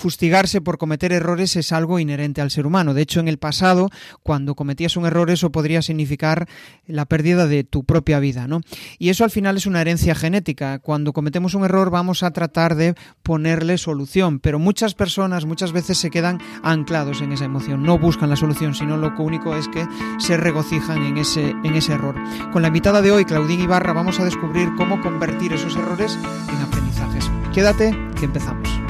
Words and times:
fustigarse 0.00 0.60
por 0.60 0.78
cometer 0.78 1.12
errores 1.12 1.54
es 1.56 1.72
algo 1.72 1.98
inherente 1.98 2.40
al 2.40 2.50
ser 2.50 2.66
humano. 2.66 2.94
De 2.94 3.02
hecho, 3.02 3.20
en 3.20 3.28
el 3.28 3.38
pasado, 3.38 3.90
cuando 4.22 4.54
cometías 4.54 4.96
un 4.96 5.06
error, 5.06 5.30
eso 5.30 5.52
podría 5.52 5.82
significar 5.82 6.48
la 6.86 7.04
pérdida 7.04 7.46
de 7.46 7.64
tu 7.64 7.84
propia 7.84 8.18
vida, 8.18 8.48
¿no? 8.48 8.60
Y 8.98 9.10
eso 9.10 9.24
al 9.24 9.30
final 9.30 9.56
es 9.56 9.66
una 9.66 9.80
herencia 9.80 10.14
genética. 10.14 10.78
Cuando 10.78 11.12
cometemos 11.12 11.54
un 11.54 11.64
error 11.64 11.90
vamos 11.90 12.22
a 12.22 12.32
tratar 12.32 12.74
de 12.74 12.94
ponerle 13.22 13.78
solución, 13.78 14.40
pero 14.40 14.58
muchas 14.58 14.94
personas 14.94 15.44
muchas 15.44 15.72
veces 15.72 15.98
se 15.98 16.10
quedan 16.10 16.40
anclados 16.62 17.20
en 17.20 17.32
esa 17.32 17.44
emoción, 17.44 17.82
no 17.82 17.98
buscan 17.98 18.30
la 18.30 18.36
solución, 18.36 18.74
sino 18.74 18.96
lo 18.96 19.14
único 19.18 19.54
es 19.54 19.68
que 19.68 19.86
se 20.18 20.36
regocijan 20.36 21.02
en 21.02 21.18
ese, 21.18 21.50
en 21.50 21.74
ese 21.74 21.92
error. 21.92 22.14
Con 22.52 22.62
la 22.62 22.68
invitada 22.68 23.02
de 23.02 23.12
hoy, 23.12 23.24
Claudine 23.26 23.64
Ibarra, 23.64 23.92
vamos 23.92 24.18
a 24.18 24.24
descubrir 24.24 24.70
cómo 24.76 25.00
convertir 25.02 25.52
esos 25.52 25.76
errores 25.76 26.18
en 26.48 26.56
aprendizajes. 26.56 27.30
Quédate, 27.52 27.94
que 28.18 28.24
empezamos. 28.24 28.89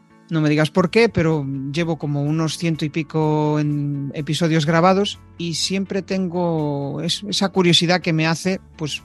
No 0.31 0.39
me 0.39 0.49
digas 0.49 0.71
por 0.71 0.91
qué, 0.91 1.09
pero 1.09 1.45
llevo 1.73 1.97
como 1.97 2.23
unos 2.23 2.57
ciento 2.57 2.85
y 2.85 2.89
pico 2.89 3.59
en 3.59 4.13
episodios 4.15 4.65
grabados 4.65 5.19
y 5.37 5.55
siempre 5.55 6.03
tengo 6.03 7.01
esa 7.01 7.49
curiosidad 7.49 7.99
que 7.99 8.13
me 8.13 8.27
hace, 8.27 8.61
pues, 8.77 9.03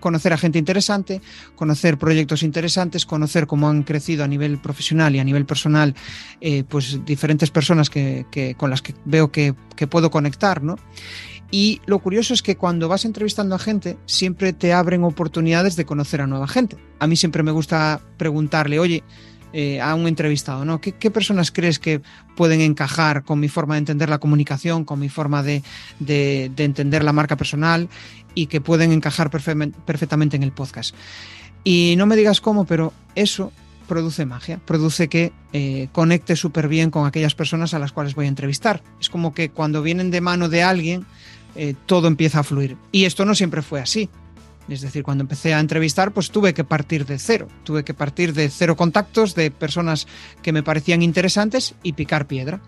conocer 0.00 0.32
a 0.32 0.36
gente 0.36 0.58
interesante, 0.58 1.20
conocer 1.54 1.96
proyectos 1.96 2.42
interesantes, 2.42 3.06
conocer 3.06 3.46
cómo 3.46 3.68
han 3.68 3.84
crecido 3.84 4.24
a 4.24 4.26
nivel 4.26 4.58
profesional 4.58 5.14
y 5.14 5.20
a 5.20 5.24
nivel 5.24 5.46
personal, 5.46 5.94
eh, 6.40 6.64
pues 6.64 7.04
diferentes 7.04 7.52
personas 7.52 7.88
que, 7.88 8.26
con 8.58 8.68
las 8.68 8.82
que 8.82 8.96
veo 9.04 9.30
que, 9.30 9.54
que 9.76 9.86
puedo 9.86 10.10
conectar, 10.10 10.64
¿no? 10.64 10.74
Y 11.52 11.80
lo 11.86 12.00
curioso 12.00 12.34
es 12.34 12.42
que 12.42 12.56
cuando 12.56 12.88
vas 12.88 13.04
entrevistando 13.04 13.54
a 13.54 13.60
gente, 13.60 13.96
siempre 14.06 14.52
te 14.52 14.72
abren 14.72 15.04
oportunidades 15.04 15.76
de 15.76 15.84
conocer 15.84 16.20
a 16.20 16.26
nueva 16.26 16.48
gente. 16.48 16.76
A 16.98 17.06
mí 17.06 17.14
siempre 17.14 17.44
me 17.44 17.52
gusta 17.52 18.00
preguntarle, 18.16 18.80
oye, 18.80 19.04
eh, 19.52 19.80
a 19.80 19.94
un 19.94 20.06
entrevistado, 20.06 20.64
¿no? 20.64 20.80
¿Qué, 20.80 21.10
personas 21.10 21.50
crees 21.50 21.78
que 21.78 22.02
pueden 22.36 22.60
encajar 22.60 23.24
con 23.24 23.40
mi 23.40 23.48
forma 23.48 23.74
de 23.74 23.78
entender 23.78 24.08
la 24.08 24.18
comunicación, 24.18 24.84
con 24.84 25.00
mi 25.00 25.08
forma 25.08 25.42
de, 25.42 25.62
entender 26.56 27.02
la 27.04 27.12
marca 27.12 27.36
personal 27.36 27.88
y 28.34 28.46
que 28.46 28.60
pueden 28.60 28.92
encajar 28.92 29.30
perfectamente 29.30 30.36
en 30.36 30.42
el 30.42 30.52
podcast? 30.52 30.94
Y 31.64 31.94
no 31.96 32.06
me 32.06 32.16
digas 32.16 32.40
cómo, 32.40 32.66
pero 32.66 32.92
eso 33.14 33.52
produce 33.86 34.26
magia, 34.26 34.60
produce 34.64 35.08
que 35.08 35.32
eh, 35.52 35.88
conecte 35.92 36.36
súper 36.36 36.68
bien 36.68 36.90
con 36.90 37.06
aquellas 37.06 37.34
personas 37.34 37.74
a 37.74 37.78
las 37.78 37.92
cuales 37.92 38.14
voy 38.14 38.26
a 38.26 38.28
entrevistar. 38.28 38.82
Es 39.00 39.08
como 39.08 39.34
que 39.34 39.48
cuando 39.48 39.82
vienen 39.82 40.10
de 40.10 40.20
mano 40.20 40.48
de 40.48 40.62
alguien, 40.62 41.06
eh, 41.56 41.74
todo 41.86 42.06
empieza 42.06 42.40
a 42.40 42.42
fluir. 42.44 42.76
Y 42.92 43.04
esto 43.04 43.24
no 43.24 43.34
siempre 43.34 43.62
fue 43.62 43.80
así. 43.80 44.08
Es 44.68 44.82
decir, 44.82 45.02
cuando 45.02 45.22
empecé 45.22 45.54
a 45.54 45.60
entrevistar, 45.60 46.12
pues 46.12 46.30
tuve 46.30 46.52
que 46.52 46.64
partir 46.64 47.06
de 47.06 47.18
cero. 47.18 47.48
Tuve 47.64 47.84
que 47.84 47.94
partir 47.94 48.34
de 48.34 48.50
cero 48.50 48.76
contactos 48.76 49.34
de 49.34 49.50
personas 49.50 50.06
que 50.42 50.52
me 50.52 50.62
parecían 50.62 51.02
interesantes 51.02 51.74
y 51.82 51.94
picar 51.94 52.26
piedra. 52.26 52.60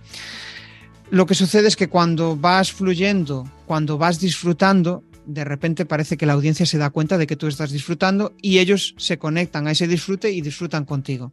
Lo 1.11 1.27
que 1.27 1.34
sucede 1.34 1.69
es 1.69 1.77
que 1.77 1.89
cuando 1.89 2.37
vas 2.37 2.73
fluyendo, 2.73 3.51
cuando 3.67 3.98
vas 3.98 4.20
disfrutando, 4.20 5.05
de 5.27 5.45
repente 5.45 5.84
parece 5.84 6.17
que 6.17 6.27
la 6.27 6.33
audiencia 6.33 6.67
se 6.67 6.79
da 6.79 6.91
cuenta 6.91 7.19
de 7.19 7.27
que 7.27 7.37
tú 7.37 7.47
estás 7.47 7.70
disfrutando 7.70 8.35
y 8.41 8.59
ellos 8.59 8.95
se 8.97 9.19
conectan 9.19 9.67
a 9.67 9.73
ese 9.73 9.86
disfrute 9.86 10.30
y 10.30 10.41
disfrutan 10.41 10.85
contigo. 10.85 11.33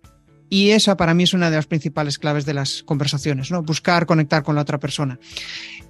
Y 0.49 0.69
esa 0.69 0.95
para 0.95 1.13
mí 1.13 1.23
es 1.23 1.33
una 1.33 1.49
de 1.49 1.57
las 1.57 1.67
principales 1.67 2.17
claves 2.17 2.45
de 2.45 2.53
las 2.53 2.83
conversaciones, 2.83 3.51
¿no? 3.51 3.63
Buscar 3.63 4.05
conectar 4.05 4.43
con 4.43 4.55
la 4.55 4.61
otra 4.61 4.79
persona. 4.79 5.19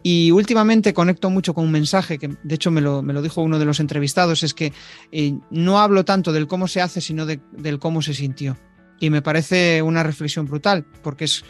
Y 0.01 0.31
últimamente 0.31 0.93
conecto 0.93 1.29
mucho 1.29 1.53
con 1.53 1.65
un 1.65 1.71
mensaje 1.71 2.17
que, 2.17 2.29
de 2.41 2.55
hecho, 2.55 2.71
me 2.71 2.81
lo, 2.81 3.01
me 3.01 3.13
lo 3.13 3.21
dijo 3.21 3.41
uno 3.41 3.59
de 3.59 3.65
los 3.65 3.79
entrevistados, 3.79 4.43
es 4.43 4.53
que 4.53 4.73
eh, 5.11 5.33
no 5.51 5.79
hablo 5.79 6.05
tanto 6.05 6.31
del 6.33 6.47
cómo 6.47 6.67
se 6.67 6.81
hace, 6.81 7.01
sino 7.01 7.25
del 7.25 7.79
cómo 7.79 8.01
se 8.01 8.13
sintió. 8.13 8.57
Y 8.99 9.09
me 9.09 9.21
parece 9.21 9.81
una 9.81 10.01
reflexión 10.01 10.45
brutal, 10.45 10.85
porque 11.03 11.25
es, 11.25 11.43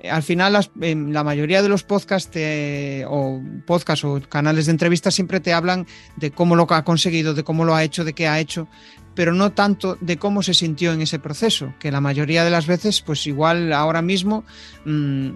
eh, 0.00 0.10
al 0.10 0.22
final 0.22 0.52
la 0.52 1.24
mayoría 1.24 1.62
de 1.62 1.68
los 1.70 1.84
podcasts 1.84 2.36
o 3.06 3.40
podcasts 3.66 4.04
o 4.04 4.20
canales 4.28 4.66
de 4.66 4.72
entrevistas 4.72 5.14
siempre 5.14 5.40
te 5.40 5.54
hablan 5.54 5.86
de 6.16 6.32
cómo 6.32 6.54
lo 6.54 6.66
ha 6.70 6.84
conseguido, 6.84 7.32
de 7.32 7.44
cómo 7.44 7.64
lo 7.64 7.74
ha 7.74 7.84
hecho, 7.84 8.04
de 8.04 8.12
qué 8.12 8.28
ha 8.28 8.40
hecho, 8.40 8.68
pero 9.14 9.32
no 9.32 9.52
tanto 9.52 9.96
de 10.00 10.16
cómo 10.16 10.42
se 10.42 10.54
sintió 10.54 10.92
en 10.92 11.02
ese 11.02 11.18
proceso, 11.18 11.74
que 11.78 11.92
la 11.92 12.00
mayoría 12.00 12.44
de 12.44 12.50
las 12.50 12.66
veces, 12.66 13.00
pues 13.00 13.26
igual 13.26 13.72
ahora 13.72 14.02
mismo 14.02 14.44
mm, 14.84 15.30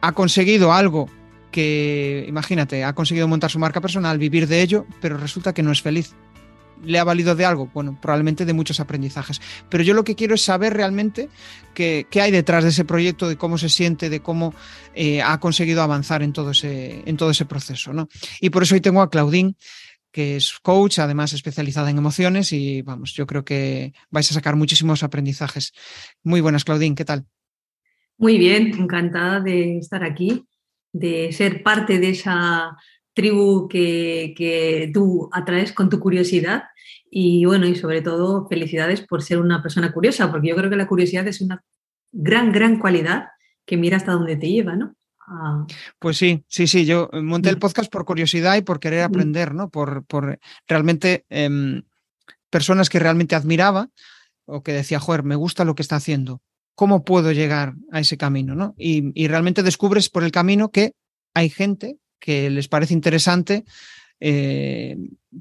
ha 0.00 0.12
conseguido 0.12 0.72
algo 0.72 1.08
que, 1.50 2.26
imagínate, 2.28 2.84
ha 2.84 2.94
conseguido 2.94 3.28
montar 3.28 3.50
su 3.50 3.58
marca 3.58 3.80
personal, 3.80 4.18
vivir 4.18 4.46
de 4.46 4.62
ello, 4.62 4.86
pero 5.00 5.16
resulta 5.16 5.54
que 5.54 5.62
no 5.62 5.72
es 5.72 5.80
feliz. 5.80 6.14
¿Le 6.84 6.98
ha 6.98 7.04
valido 7.04 7.34
de 7.34 7.46
algo? 7.46 7.70
Bueno, 7.72 7.98
probablemente 8.00 8.44
de 8.44 8.52
muchos 8.52 8.80
aprendizajes. 8.80 9.40
Pero 9.70 9.82
yo 9.82 9.94
lo 9.94 10.04
que 10.04 10.14
quiero 10.14 10.34
es 10.34 10.42
saber 10.42 10.74
realmente 10.74 11.30
qué, 11.72 12.06
hay 12.20 12.30
detrás 12.30 12.64
de 12.64 12.70
ese 12.70 12.84
proyecto, 12.84 13.28
de 13.28 13.36
cómo 13.36 13.56
se 13.56 13.70
siente, 13.70 14.10
de 14.10 14.20
cómo 14.20 14.52
eh, 14.94 15.22
ha 15.22 15.40
conseguido 15.40 15.80
avanzar 15.82 16.22
en 16.22 16.34
todo 16.34 16.50
ese, 16.50 17.02
en 17.06 17.16
todo 17.16 17.30
ese 17.30 17.46
proceso. 17.46 17.94
¿no? 17.94 18.08
Y 18.42 18.50
por 18.50 18.62
eso 18.62 18.74
hoy 18.74 18.82
tengo 18.82 19.00
a 19.00 19.08
Claudine, 19.08 19.54
que 20.16 20.36
es 20.36 20.58
coach, 20.62 20.98
además 20.98 21.34
especializada 21.34 21.90
en 21.90 21.98
emociones 21.98 22.50
y 22.50 22.80
vamos, 22.80 23.12
yo 23.12 23.26
creo 23.26 23.44
que 23.44 23.92
vais 24.08 24.30
a 24.30 24.32
sacar 24.32 24.56
muchísimos 24.56 25.02
aprendizajes. 25.02 25.74
Muy 26.22 26.40
buenas, 26.40 26.64
Claudine, 26.64 26.94
¿qué 26.94 27.04
tal? 27.04 27.26
Muy 28.16 28.38
bien, 28.38 28.68
encantada 28.78 29.40
de 29.40 29.76
estar 29.76 30.02
aquí, 30.04 30.46
de 30.90 31.32
ser 31.32 31.62
parte 31.62 31.98
de 31.98 32.08
esa 32.08 32.78
tribu 33.12 33.68
que, 33.68 34.32
que 34.34 34.90
tú 34.94 35.28
atraes 35.32 35.74
con 35.74 35.90
tu 35.90 36.00
curiosidad 36.00 36.62
y 37.10 37.44
bueno, 37.44 37.66
y 37.66 37.76
sobre 37.76 38.00
todo 38.00 38.48
felicidades 38.48 39.02
por 39.02 39.22
ser 39.22 39.38
una 39.38 39.60
persona 39.60 39.92
curiosa, 39.92 40.30
porque 40.30 40.48
yo 40.48 40.56
creo 40.56 40.70
que 40.70 40.76
la 40.76 40.88
curiosidad 40.88 41.28
es 41.28 41.42
una 41.42 41.62
gran, 42.10 42.52
gran 42.52 42.78
cualidad 42.78 43.26
que 43.66 43.76
mira 43.76 43.98
hasta 43.98 44.12
dónde 44.12 44.36
te 44.36 44.48
lleva, 44.48 44.76
¿no? 44.76 44.96
Ah. 45.26 45.66
Pues 45.98 46.16
sí, 46.18 46.44
sí, 46.46 46.66
sí, 46.66 46.84
yo 46.84 47.10
monté 47.12 47.50
el 47.50 47.58
podcast 47.58 47.90
por 47.90 48.04
curiosidad 48.04 48.56
y 48.56 48.62
por 48.62 48.78
querer 48.78 49.02
aprender, 49.02 49.54
¿no? 49.54 49.70
Por, 49.70 50.04
por 50.04 50.38
realmente 50.68 51.24
em, 51.30 51.82
personas 52.50 52.88
que 52.88 53.00
realmente 53.00 53.34
admiraba 53.34 53.90
o 54.44 54.62
que 54.62 54.72
decía, 54.72 55.00
joder, 55.00 55.24
me 55.24 55.34
gusta 55.34 55.64
lo 55.64 55.74
que 55.74 55.82
está 55.82 55.96
haciendo, 55.96 56.42
¿cómo 56.76 57.04
puedo 57.04 57.32
llegar 57.32 57.74
a 57.90 58.00
ese 58.00 58.16
camino, 58.16 58.54
¿no? 58.54 58.74
Y, 58.78 59.26
realmente 59.26 59.64
descubres 59.64 60.08
por 60.08 60.22
el 60.22 60.30
camino 60.30 60.70
que 60.70 60.92
hay 61.34 61.50
gente 61.50 61.98
que 62.20 62.48
les 62.48 62.68
parece 62.68 62.94
interesante 62.94 63.64
eh, 64.20 64.96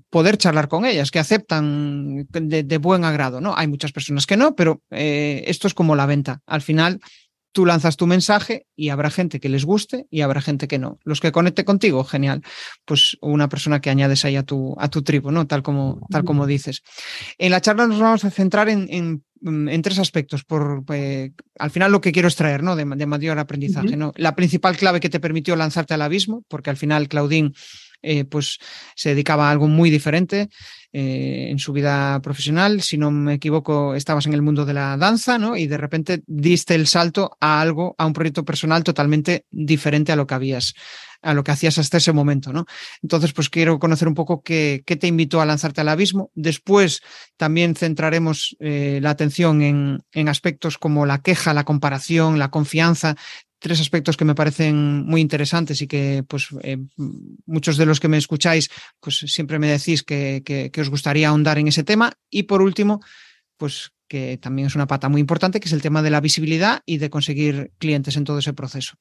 poder 0.09 0.37
charlar 0.37 0.67
con 0.67 0.85
ellas, 0.85 1.11
que 1.11 1.19
aceptan 1.19 2.27
de, 2.29 2.77
buen 2.79 3.05
agrado, 3.05 3.39
¿no? 3.39 3.55
Hay 3.55 3.67
muchas 3.67 3.91
personas 3.91 4.25
que 4.25 4.35
no, 4.35 4.55
pero 4.55 4.81
eh, 4.89 5.43
esto 5.47 5.67
es 5.67 5.73
como 5.73 5.95
la 5.95 6.05
venta. 6.05 6.41
Al 6.45 6.61
final 6.61 6.99
tú 7.55 7.65
lanzas 7.65 7.95
tu 7.95 8.05
mensaje 8.05 8.67
y 8.75 8.89
habrá 8.89 9.09
gente 9.09 9.39
que 9.39 9.47
les 9.47 9.63
guste 9.63 10.07
y 10.11 10.21
habrá 10.21 10.41
gente 10.41 10.67
que 10.67 10.77
no. 10.77 10.99
Los 11.05 11.21
que 11.21 11.31
conecte 11.31 11.63
contigo, 11.63 12.03
genial. 12.03 12.41
Pues 12.83 13.17
una 13.21 13.47
persona 13.47 13.79
que 13.79 13.89
añades 13.89 14.25
ahí 14.25 14.35
a 14.35 14.43
tu, 14.43 14.75
a 14.77 14.89
tu 14.89 15.03
tribu, 15.03 15.31
¿no? 15.31 15.47
Tal 15.47 15.63
como, 15.63 16.05
tal 16.11 16.25
como 16.25 16.47
dices. 16.47 16.83
En 17.37 17.51
la 17.51 17.61
charla 17.61 17.87
nos 17.87 18.01
vamos 18.01 18.25
a 18.25 18.29
centrar 18.29 18.67
en, 18.67 19.23
tres 19.81 19.99
aspectos. 19.99 20.43
Por, 20.43 20.83
eh, 20.93 21.31
al 21.57 21.71
final 21.71 21.93
lo 21.93 22.01
que 22.01 22.11
quiero 22.11 22.27
extraer, 22.27 22.61
¿no? 22.61 22.75
De, 22.75 22.83
mayor 22.83 23.39
aprendizaje, 23.39 23.95
¿no? 23.95 24.11
La 24.17 24.35
principal 24.35 24.75
clave 24.75 24.99
que 24.99 25.09
te 25.09 25.21
permitió 25.21 25.55
lanzarte 25.55 25.93
al 25.93 26.01
abismo, 26.01 26.43
porque 26.49 26.71
al 26.71 26.77
final 26.77 27.07
Claudine 27.07 27.53
eh, 28.01 28.25
pues 28.25 28.59
se 28.95 29.09
dedicaba 29.09 29.47
a 29.47 29.51
algo 29.51 29.67
muy 29.67 29.89
diferente 29.89 30.49
eh, 30.93 31.47
en 31.49 31.59
su 31.59 31.73
vida 31.73 32.21
profesional. 32.21 32.81
Si 32.81 32.97
no 32.97 33.11
me 33.11 33.33
equivoco, 33.33 33.95
estabas 33.95 34.27
en 34.27 34.33
el 34.33 34.41
mundo 34.41 34.65
de 34.65 34.73
la 34.73 34.95
danza, 34.97 35.37
¿no? 35.37 35.57
Y 35.57 35.67
de 35.67 35.77
repente 35.77 36.23
diste 36.25 36.75
el 36.75 36.87
salto 36.87 37.35
a 37.41 37.59
algo, 37.59 37.95
a 37.97 38.05
un 38.05 38.13
proyecto 38.13 38.45
personal 38.45 38.83
totalmente 38.83 39.45
diferente 39.51 40.11
a 40.11 40.15
lo 40.15 40.25
que 40.25 40.35
habías 40.35 40.73
a 41.25 41.33
lo 41.33 41.43
que 41.43 41.51
hacías 41.51 41.77
hasta 41.79 41.97
ese 41.97 42.13
momento, 42.13 42.53
¿no? 42.53 42.65
Entonces, 43.01 43.33
pues 43.33 43.49
quiero 43.49 43.79
conocer 43.79 44.07
un 44.07 44.13
poco 44.13 44.43
qué, 44.43 44.83
te 44.85 45.07
invitó 45.07 45.41
a 45.41 45.45
lanzarte 45.45 45.81
al 45.81 45.89
abismo. 45.89 46.29
Después 46.35 47.01
también 47.35 47.75
centraremos 47.75 48.55
eh, 48.59 48.99
la 49.01 49.09
atención 49.09 49.63
en, 49.63 50.03
en, 50.11 50.29
aspectos 50.29 50.77
como 50.77 51.05
la 51.07 51.19
queja, 51.19 51.55
la 51.55 51.63
comparación, 51.63 52.37
la 52.37 52.51
confianza, 52.51 53.15
tres 53.59 53.79
aspectos 53.79 54.17
que 54.17 54.25
me 54.25 54.35
parecen 54.35 55.05
muy 55.05 55.21
interesantes 55.21 55.81
y 55.81 55.87
que 55.87 56.23
pues 56.27 56.47
eh, 56.61 56.77
muchos 57.45 57.77
de 57.77 57.85
los 57.85 57.99
que 57.99 58.07
me 58.07 58.17
escucháis 58.17 58.69
pues 58.99 59.17
siempre 59.17 59.59
me 59.59 59.67
decís 59.67 60.03
que, 60.03 60.71
os 60.77 60.89
gustaría 60.89 61.29
ahondar 61.29 61.57
en 61.57 61.67
ese 61.67 61.83
tema. 61.83 62.13
Y 62.29 62.43
por 62.43 62.61
último 62.61 63.01
pues 63.57 63.91
que 64.07 64.37
también 64.37 64.67
es 64.67 64.75
una 64.75 64.87
pata 64.87 65.09
muy 65.09 65.21
importante, 65.21 65.59
que 65.59 65.67
es 65.67 65.73
el 65.73 65.81
tema 65.81 66.01
de 66.01 66.09
la 66.09 66.21
visibilidad 66.21 66.81
y 66.85 66.97
de 66.97 67.09
conseguir 67.09 67.71
clientes 67.77 68.15
en 68.17 68.23
todo 68.23 68.39
ese 68.39 68.53
proceso. 68.53 68.95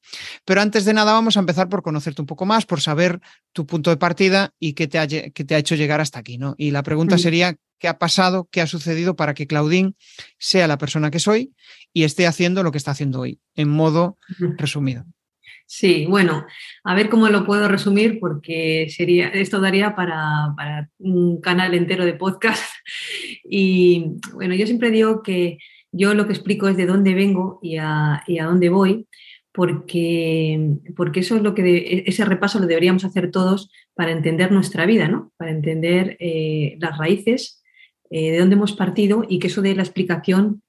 Pero 0.45 0.61
antes 0.61 0.85
de 0.85 0.93
nada 0.93 1.13
vamos 1.13 1.37
a 1.37 1.39
empezar 1.39 1.69
por 1.69 1.83
conocerte 1.83 2.21
un 2.21 2.25
poco 2.25 2.45
más, 2.45 2.65
por 2.65 2.81
saber 2.81 3.19
tu 3.53 3.65
punto 3.65 3.89
de 3.89 3.97
partida 3.97 4.53
y 4.59 4.73
qué 4.73 4.87
te 4.87 4.99
ha, 4.99 5.07
te 5.07 5.55
ha 5.55 5.57
hecho 5.57 5.75
llegar 5.75 6.01
hasta 6.01 6.19
aquí. 6.19 6.37
¿no? 6.37 6.55
Y 6.57 6.71
la 6.71 6.83
pregunta 6.83 7.15
mm. 7.15 7.19
sería, 7.19 7.55
¿qué 7.79 7.87
ha 7.87 7.97
pasado, 7.97 8.47
qué 8.51 8.61
ha 8.61 8.67
sucedido 8.67 9.15
para 9.15 9.33
que 9.33 9.47
Claudine 9.47 9.93
sea 10.37 10.67
la 10.67 10.77
persona 10.77 11.11
que 11.11 11.19
soy 11.19 11.53
y 11.93 12.03
esté 12.03 12.27
haciendo 12.27 12.63
lo 12.63 12.71
que 12.71 12.77
está 12.77 12.91
haciendo 12.91 13.21
hoy, 13.21 13.39
en 13.55 13.69
modo 13.69 14.17
resumido? 14.57 15.05
Sí, 15.67 16.05
bueno, 16.05 16.45
a 16.83 16.93
ver 16.95 17.09
cómo 17.09 17.27
lo 17.29 17.43
puedo 17.43 17.67
resumir 17.67 18.19
porque 18.19 18.87
sería, 18.89 19.29
esto 19.29 19.59
daría 19.59 19.95
para, 19.95 20.89
un 20.99 21.41
canal 21.41 21.73
entero 21.73 22.05
de 22.05 22.13
podcast. 22.13 22.63
Y 23.47 24.13
bueno, 24.33 24.55
yo 24.55 24.65
siempre 24.65 24.89
digo 24.89 25.21
que 25.21 25.59
yo 25.91 26.15
lo 26.15 26.25
que 26.25 26.33
explico 26.33 26.67
es 26.67 26.77
de 26.77 26.87
dónde 26.87 27.13
vengo 27.13 27.59
y 27.61 27.77
a, 27.77 28.23
dónde 28.27 28.69
voy, 28.69 29.07
porque, 29.51 30.77
porque 30.95 31.19
eso 31.19 31.35
es 31.35 31.43
lo 31.43 31.53
que 31.53 32.03
ese 32.07 32.25
repaso 32.25 32.59
lo 32.59 32.65
deberíamos 32.65 33.05
hacer 33.05 33.29
todos 33.31 33.69
para 33.93 34.11
entender 34.11 34.51
nuestra 34.51 34.85
vida, 34.85 35.07
¿no? 35.07 35.31
Para 35.37 35.51
entender 35.51 36.17
eh, 36.19 36.75
las 36.79 36.97
raíces, 36.97 37.63
eh, 38.09 38.31
de 38.31 38.39
dónde 38.39 38.55
hemos 38.55 38.73
partido 38.73 39.23
y 39.27 39.39
que 39.39 39.47
eso 39.47 39.61
dé 39.61 39.75
la 39.75 39.83
explicación 39.83 40.63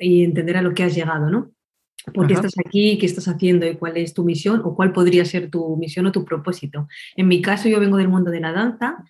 y 0.00 0.24
entender 0.24 0.56
a 0.56 0.62
lo 0.62 0.72
que 0.72 0.84
has 0.84 0.94
llegado, 0.94 1.30
¿no? 1.30 1.52
¿Por 2.12 2.26
qué 2.26 2.34
estás 2.34 2.54
aquí? 2.58 2.98
¿Qué 2.98 3.06
estás 3.06 3.28
haciendo? 3.28 3.66
¿Y 3.66 3.76
cuál 3.76 3.96
es 3.96 4.14
tu 4.14 4.24
misión? 4.24 4.62
¿O 4.64 4.74
cuál 4.74 4.92
podría 4.92 5.24
ser 5.24 5.50
tu 5.50 5.76
misión 5.76 6.06
o 6.06 6.12
tu 6.12 6.24
propósito? 6.24 6.88
En 7.16 7.28
mi 7.28 7.42
caso, 7.42 7.68
yo 7.68 7.80
vengo 7.80 7.96
del 7.96 8.08
mundo 8.08 8.30
de 8.30 8.40
la 8.40 8.52
danza. 8.52 9.04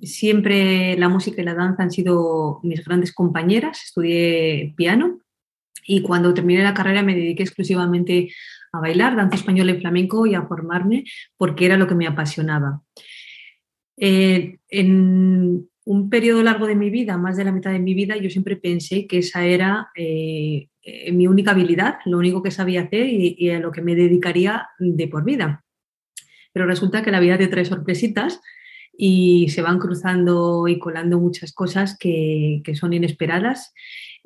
Siempre 0.00 0.96
la 0.96 1.08
música 1.08 1.42
y 1.42 1.44
la 1.44 1.54
danza 1.54 1.82
han 1.82 1.90
sido 1.90 2.60
mis 2.62 2.84
grandes 2.84 3.12
compañeras. 3.12 3.82
Estudié 3.84 4.72
piano 4.76 5.20
y 5.86 6.02
cuando 6.02 6.34
terminé 6.34 6.62
la 6.62 6.74
carrera 6.74 7.02
me 7.02 7.14
dediqué 7.14 7.42
exclusivamente 7.42 8.28
a 8.72 8.80
bailar 8.80 9.16
danza 9.16 9.36
española 9.36 9.72
y 9.72 9.80
flamenco 9.80 10.26
y 10.26 10.34
a 10.34 10.42
formarme 10.42 11.04
porque 11.36 11.66
era 11.66 11.76
lo 11.76 11.86
que 11.86 11.94
me 11.94 12.06
apasionaba. 12.06 12.82
Eh, 13.96 14.58
en 14.68 15.68
un 15.84 16.10
periodo 16.10 16.42
largo 16.42 16.66
de 16.66 16.76
mi 16.76 16.90
vida, 16.90 17.16
más 17.16 17.36
de 17.36 17.44
la 17.44 17.52
mitad 17.52 17.72
de 17.72 17.78
mi 17.78 17.94
vida, 17.94 18.16
yo 18.16 18.28
siempre 18.30 18.56
pensé 18.56 19.06
que 19.06 19.18
esa 19.18 19.44
era 19.46 19.88
eh, 19.96 20.68
eh, 20.90 21.12
mi 21.12 21.26
única 21.26 21.50
habilidad, 21.50 21.98
lo 22.06 22.16
único 22.16 22.42
que 22.42 22.50
sabía 22.50 22.82
hacer 22.82 23.06
y, 23.06 23.50
a 23.50 23.60
lo 23.60 23.70
que 23.70 23.82
me 23.82 23.94
dedicaría 23.94 24.68
de 24.78 25.06
por 25.06 25.22
vida. 25.22 25.64
Pero 26.52 26.66
resulta 26.66 27.02
que 27.02 27.10
la 27.10 27.20
vida 27.20 27.36
te 27.36 27.48
trae 27.48 27.66
sorpresitas 27.66 28.40
y 28.96 29.50
se 29.50 29.60
van 29.60 29.78
cruzando 29.78 30.66
y 30.66 30.78
colando 30.78 31.20
muchas 31.20 31.52
cosas 31.52 31.96
que, 31.98 32.62
son 32.74 32.94
inesperadas. 32.94 33.74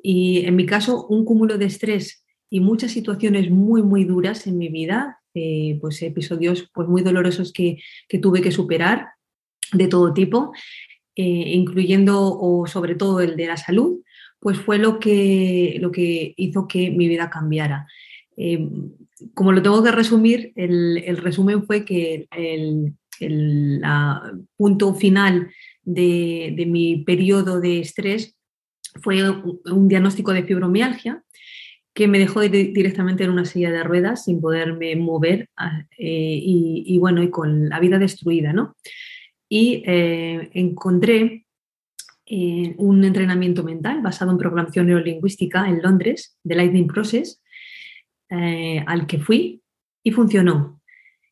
Y 0.01 0.45
en 0.45 0.55
mi 0.55 0.65
caso, 0.65 1.05
un 1.07 1.25
cúmulo 1.25 1.57
de 1.57 1.65
estrés 1.65 2.25
y 2.49 2.61
muchas 2.61 2.91
situaciones 2.91 3.51
muy, 3.51 3.83
muy 3.83 4.05
duras 4.05 4.47
en 4.47 4.57
mi 4.57 4.69
vida, 4.69 5.19
eh, 5.33 5.77
pues 5.81 6.01
episodios 6.01 6.69
pues, 6.73 6.87
muy 6.87 7.01
dolorosos 7.01 7.51
que, 7.51 7.79
tuve 8.21 8.41
que 8.41 8.51
superar 8.51 9.09
de 9.73 9.87
todo 9.87 10.13
tipo, 10.13 10.53
eh, 11.15 11.23
incluyendo 11.55 12.39
o 12.39 12.67
sobre 12.67 12.95
todo 12.95 13.19
el 13.19 13.35
de 13.35 13.47
la 13.47 13.57
salud, 13.57 13.99
pues 14.43 14.59
fue 14.59 14.77
lo 14.77 14.99
que, 14.99 15.77
lo 15.79 15.89
que 15.89 16.33
hizo 16.35 16.67
que 16.67 16.91
mi 16.91 17.07
vida 17.07 17.29
cambiara. 17.29 17.87
Eh, 18.35 18.67
como 19.33 19.53
lo 19.53 19.61
tengo 19.61 19.81
que 19.81 19.91
resumir, 19.91 20.51
el, 20.57 21.17
resumen 21.17 21.63
fue 21.63 21.85
que 21.85 22.27
el, 22.35 22.93
punto 24.57 24.95
final 24.95 25.49
de, 25.83 26.65
mi 26.67 26.97
periodo 27.05 27.61
de 27.61 27.79
estrés 27.79 28.35
fue 29.01 29.23
un, 29.29 29.87
diagnóstico 29.87 30.33
de 30.33 30.43
fibromialgia 30.43 31.23
que 31.93 32.09
me 32.09 32.19
dejó 32.19 32.41
directamente 32.41 33.23
en 33.23 33.29
una 33.29 33.45
silla 33.45 33.71
de 33.71 33.83
ruedas 33.83 34.25
sin 34.25 34.41
poderme 34.41 34.97
mover 34.97 35.47
ah, 35.55 35.85
eh, 35.97 36.39
y, 36.41 36.97
bueno, 36.97 37.23
y 37.23 37.29
con 37.29 37.69
la 37.69 37.79
vida 37.79 37.97
destruida, 37.97 38.51
¿no? 38.51 38.75
Y 39.47 39.83
eh, 39.85 40.49
encontré 40.53 41.42
eh, 42.35 42.73
un 42.79 43.03
entrenamiento 43.03 43.63
mental 43.63 44.01
basado 44.01 44.31
en 44.31 44.39
programación 44.39 44.87
neurolingüística 44.87 45.69
en 45.69 45.83
Londres, 45.83 46.35
de 46.43 46.55
Lightning 46.55 46.87
Process, 46.87 47.43
eh, 48.27 48.83
al 48.87 49.05
que 49.05 49.19
fui 49.19 49.61
y 50.01 50.09
funcionó. 50.09 50.81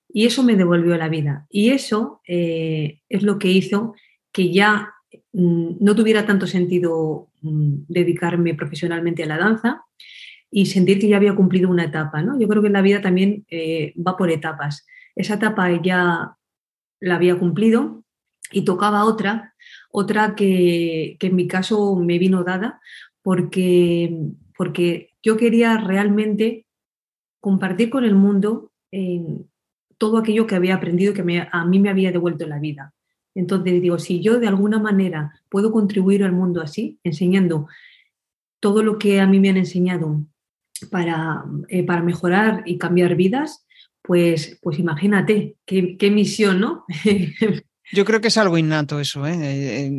Y 0.08 0.28
eso 0.28 0.44
me 0.44 0.56
devolvió 0.56 0.96
la 0.98 1.10
vida. 1.10 1.48
Y 1.50 1.72
eso 1.72 2.22
eh, 2.28 3.00
es 3.10 3.24
lo 3.24 3.40
que 3.40 3.48
hizo 3.48 3.96
que 4.32 4.54
ya 4.54 4.94
mm, 5.34 5.78
no 5.80 5.96
tuviera 5.96 6.28
tanto 6.28 6.46
sentido 6.46 7.30
mm, 7.42 7.86
dedicarme 7.88 8.54
profesionalmente 8.54 9.24
a 9.24 9.26
la 9.26 9.40
danza 9.40 9.84
y 10.52 10.68
sentir 10.68 11.00
que 11.00 11.08
ya 11.08 11.18
había 11.18 11.36
cumplido 11.36 11.68
una 11.68 11.86
etapa. 11.86 12.22
¿no? 12.22 12.40
Yo 12.40 12.48
creo 12.48 12.62
que 12.62 12.70
la 12.70 12.84
vida 12.84 13.02
también 13.02 13.44
va 13.98 14.18
por 14.18 14.30
etapas. 14.30 14.86
Esa 15.16 15.34
etapa 15.34 15.82
ya 15.82 16.36
la 17.00 17.16
había 17.16 17.40
cumplido 17.40 18.04
y 18.52 18.66
tocaba 18.66 19.06
otra 19.06 19.51
otra 19.92 20.36
que, 20.36 21.18
en 21.20 21.36
mi 21.36 21.48
caso 21.48 21.96
me 21.96 22.18
vino 22.18 22.44
dada 22.44 22.80
porque, 23.22 24.16
porque 24.58 25.12
yo 25.22 25.38
quería 25.38 25.78
realmente 25.78 26.66
compartir 27.40 27.90
con 27.90 28.04
el 28.04 28.16
mundo 28.16 28.72
todo 29.98 30.18
aquello 30.18 30.48
que 30.48 30.56
había 30.56 30.76
aprendido 30.76 31.14
que 31.14 31.48
a 31.52 31.66
mí 31.66 31.80
me 31.80 31.90
había 31.90 32.12
devuelto 32.12 32.48
la 32.48 32.60
vida. 32.60 32.94
Entonces 33.34 33.82
digo, 33.82 33.98
si 34.00 34.22
yo 34.22 34.40
de 34.40 34.48
alguna 34.48 34.80
manera 34.80 35.40
puedo 35.50 35.72
contribuir 35.72 36.24
al 36.24 36.34
mundo 36.34 36.62
así, 36.62 37.00
enseñando 37.04 37.68
todo 38.60 38.84
lo 38.84 38.98
que 38.98 39.22
a 39.22 39.28
mí 39.28 39.40
me 39.40 39.50
han 39.50 39.58
enseñado 39.58 40.26
para, 40.90 41.46
eh, 41.70 41.86
para 41.86 42.02
mejorar 42.02 42.64
y 42.66 42.78
cambiar 42.78 43.16
vidas, 43.16 43.66
pues, 44.02 44.60
pues 44.62 44.80
imagínate 44.80 45.56
qué 45.66 46.12
misión, 46.12 46.60
¿no? 46.60 46.86
Yo 47.94 48.06
creo 48.06 48.22
que 48.22 48.30
es 48.30 48.38
algo 48.38 48.58
innato 48.58 49.00
eso. 49.00 49.28
¿eh? 49.28 49.92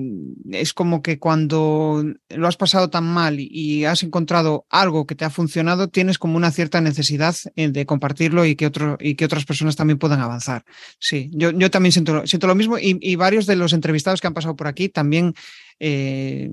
Es 0.50 0.72
como 0.72 1.02
que 1.02 1.18
cuando 1.18 2.02
lo 2.30 2.48
has 2.48 2.56
pasado 2.56 2.88
tan 2.88 3.04
mal 3.04 3.36
y 3.38 3.84
has 3.84 4.02
encontrado 4.02 4.66
algo 4.70 5.06
que 5.06 5.14
te 5.14 5.24
ha 5.24 5.30
funcionado, 5.30 5.88
tienes 5.88 6.18
como 6.18 6.36
una 6.36 6.50
cierta 6.50 6.80
necesidad 6.80 7.34
eh, 7.54 7.68
de 7.68 7.84
compartirlo 7.86 8.46
y 8.46 8.56
que, 8.56 8.66
otro, 8.66 8.96
y 8.98 9.14
que 9.14 9.26
otras 9.26 9.44
personas 9.44 9.76
también 9.76 9.98
puedan 9.98 10.20
avanzar. 10.20 10.64
Sí, 10.98 11.30
yo, 11.32 11.50
yo 11.50 11.70
también 11.70 11.92
siento, 11.92 12.26
siento 12.26 12.46
lo 12.46 12.54
mismo 12.54 12.76
y, 12.78 13.16
varios 13.16 13.46
de 13.46 13.56
los 13.56 13.72
entrevistados 13.72 14.20
que 14.20 14.26
han 14.26 14.34
pasado 14.34 14.56
por 14.56 14.66
aquí 14.66 14.88
también, 14.88 15.34
eh, 15.78 16.50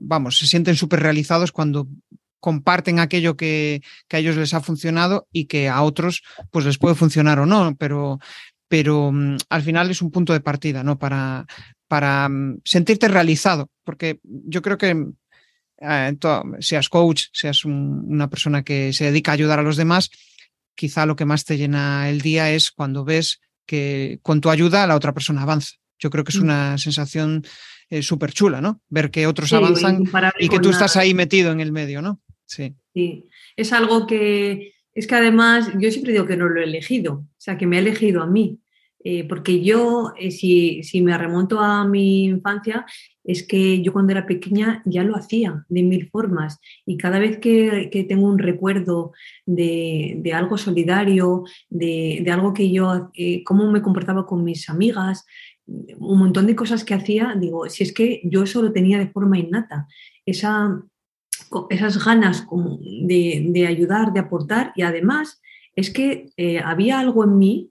vamos, 0.00 0.38
se 0.38 0.46
sienten 0.46 0.74
súper 0.74 1.00
realizados 1.00 1.52
cuando 1.52 1.86
comparten 2.40 2.98
aquello 2.98 3.36
que, 3.36 3.82
que, 4.08 4.16
a 4.16 4.20
ellos 4.20 4.36
les 4.36 4.54
ha 4.54 4.60
funcionado 4.60 5.28
y 5.30 5.44
que 5.44 5.68
a 5.68 5.82
otros 5.82 6.22
pues 6.50 6.64
les 6.64 6.78
puede 6.78 6.94
funcionar 6.94 7.38
o 7.38 7.46
no, 7.46 7.76
pero, 7.78 8.18
pero 8.70 9.10
mm, 9.10 9.36
al 9.48 9.62
final 9.62 9.90
es 9.90 10.00
un 10.00 10.12
punto 10.12 10.32
de 10.32 10.40
partida, 10.40 10.84
¿no? 10.84 10.96
Para, 10.96 11.44
para 11.88 12.28
mm, 12.28 12.60
sentirte 12.64 13.08
realizado, 13.08 13.68
porque 13.84 14.20
yo 14.22 14.62
creo 14.62 14.78
que 14.78 15.08
eh, 15.80 16.16
seas 16.60 16.88
coach, 16.88 17.24
seas 17.32 17.64
una 17.64 18.30
persona 18.30 18.62
que 18.62 18.92
se 18.92 19.06
dedica 19.06 19.32
a 19.32 19.34
ayudar 19.34 19.58
a 19.58 19.64
los 19.64 19.76
demás, 19.76 20.10
quizá 20.76 21.04
lo 21.04 21.16
que 21.16 21.24
más 21.24 21.44
te 21.44 21.58
llena 21.58 22.08
el 22.08 22.20
día 22.20 22.52
es 22.52 22.70
cuando 22.70 23.04
ves 23.04 23.40
que 23.66 24.20
con 24.22 24.40
tu 24.40 24.50
ayuda 24.50 24.86
la 24.86 24.94
otra 24.94 25.12
persona 25.12 25.42
avanza. 25.42 25.72
Yo 25.98 26.08
creo 26.08 26.22
que 26.22 26.30
es 26.30 26.38
mm. 26.38 26.44
una 26.44 26.78
sensación 26.78 27.44
eh, 27.88 28.02
súper 28.02 28.32
chula, 28.32 28.60
¿no? 28.60 28.80
Ver 28.88 29.10
que 29.10 29.26
otros 29.26 29.52
avanzan 29.52 30.04
y 30.38 30.48
que 30.48 30.60
tú 30.60 30.70
estás 30.70 30.96
ahí 30.96 31.12
metido 31.12 31.50
en 31.50 31.58
el 31.58 31.72
medio, 31.72 32.02
¿no? 32.02 32.20
Sí. 32.46 32.76
sí. 32.94 33.28
Es 33.56 33.72
algo 33.72 34.06
que, 34.06 34.74
es 35.00 35.06
que 35.06 35.14
además 35.14 35.72
yo 35.78 35.90
siempre 35.90 36.12
digo 36.12 36.26
que 36.26 36.36
no 36.36 36.46
lo 36.46 36.60
he 36.60 36.64
elegido, 36.64 37.14
o 37.14 37.26
sea, 37.38 37.56
que 37.56 37.66
me 37.66 37.78
ha 37.78 37.80
elegido 37.80 38.22
a 38.22 38.26
mí. 38.26 38.60
Eh, 39.02 39.26
porque 39.26 39.62
yo, 39.64 40.12
eh, 40.18 40.30
si, 40.30 40.82
me 41.02 41.16
remonto 41.16 41.58
a 41.58 41.86
mi 41.86 42.24
infancia, 42.24 42.84
es 43.24 43.46
que 43.46 43.80
yo 43.80 43.94
cuando 43.94 44.12
era 44.12 44.26
pequeña 44.26 44.82
ya 44.84 45.02
lo 45.02 45.16
hacía 45.16 45.64
de 45.70 45.82
mil 45.82 46.10
formas 46.10 46.58
y 46.84 46.98
cada 46.98 47.18
vez 47.18 47.38
que, 47.38 47.88
tengo 48.06 48.26
un 48.26 48.38
recuerdo 48.38 49.12
de, 49.46 50.30
algo 50.34 50.58
solidario, 50.58 51.44
de, 51.70 52.22
algo 52.30 52.52
que 52.52 52.70
yo, 52.70 53.10
eh, 53.14 53.42
cómo 53.42 53.70
me 53.72 53.80
comportaba 53.80 54.26
con 54.26 54.44
mis 54.44 54.68
amigas, 54.68 55.24
un 55.66 56.18
montón 56.18 56.46
de 56.46 56.56
cosas 56.56 56.84
que 56.84 56.92
hacía, 56.92 57.34
digo, 57.40 57.70
si 57.70 57.84
es 57.84 57.94
que 57.94 58.20
yo 58.24 58.42
eso 58.42 58.60
lo 58.60 58.70
tenía 58.70 58.98
de 58.98 59.08
forma 59.08 59.38
innata, 59.38 59.86
esa, 60.26 60.82
esas 61.70 62.04
ganas 62.04 62.46
de, 63.06 63.46
de 63.48 63.66
ayudar, 63.66 64.12
de 64.12 64.20
aportar. 64.20 64.72
Y 64.76 64.82
además 64.82 65.40
es 65.76 65.90
que 65.90 66.32
había 66.64 66.98
algo 66.98 67.24
en 67.24 67.38
mí 67.38 67.70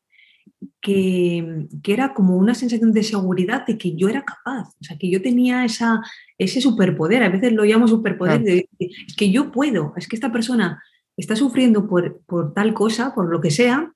que, 0.81 1.67
era 1.85 2.13
como 2.13 2.37
una 2.37 2.53
sensación 2.53 2.93
de 2.93 3.03
seguridad 3.03 3.65
de 3.65 3.77
que 3.77 3.95
yo 3.95 4.09
era 4.09 4.23
capaz, 4.23 4.69
o 4.79 4.83
sea, 4.83 4.97
que 4.97 5.09
yo 5.09 5.21
tenía 5.21 5.65
esa, 5.65 6.01
ese 6.37 6.61
superpoder, 6.61 7.23
a 7.23 7.29
veces 7.29 7.53
lo 7.53 7.63
llamo 7.63 7.87
superpoder, 7.87 8.41
de, 8.43 8.69
es 8.79 9.15
que 9.15 9.31
yo 9.31 9.51
puedo, 9.51 9.93
es 9.97 10.07
que 10.07 10.15
esta 10.15 10.31
persona 10.31 10.81
está 11.17 11.35
sufriendo 11.35 11.87
por, 11.87 12.21
por 12.25 12.53
tal 12.53 12.73
cosa, 12.73 13.13
por 13.13 13.29
lo 13.29 13.41
que 13.41 13.51
sea, 13.51 13.91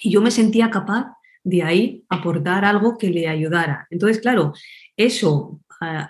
y 0.00 0.10
yo 0.10 0.22
me 0.22 0.30
sentía 0.30 0.70
capaz 0.70 1.12
de 1.44 1.62
ahí 1.62 2.04
aportar 2.08 2.64
algo 2.64 2.96
que 2.96 3.10
le 3.10 3.28
ayudara. 3.28 3.86
Entonces, 3.90 4.20
claro, 4.20 4.52
eso 4.96 5.60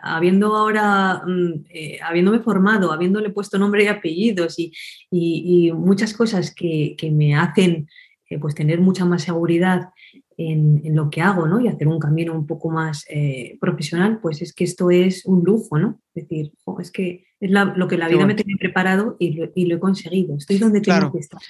habiendo 0.03 0.55
ahora, 0.57 1.23
mm, 1.27 1.65
eh, 1.71 1.99
habiéndome 2.03 2.41
formado, 2.41 2.93
habiéndole 2.93 3.31
puesto 3.31 3.59
nombre 3.59 3.85
y 3.85 3.89
apellidos 3.89 4.57
y, 4.59 5.73
muchas 5.73 6.15
cosas 6.15 6.55
que, 6.55 6.97
me 7.13 7.35
hacen 7.35 7.89
eh, 8.29 8.39
pues 8.39 8.55
tener 8.55 8.81
mucha 8.81 9.05
más 9.05 9.23
seguridad 9.23 9.91
en, 10.37 10.83
lo 10.95 11.11
que 11.11 11.21
hago, 11.21 11.47
¿no? 11.47 11.61
Y 11.61 11.69
hacer 11.69 11.89
un 11.89 11.99
camino 11.99 12.33
un 12.33 12.47
poco 12.47 12.71
más 12.71 13.05
eh, 13.09 13.57
profesional, 13.61 14.19
pues 14.21 14.43
es 14.43 14.53
que 14.53 14.65
esto 14.65 14.91
es 14.91 15.25
un 15.25 15.45
lujo, 15.45 15.79
¿no? 15.79 16.01
Es 16.15 16.29
decir, 16.29 16.53
es 16.81 16.91
que 16.91 17.27
es 17.41 17.51
lo 17.51 17.89
que 17.89 17.99
la 17.99 18.09
vida 18.09 18.27
me 18.27 18.35
tiene 18.35 18.57
preparado 18.59 19.17
y 19.19 19.35
lo, 19.35 19.77
he 19.77 19.81
conseguido. 19.81 20.37
Estoy 20.37 20.59
donde 20.59 20.81
tengo 20.81 21.13
que 21.13 21.19
estar. 21.19 21.41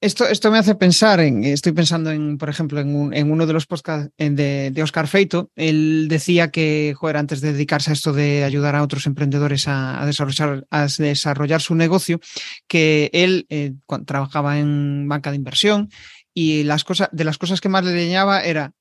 Esto, 0.00 0.28
esto 0.28 0.52
me 0.52 0.58
hace 0.58 0.76
pensar 0.76 1.18
en, 1.18 1.42
estoy 1.42 1.72
pensando 1.72 2.12
en, 2.12 2.38
por 2.38 2.48
ejemplo, 2.48 2.78
en, 2.78 3.32
uno 3.32 3.46
de 3.46 3.52
los 3.52 3.66
podcasts 3.66 4.12
de, 4.16 4.70
de, 4.70 4.82
Oscar 4.84 5.08
Feito. 5.08 5.50
Él 5.56 6.06
decía 6.08 6.52
que, 6.52 6.94
joder, 6.96 7.16
antes 7.16 7.40
de 7.40 7.52
dedicarse 7.52 7.90
a 7.90 7.94
esto 7.94 8.12
de 8.12 8.44
ayudar 8.44 8.76
a 8.76 8.84
otros 8.84 9.06
emprendedores 9.06 9.66
a, 9.66 10.00
desarrollar, 10.06 10.64
a 10.70 10.86
desarrollar 10.86 11.60
su 11.60 11.74
negocio, 11.74 12.20
que 12.68 13.10
él 13.12 13.46
eh, 13.48 13.74
trabajaba 14.06 14.60
en 14.60 15.08
banca 15.08 15.30
de 15.30 15.36
inversión 15.36 15.90
y 16.32 16.62
las 16.62 16.84
cosas, 16.84 17.08
de 17.10 17.24
las 17.24 17.36
cosas 17.36 17.60
que 17.60 17.68
más 17.68 17.84
le 17.84 18.06
llenaba 18.06 18.42
era 18.42 18.74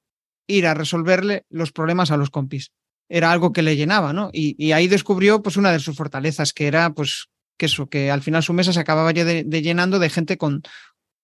ir 0.46 0.68
a 0.68 0.76
resolverle 0.76 1.46
los 1.50 1.72
problemas 1.72 2.12
a 2.12 2.18
los 2.18 2.30
compis. 2.30 2.74
Era 3.10 3.32
algo 3.32 3.54
que 3.54 3.64
le 3.64 3.76
llenaba, 3.76 4.14
¿no? 4.14 4.30
Y, 4.34 4.72
ahí 4.72 4.88
descubrió, 4.88 5.42
pues, 5.42 5.58
una 5.58 5.72
de 5.72 5.80
sus 5.80 5.96
fortalezas, 5.96 6.54
que 6.54 6.68
era, 6.68 6.92
pues, 6.92 7.30
que 7.58 7.66
eso, 7.66 7.90
que 7.90 8.12
al 8.12 8.22
final 8.22 8.44
su 8.44 8.54
mesa 8.54 8.72
se 8.72 8.80
acababa 8.80 9.14
de 9.14 9.62
llenando 9.64 9.98
de 9.98 10.12
gente 10.12 10.38
con, 10.38 10.62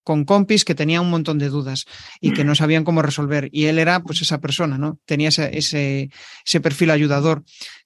con 0.03 0.25
compis 0.25 0.65
que 0.65 0.75
tenía 0.75 1.01
un 1.01 1.10
montón 1.10 1.39
de 1.39 1.50
dudas 1.50 1.86
y 2.19 2.33
que 2.33 2.43
no 2.43 2.55
sabían 2.55 2.83
cómo 2.83 3.01
resolver. 3.01 3.50
Y 3.51 3.65
él 3.65 3.79
era 3.79 4.01
pues 4.01 4.22
esa 4.22 4.39
persona, 4.39 4.77
¿no? 4.77 5.00
Tenía 5.05 5.29
ese, 5.29 5.57
ese, 5.57 6.60
perfil 6.62 6.91
ayudador 6.91 7.43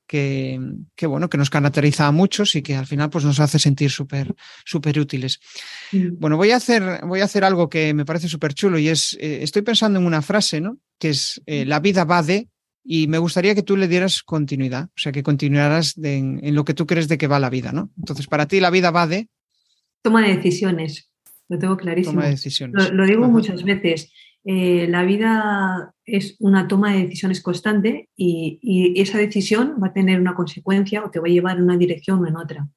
que, 0.07 0.59
que, 0.95 1.05
bueno, 1.05 1.29
que 1.29 1.37
nos 1.37 1.49
caracteriza 1.49 2.07
a 2.07 2.11
muchos 2.11 2.55
y 2.55 2.61
que 2.61 2.75
al 2.75 2.87
final 2.87 3.09
pues 3.09 3.23
nos 3.23 3.39
hace 3.39 3.59
sentir 3.59 3.91
súper 3.91 4.35
súper 4.65 4.99
útiles. 4.99 5.39
Mm. 5.91 6.19
Bueno, 6.19 6.37
voy 6.37 6.51
a 6.51 6.57
hacer, 6.57 7.01
voy 7.05 7.21
a 7.21 7.25
hacer 7.25 7.43
algo 7.43 7.69
que 7.69 7.93
me 7.93 8.05
parece 8.05 8.27
súper 8.27 8.53
chulo 8.53 8.79
y 8.79 8.89
es, 8.89 9.15
eh, 9.19 9.39
estoy 9.43 9.61
pensando 9.61 9.99
en 9.99 10.05
una 10.05 10.21
frase, 10.21 10.59
¿no? 10.59 10.77
Que 10.99 11.09
es, 11.09 11.41
eh, 11.45 11.65
la 11.65 11.79
vida 11.79 12.03
va 12.03 12.23
de, 12.23 12.49
y 12.83 13.07
me 13.07 13.17
gustaría 13.17 13.53
que 13.53 13.63
tú 13.63 13.77
le 13.77 13.87
dieras 13.87 14.23
continuidad, 14.23 14.85
o 14.85 14.99
sea, 14.99 15.11
que 15.11 15.21
continuaras 15.21 15.97
en, 15.97 16.39
en, 16.41 16.55
lo 16.55 16.63
que 16.63 16.73
tú 16.73 16.87
crees 16.87 17.07
de 17.07 17.17
que 17.17 17.27
va 17.27 17.39
la 17.39 17.49
vida, 17.49 17.71
¿no? 17.73 17.91
Entonces, 17.97 18.27
para 18.27 18.47
ti 18.47 18.59
la 18.59 18.69
vida 18.69 18.91
va 18.91 19.07
de... 19.07 19.27
Toma 20.01 20.25
de 20.25 20.37
decisiones 20.37 21.09
lo 21.49 21.57
tengo 21.57 21.77
clarísimo. 21.77 22.21
Lo, 22.91 23.05
digo 23.05 23.27
muchas 23.27 23.63
veces. 23.63 24.11
Eh, 24.43 24.87
la 24.87 25.03
vida 25.03 25.93
es 26.05 26.37
una 26.39 26.67
toma 26.67 26.93
de 26.93 27.03
decisiones 27.03 27.41
constante 27.41 28.09
y, 28.15 28.93
esa 28.95 29.17
decisión 29.17 29.75
va 29.81 29.87
a 29.87 29.93
tener 29.93 30.19
una 30.19 30.35
consecuencia 30.35 31.03
o 31.03 31.11
te 31.11 31.19
va 31.19 31.27
a 31.27 31.31
llevar 31.31 31.57
en 31.57 31.63
una 31.63 31.77
dirección 31.77 32.23
o 32.23 32.27
en 32.27 32.37
otra. 32.37 32.67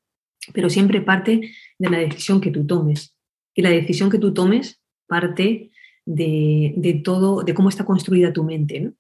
Pero 0.53 0.71
siempre 0.71 1.01
parte 1.01 1.51
de 1.79 1.91
la 1.91 1.99
decisión 1.99 2.41
que 2.41 2.51
tú 2.51 2.67
tomes. 2.67 3.17
Y 3.55 3.63
la 3.63 3.71
decisión 3.71 4.11
que 4.11 4.19
tú 4.19 4.33
tomes 4.33 4.81
parte 5.07 5.71
de, 6.07 7.01
todo, 7.05 7.43
de 7.43 7.55
cómo 7.55 7.69
está 7.69 7.85
construida 7.85 8.33
tu 8.33 8.45
mente. 8.45 8.93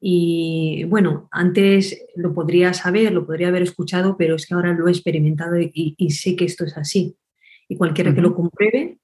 Y 0.00 0.84
bueno, 0.84 1.28
antes 1.30 2.06
lo 2.16 2.34
podría 2.34 2.72
saber, 2.72 3.12
lo 3.12 3.26
podría 3.26 3.48
haber 3.48 3.62
escuchado, 3.62 4.16
pero 4.16 4.36
es 4.36 4.46
que 4.46 4.54
ahora 4.54 4.72
lo 4.72 4.88
he 4.88 4.90
experimentado 4.90 5.56
y 5.58 6.10
sé 6.10 6.36
que 6.36 6.44
esto 6.44 6.64
es 6.64 6.76
así 6.76 7.16
y 7.70 7.76
cualquiera 7.76 8.12
que 8.12 8.20
lo 8.20 8.34
compruebe, 8.34 8.98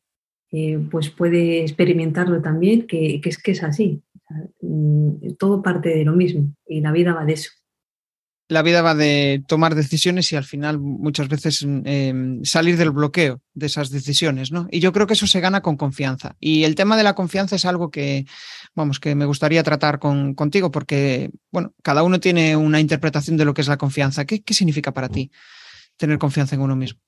eh, 0.51 0.79
pues 0.91 1.09
puede 1.09 1.63
experimentarlo 1.63 2.43
también, 2.43 2.87
que, 2.89 3.21
es 3.25 3.39
que 3.39 3.53
es 3.53 3.63
así. 3.63 4.03
Mm, 4.61 5.35
todo 5.39 5.63
parte 5.63 5.91
de 5.91 6.05
lo 6.05 6.13
mismo 6.13 6.53
y 6.67 6.81
la 6.81 6.91
vida 6.91 7.15
va 7.15 7.25
de 7.25 7.35
eso. 7.35 7.51
La 8.49 8.63
vida 8.63 8.83
va 8.83 8.97
de 8.97 9.43
tomar 9.47 9.77
decisiones 9.77 10.33
y 10.33 10.37
al 10.37 10.45
final 10.45 10.81
muchas 10.81 11.29
veces 11.29 11.65
em, 11.85 12.45
salir 12.45 12.77
del 12.77 12.91
bloqueo 12.91 13.41
de 13.55 13.67
esas 13.67 13.91
decisiones, 13.91 14.51
¿no? 14.51 14.67
Y 14.71 14.81
yo 14.81 14.93
creo 14.93 15.07
que 15.07 15.15
eso 15.15 15.29
se 15.29 15.41
gana 15.41 15.63
con 15.63 15.77
confianza. 15.77 16.35
Y 16.41 16.65
el 16.65 16.75
tema 16.75 16.97
de 16.97 17.05
la 17.05 17.15
confianza 17.15 17.55
es 17.55 17.65
algo 17.65 17.93
que, 17.93 18.27
vamos, 18.75 18.99
que 18.99 19.15
me 19.15 19.27
gustaría 19.27 19.63
tratar 19.63 20.01
con, 20.01 20.35
contigo 20.35 20.73
porque, 20.73 21.31
bueno, 21.53 21.73
cada 21.83 22.03
uno 22.03 22.19
tiene 22.19 22.57
una 22.57 22.81
interpretación 22.81 23.37
de 23.37 23.45
lo 23.45 23.55
que 23.55 23.63
es 23.63 23.69
la 23.69 23.79
confianza. 23.79 24.25
¿Qué, 24.25 24.43
qué 24.43 24.55
significa 24.55 24.93
para 24.93 25.09
ti 25.09 25.31
tener 25.97 26.19
confianza 26.19 26.57
en 26.57 26.63
uno 26.63 26.75
mismo? 26.75 27.01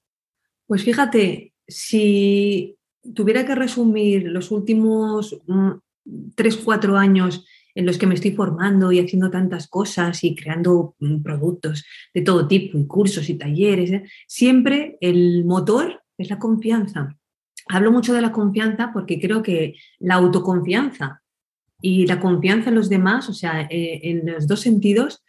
Pues 0.68 0.84
fíjate, 0.84 1.54
si 1.66 2.76
tuviera 3.14 3.46
que 3.46 3.54
resumir 3.54 4.25
los 4.25 4.50
últimos 4.50 5.40
mm, 5.46 5.70
tres, 6.37 6.58
cuatro 6.58 6.98
años 6.98 7.46
en 7.75 7.87
los 7.87 7.96
que 7.96 8.06
me 8.06 8.14
estoy 8.14 8.32
formando 8.32 8.92
y 8.92 9.00
haciendo 9.00 9.30
tantas 9.30 9.66
cosas 9.66 10.22
y 10.25 10.34
creando 10.34 10.94
mm, 11.00 11.22
productos 11.22 11.87
de 12.12 12.20
todo 12.20 12.46
tipo 12.46 12.76
y 12.76 12.87
cursos 12.87 13.30
y 13.30 13.38
talleres, 13.38 13.90
¿eh? 13.92 14.04
siempre 14.26 14.98
el 15.00 15.46
motor 15.46 16.02
es 16.18 16.28
la 16.28 16.38
confianza. 16.38 17.16
Hablo 17.68 17.90
mucho 17.90 18.12
de 18.12 18.20
la 18.20 18.32
confianza 18.32 18.90
porque 18.92 19.18
creo 19.18 19.42
que 19.42 19.75
la 19.98 20.16
autoconfianza 20.16 21.22
y 21.80 22.06
la 22.06 22.20
confianza 22.20 22.68
en 22.68 22.75
los 22.75 22.90
demás, 22.90 23.30
o 23.30 23.32
sea, 23.32 23.62
eh, 23.62 24.00
en 24.02 24.30
los 24.30 24.46
dos 24.46 24.60
sentidos, 24.60 25.25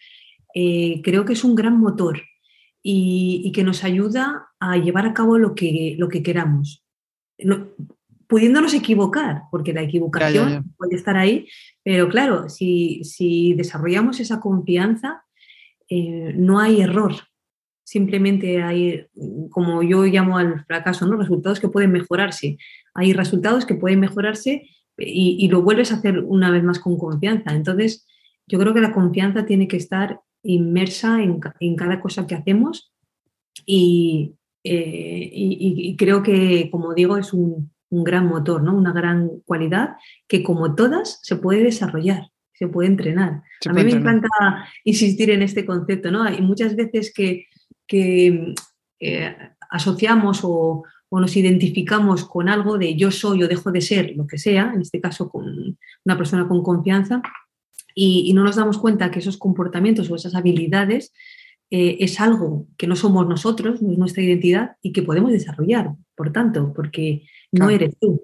eh, 0.53 0.99
creo 1.01 1.23
que 1.23 1.33
es 1.33 1.45
un 1.45 1.55
gran 1.55 1.79
motor 1.79 2.23
y, 2.81 3.51
que 3.53 3.63
nos 3.63 3.83
ayuda 3.85 4.48
a 4.59 4.77
llevar 4.77 5.05
a 5.05 5.13
cabo 5.13 5.37
lo 5.37 5.55
que, 5.55 5.95
lo 5.97 6.09
que 6.09 6.23
queramos. 6.23 6.83
pudiéndonos 8.27 8.73
equivocar, 8.73 9.43
porque 9.49 9.73
la 9.73 9.81
equivocación 9.81 10.73
puede 10.77 10.95
estar 10.95 11.17
ahí, 11.17 11.47
pero 11.83 12.09
claro, 12.09 12.49
si, 12.49 13.03
si 13.03 13.53
desarrollamos 13.53 14.19
esa 14.19 14.39
confianza, 14.39 15.23
eh, 15.87 16.33
no 16.35 16.59
hay 16.59 16.81
error. 16.81 17.13
Simplemente 17.83 18.61
hay, 18.61 19.07
como 19.49 19.81
yo 19.81 20.03
llamo 20.03 20.37
al 20.37 20.63
fracaso, 20.65 21.07
¿no? 21.07 21.17
resultados 21.17 21.59
que 21.59 21.69
pueden 21.69 21.91
mejorarse. 21.91 22.57
Hay 22.93 23.13
resultados 23.13 23.65
que 23.65 23.73
pueden 23.73 23.99
mejorarse 23.99 24.69
y, 24.97 25.37
y 25.39 25.47
lo 25.47 25.63
vuelves 25.63 25.91
a 25.91 25.95
hacer 25.95 26.19
una 26.19 26.51
vez 26.51 26.63
más 26.63 26.77
con 26.77 26.99
confianza. 26.99 27.55
Entonces, 27.55 28.05
yo 28.45 28.59
creo 28.59 28.73
que 28.73 28.81
la 28.81 28.93
confianza 28.93 29.45
tiene 29.45 29.67
que 29.67 29.77
estar 29.77 30.21
inmersa 30.43 31.21
en, 31.21 31.39
cada 31.75 32.01
cosa 32.01 32.25
que 32.25 32.35
hacemos 32.35 32.93
eh, 34.63 35.29
y, 35.31 35.95
creo 35.95 36.21
que, 36.21 36.69
como 36.71 36.93
digo, 36.93 37.17
es 37.17 37.33
un, 37.33 37.71
gran 37.91 38.27
motor, 38.27 38.61
¿no? 38.61 38.77
una 38.77 38.93
gran 38.93 39.39
cualidad 39.45 39.95
que 40.27 40.43
como 40.43 40.75
todas 40.75 41.19
se 41.23 41.37
puede 41.37 41.63
desarrollar, 41.63 42.27
se 42.53 42.67
puede 42.67 42.87
entrenar. 42.87 43.41
A 43.67 43.73
mí 43.73 43.83
me 43.83 43.93
encanta 43.93 44.27
insistir 44.83 45.31
en 45.31 45.41
este 45.41 45.65
concepto, 45.65 46.11
¿no? 46.11 46.21
Hay 46.21 46.39
muchas 46.41 46.75
veces 46.75 47.11
que, 47.11 47.47
eh, 48.99 49.35
asociamos 49.71 50.41
o, 50.43 50.83
nos 51.11 51.35
identificamos 51.35 52.25
con 52.25 52.47
algo 52.47 52.77
de 52.77 52.95
yo 52.95 53.09
soy 53.09 53.41
o 53.41 53.47
dejo 53.47 53.71
de 53.71 53.81
ser, 53.81 54.13
lo 54.15 54.27
que 54.27 54.37
sea, 54.37 54.71
en 54.75 54.81
este 54.81 55.01
caso 55.01 55.27
con 55.27 55.77
una 56.05 56.17
persona 56.17 56.47
con 56.47 56.61
confianza, 56.61 57.23
y, 57.95 58.31
no 58.33 58.43
nos 58.43 58.55
damos 58.55 58.77
cuenta 58.77 59.11
que 59.11 59.19
esos 59.19 59.37
comportamientos 59.37 60.09
o 60.09 60.15
esas 60.15 60.35
habilidades 60.35 61.11
eh, 61.71 61.97
es 61.99 62.19
algo 62.19 62.67
que 62.77 62.87
no 62.87 62.95
somos 62.95 63.27
nosotros, 63.27 63.81
no 63.81 63.91
es 63.91 63.97
nuestra 63.97 64.23
identidad 64.23 64.77
y 64.81 64.91
que 64.91 65.03
podemos 65.03 65.31
desarrollar, 65.31 65.95
por 66.15 66.31
tanto, 66.31 66.73
porque 66.73 67.27
no 67.51 67.69
eres 67.69 67.97
tú. 67.99 68.21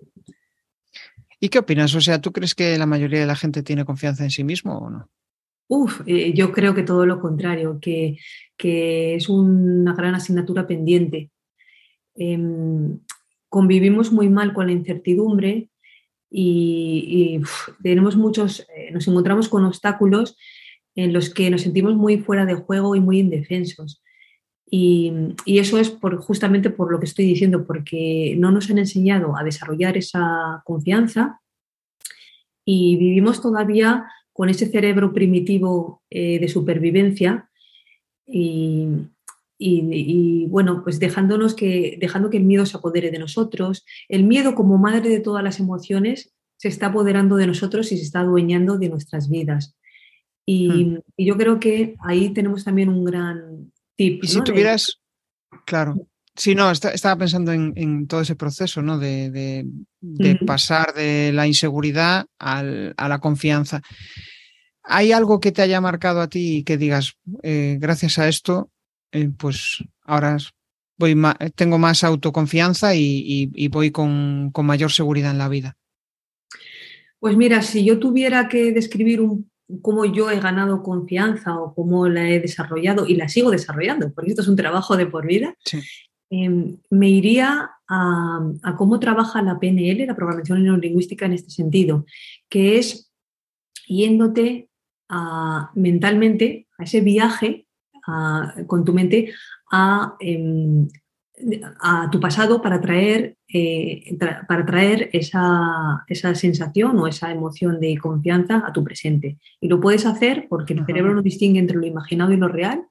¿Y 1.40 1.50
qué 1.50 1.60
opinas? 1.60 1.94
O 1.94 2.02
sea, 2.02 2.20
¿tú 2.20 2.32
crees 2.32 2.56
que 2.56 2.78
la 2.78 2.88
mayoría 2.88 3.20
de 3.20 3.28
la 3.28 3.36
gente 3.36 3.62
tiene 3.62 3.86
confianza 3.86 4.24
en 4.24 4.32
sí 4.32 4.44
mismo 4.44 4.78
o 4.78 4.90
no? 4.90 5.10
Uf, 5.68 6.02
eh, 6.08 6.34
yo 6.34 6.52
creo 6.52 6.74
que 6.74 6.84
todo 6.84 7.06
lo 7.06 7.20
contrario, 7.20 7.80
que, 7.80 8.18
es 8.58 9.30
una 9.30 9.94
gran 9.94 10.16
asignatura 10.16 10.66
pendiente. 10.66 11.30
Em, 12.16 13.00
convivimos 13.50 14.12
muy 14.12 14.30
mal 14.30 14.54
con 14.54 14.68
la 14.68 14.72
incertidumbre 14.72 15.70
y, 16.32 17.42
tenemos 17.84 18.16
muchos, 18.16 18.66
eh, 18.76 18.92
nos 18.92 19.08
encontramos 19.08 19.50
con 19.50 19.66
obstáculos 19.66 20.38
en 20.96 21.14
los 21.14 21.34
que 21.34 21.50
nos 21.50 21.62
sentimos 21.62 21.96
muy 21.96 22.18
fuera 22.18 22.46
de 22.46 22.56
juego 22.56 22.96
y 22.96 23.02
muy 23.02 23.20
indefensos. 23.20 24.02
Y, 24.70 25.14
eso 25.46 25.78
es 25.78 25.90
por, 25.90 26.18
justamente 26.18 26.70
por 26.70 26.92
lo 26.92 27.00
que 27.00 27.06
estoy 27.06 27.26
diciendo, 27.26 27.66
porque 27.66 28.36
no 28.38 28.52
nos 28.52 28.70
han 28.70 28.80
enseñado 28.80 29.38
a 29.38 29.44
desarrollar 29.44 29.98
esa 29.98 30.64
confianza 30.66 31.40
y 32.66 32.98
vivimos 32.98 33.42
todavía 33.42 34.08
con 34.34 34.50
ese 34.50 34.66
cerebro 34.66 35.14
primitivo 35.14 36.02
eh, 36.10 36.40
de 36.40 36.48
supervivencia 36.50 37.50
y, 38.28 40.48
bueno, 40.50 40.84
pues 40.84 41.00
dejándonos 41.00 41.54
que, 41.54 41.98
dejando 42.02 42.30
que 42.30 42.38
el 42.38 42.44
miedo 42.44 42.66
se 42.66 42.76
apodere 42.76 43.12
de 43.12 43.20
nosotros. 43.20 43.86
El 44.10 44.24
miedo, 44.24 44.56
como 44.56 44.78
madre 44.78 45.10
de 45.10 45.20
todas 45.20 45.44
las 45.44 45.60
emociones, 45.60 46.34
se 46.58 46.68
está 46.68 46.88
apoderando 46.88 47.38
de 47.38 47.48
nosotros 47.48 47.92
y 47.92 47.98
se 47.98 48.04
está 48.04 48.22
adueñando 48.22 48.78
de 48.78 48.90
nuestras 48.90 49.30
vidas. 49.30 49.78
Y, 50.46 50.70
hmm. 50.70 51.00
yo 51.18 51.38
creo 51.38 51.60
que 51.60 51.96
ahí 52.00 52.30
tenemos 52.30 52.64
también 52.64 52.90
un 52.90 53.04
gran 53.04 53.72
tip. 53.96 54.24
Y 54.24 54.28
si 54.28 54.42
tuvieras, 54.42 55.00
claro, 55.66 56.08
Sí, 56.38 56.54
no, 56.54 56.70
estaba 56.70 57.18
pensando 57.18 57.54
en, 57.54 58.08
todo 58.08 58.20
ese 58.20 58.36
proceso, 58.36 58.82
¿no? 58.82 59.00
De, 59.00 59.66
pasar 60.46 60.94
de 60.94 61.32
la 61.34 61.48
inseguridad 61.48 62.26
a 62.40 62.62
la 62.62 63.20
confianza. 63.20 63.82
¿Hay 64.84 65.12
algo 65.12 65.40
que 65.40 65.52
te 65.52 65.62
haya 65.62 65.82
marcado 65.82 66.22
a 66.22 66.28
ti 66.28 66.58
y 66.58 66.64
que 66.64 66.78
digas, 66.78 67.18
eh, 67.42 67.78
gracias 67.80 68.20
a 68.20 68.28
esto, 68.28 68.70
eh, 69.12 69.30
pues 69.36 69.84
ahora 70.04 70.38
voy 70.98 71.16
tengo 71.56 71.80
más 71.80 72.04
autoconfianza 72.04 72.94
y, 72.96 73.70
voy 73.70 73.92
con, 73.92 74.52
mayor 74.64 74.92
seguridad 74.92 75.32
en 75.32 75.40
la 75.40 75.50
vida? 75.50 75.78
Pues 77.20 77.36
mira, 77.38 77.62
si 77.64 77.84
yo 77.84 77.98
tuviera 77.98 78.48
que 78.48 78.72
describir 78.74 79.22
cómo 79.82 80.06
yo 80.06 80.30
he 80.30 80.40
ganado 80.40 80.84
confianza 80.84 81.60
o 81.60 81.74
cómo 81.74 82.08
la 82.08 82.30
he 82.30 82.40
desarrollado 82.40 83.06
y 83.08 83.16
la 83.16 83.30
sigo 83.30 83.52
desarrollando, 83.52 84.14
porque 84.14 84.32
esto 84.32 84.42
es 84.42 84.48
un 84.48 84.56
trabajo 84.56 84.96
de 84.98 85.08
por 85.08 85.26
vida, 85.26 85.56
em, 86.30 86.78
me 86.90 87.10
iría 87.10 87.72
a, 87.88 88.40
a, 88.64 88.76
cómo 88.76 89.00
trabaja 89.00 89.42
la 89.42 89.60
PNL, 89.60 90.06
la 90.06 90.16
programación 90.16 90.64
neurolingüística 90.64 91.26
en 91.26 91.34
este 91.34 91.50
sentido, 91.50 92.06
que 92.50 92.78
es 92.78 93.12
yéndote 93.88 94.70
mentalmente 95.76 96.68
a 96.78 96.84
ese 96.84 97.02
viaje 97.02 97.68
con 98.68 98.86
tu 98.86 98.94
mente 98.94 99.34
a, 99.72 100.16
em, 100.20 100.88
a, 101.80 102.10
tu 102.12 102.20
pasado 102.20 102.62
para 102.62 102.82
traer, 102.82 103.38
eh, 103.48 104.18
para 104.48 104.66
traer 104.66 105.10
esa, 105.14 106.04
esa, 106.08 106.36
sensación 106.36 106.98
o 107.00 107.08
esa 107.08 107.32
emoción 107.32 107.80
de 107.80 107.98
confianza 107.98 108.64
a 108.66 108.74
tu 108.74 108.84
presente. 108.84 109.38
Y 109.60 109.68
lo 109.68 109.80
puedes 109.80 110.06
hacer 110.06 110.48
porque 110.50 110.74
el 110.74 110.86
cerebro 110.86 111.14
no 111.14 111.22
distingue 111.22 111.60
entre 111.60 111.78
lo 111.78 111.86
imaginado 111.86 112.32
y 112.34 112.38
lo 112.38 112.48
real. 112.48 112.86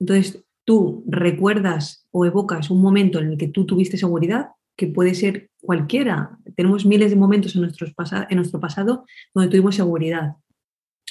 Entonces 0.00 0.44
tú 0.64 1.04
recuerdas 1.06 2.06
o 2.10 2.26
evocas 2.26 2.70
un 2.70 2.82
momento 2.82 3.20
en 3.20 3.28
el 3.32 3.38
que 3.38 3.48
tú 3.48 3.64
tuviste 3.64 3.96
seguridad, 3.96 4.50
que 4.76 4.88
puede 4.88 5.14
ser 5.14 5.50
cualquiera. 5.60 6.38
Tenemos 6.54 6.84
miles 6.84 7.10
de 7.10 7.16
momentos 7.16 7.54
en, 7.54 7.62
nuestros 7.62 7.94
en 8.28 8.36
nuestro 8.36 8.60
pasado 8.60 9.06
donde 9.34 9.50
tuvimos 9.50 9.76
seguridad 9.76 10.36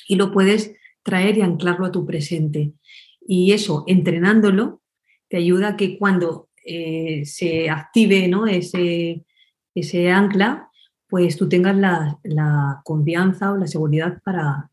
y 0.08 0.15
lo 0.15 0.32
puedes 0.32 0.75
traer 1.03 1.38
y 1.38 1.41
anclarlo 1.41 1.86
a 1.86 1.91
tu 1.91 2.05
presente. 2.05 2.74
Y 3.27 3.53
eso, 3.53 3.84
entrenándolo, 3.88 4.82
te 5.29 5.38
ayuda 5.38 5.70
a 5.70 5.77
que 5.77 5.98
cuando 5.98 6.50
eh, 6.65 7.24
se 7.25 7.69
active 7.69 8.27
¿no? 8.27 8.48
ese, 8.48 9.24
ese 9.75 10.12
ancla, 10.12 10.69
pues 11.07 11.38
tú 11.38 11.48
tengas 11.48 11.77
la, 11.77 12.81
confianza 12.84 13.51
o 13.51 13.57
la 13.57 13.67
seguridad 13.67 14.22
para... 14.24 14.69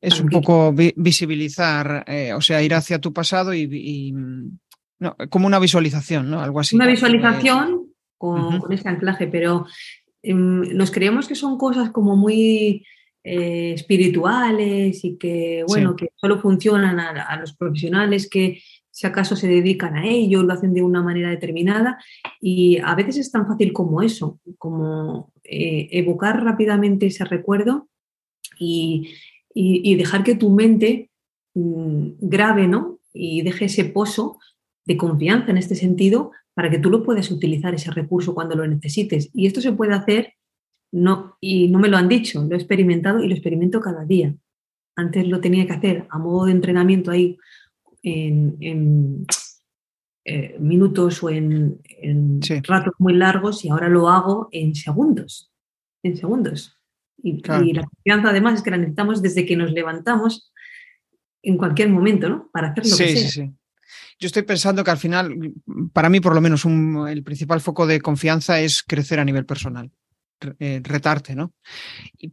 Es 0.00 0.20
un 0.20 0.28
poco 0.28 0.72
visibilizar, 0.72 2.04
eh, 2.06 2.32
o 2.32 2.40
sea, 2.40 2.62
ir 2.62 2.74
hacia 2.74 3.00
tu 3.00 3.12
pasado 3.12 3.52
y, 3.54 4.14
como 5.30 5.46
una 5.46 5.58
visualización, 5.58 6.30
¿no? 6.30 6.40
Algo 6.40 6.60
así. 6.60 6.76
Una 6.76 6.86
visualización 6.86 7.88
con, 8.16 8.72
ese 8.72 8.88
anclaje, 8.88 9.26
pero 9.26 9.66
em, 10.22 10.60
nos 10.76 10.90
creemos 10.90 11.26
que 11.26 11.34
son 11.34 11.58
cosas 11.58 11.90
como 11.90 12.16
muy 12.16 12.84
eh, 13.28 13.72
espirituales 13.74 15.04
y 15.04 15.16
que, 15.18 15.64
bueno, 15.66 15.96
que 15.96 16.10
solo 16.14 16.38
funcionan 16.38 17.00
a, 17.00 17.36
los 17.40 17.54
profesionales 17.54 18.28
que 18.30 18.62
si 18.96 19.06
acaso 19.06 19.36
se 19.36 19.46
dedican 19.46 19.94
a 19.94 20.06
ello, 20.06 20.42
lo 20.42 20.54
hacen 20.54 20.72
de 20.72 20.82
una 20.82 21.02
manera 21.02 21.28
determinada 21.28 22.02
y 22.40 22.78
a 22.82 22.94
veces 22.94 23.18
es 23.18 23.30
tan 23.30 23.46
fácil 23.46 23.74
como 23.74 24.00
eso, 24.00 24.40
como 24.56 25.34
eh, 25.44 25.88
evocar 25.90 26.42
rápidamente 26.42 27.04
ese 27.04 27.26
recuerdo 27.26 27.90
y, 28.58 29.14
dejar 29.54 30.24
que 30.24 30.34
tu 30.34 30.48
mente 30.48 31.10
mm, 31.52 32.12
grabe, 32.20 32.68
¿no? 32.68 33.00
Y 33.12 33.42
deje 33.42 33.66
ese 33.66 33.84
pozo 33.84 34.38
de 34.86 34.96
confianza 34.96 35.50
en 35.50 35.58
este 35.58 35.74
sentido 35.74 36.30
para 36.54 36.70
que 36.70 36.78
tú 36.78 36.88
lo 36.88 37.02
puedas 37.02 37.30
utilizar 37.30 37.74
ese 37.74 37.90
recurso 37.90 38.34
cuando 38.34 38.56
lo 38.56 38.66
necesites. 38.66 39.28
Y 39.34 39.46
esto 39.46 39.60
se 39.60 39.72
puede 39.72 39.92
hacer 39.92 40.32
no, 40.90 41.36
y 41.38 41.68
no 41.68 41.78
me 41.80 41.88
lo 41.88 41.98
han 41.98 42.08
dicho, 42.08 42.42
lo 42.44 42.54
he 42.54 42.58
experimentado 42.58 43.22
y 43.22 43.28
lo 43.28 43.34
experimento 43.34 43.78
cada 43.78 44.06
día. 44.06 44.34
Antes 44.94 45.28
lo 45.28 45.42
tenía 45.42 45.66
que 45.66 45.74
hacer 45.74 46.06
a 46.08 46.18
modo 46.18 46.46
de 46.46 46.52
entrenamiento 46.52 47.10
ahí 47.10 47.36
en, 48.06 49.26
eh, 50.24 50.56
minutos 50.58 51.22
o 51.22 51.30
en, 51.30 51.80
ratos 52.66 52.94
muy 52.98 53.14
largos 53.14 53.64
y 53.64 53.68
ahora 53.68 53.88
lo 53.88 54.08
hago 54.08 54.48
en 54.52 54.74
segundos. 54.74 55.52
En 56.02 56.16
segundos. 56.16 56.78
Y, 57.22 57.42
la 57.72 57.84
confianza 57.84 58.30
además 58.30 58.54
es 58.54 58.62
que 58.62 58.70
la 58.70 58.76
necesitamos 58.76 59.22
desde 59.22 59.44
que 59.44 59.56
nos 59.56 59.72
levantamos 59.72 60.52
en 61.42 61.56
cualquier 61.56 61.88
momento, 61.88 62.28
¿no? 62.28 62.50
Para 62.52 62.68
hacer 62.68 62.84
lo 62.84 62.96
que 62.96 63.08
sea. 63.08 63.28
Sí, 63.28 63.28
sí. 63.28 63.52
Yo 64.18 64.26
estoy 64.26 64.42
pensando 64.42 64.84
que 64.84 64.90
al 64.90 64.98
final, 64.98 65.52
para 65.92 66.08
mí 66.08 66.20
por 66.20 66.34
lo 66.34 66.40
menos, 66.40 66.64
el 66.64 67.22
principal 67.22 67.60
foco 67.60 67.86
de 67.86 68.00
confianza 68.00 68.60
es 68.60 68.82
crecer 68.82 69.20
a 69.20 69.24
nivel 69.24 69.46
personal. 69.46 69.90
Eh, 70.58 70.80
retarte, 70.82 71.34
¿no? 71.34 71.54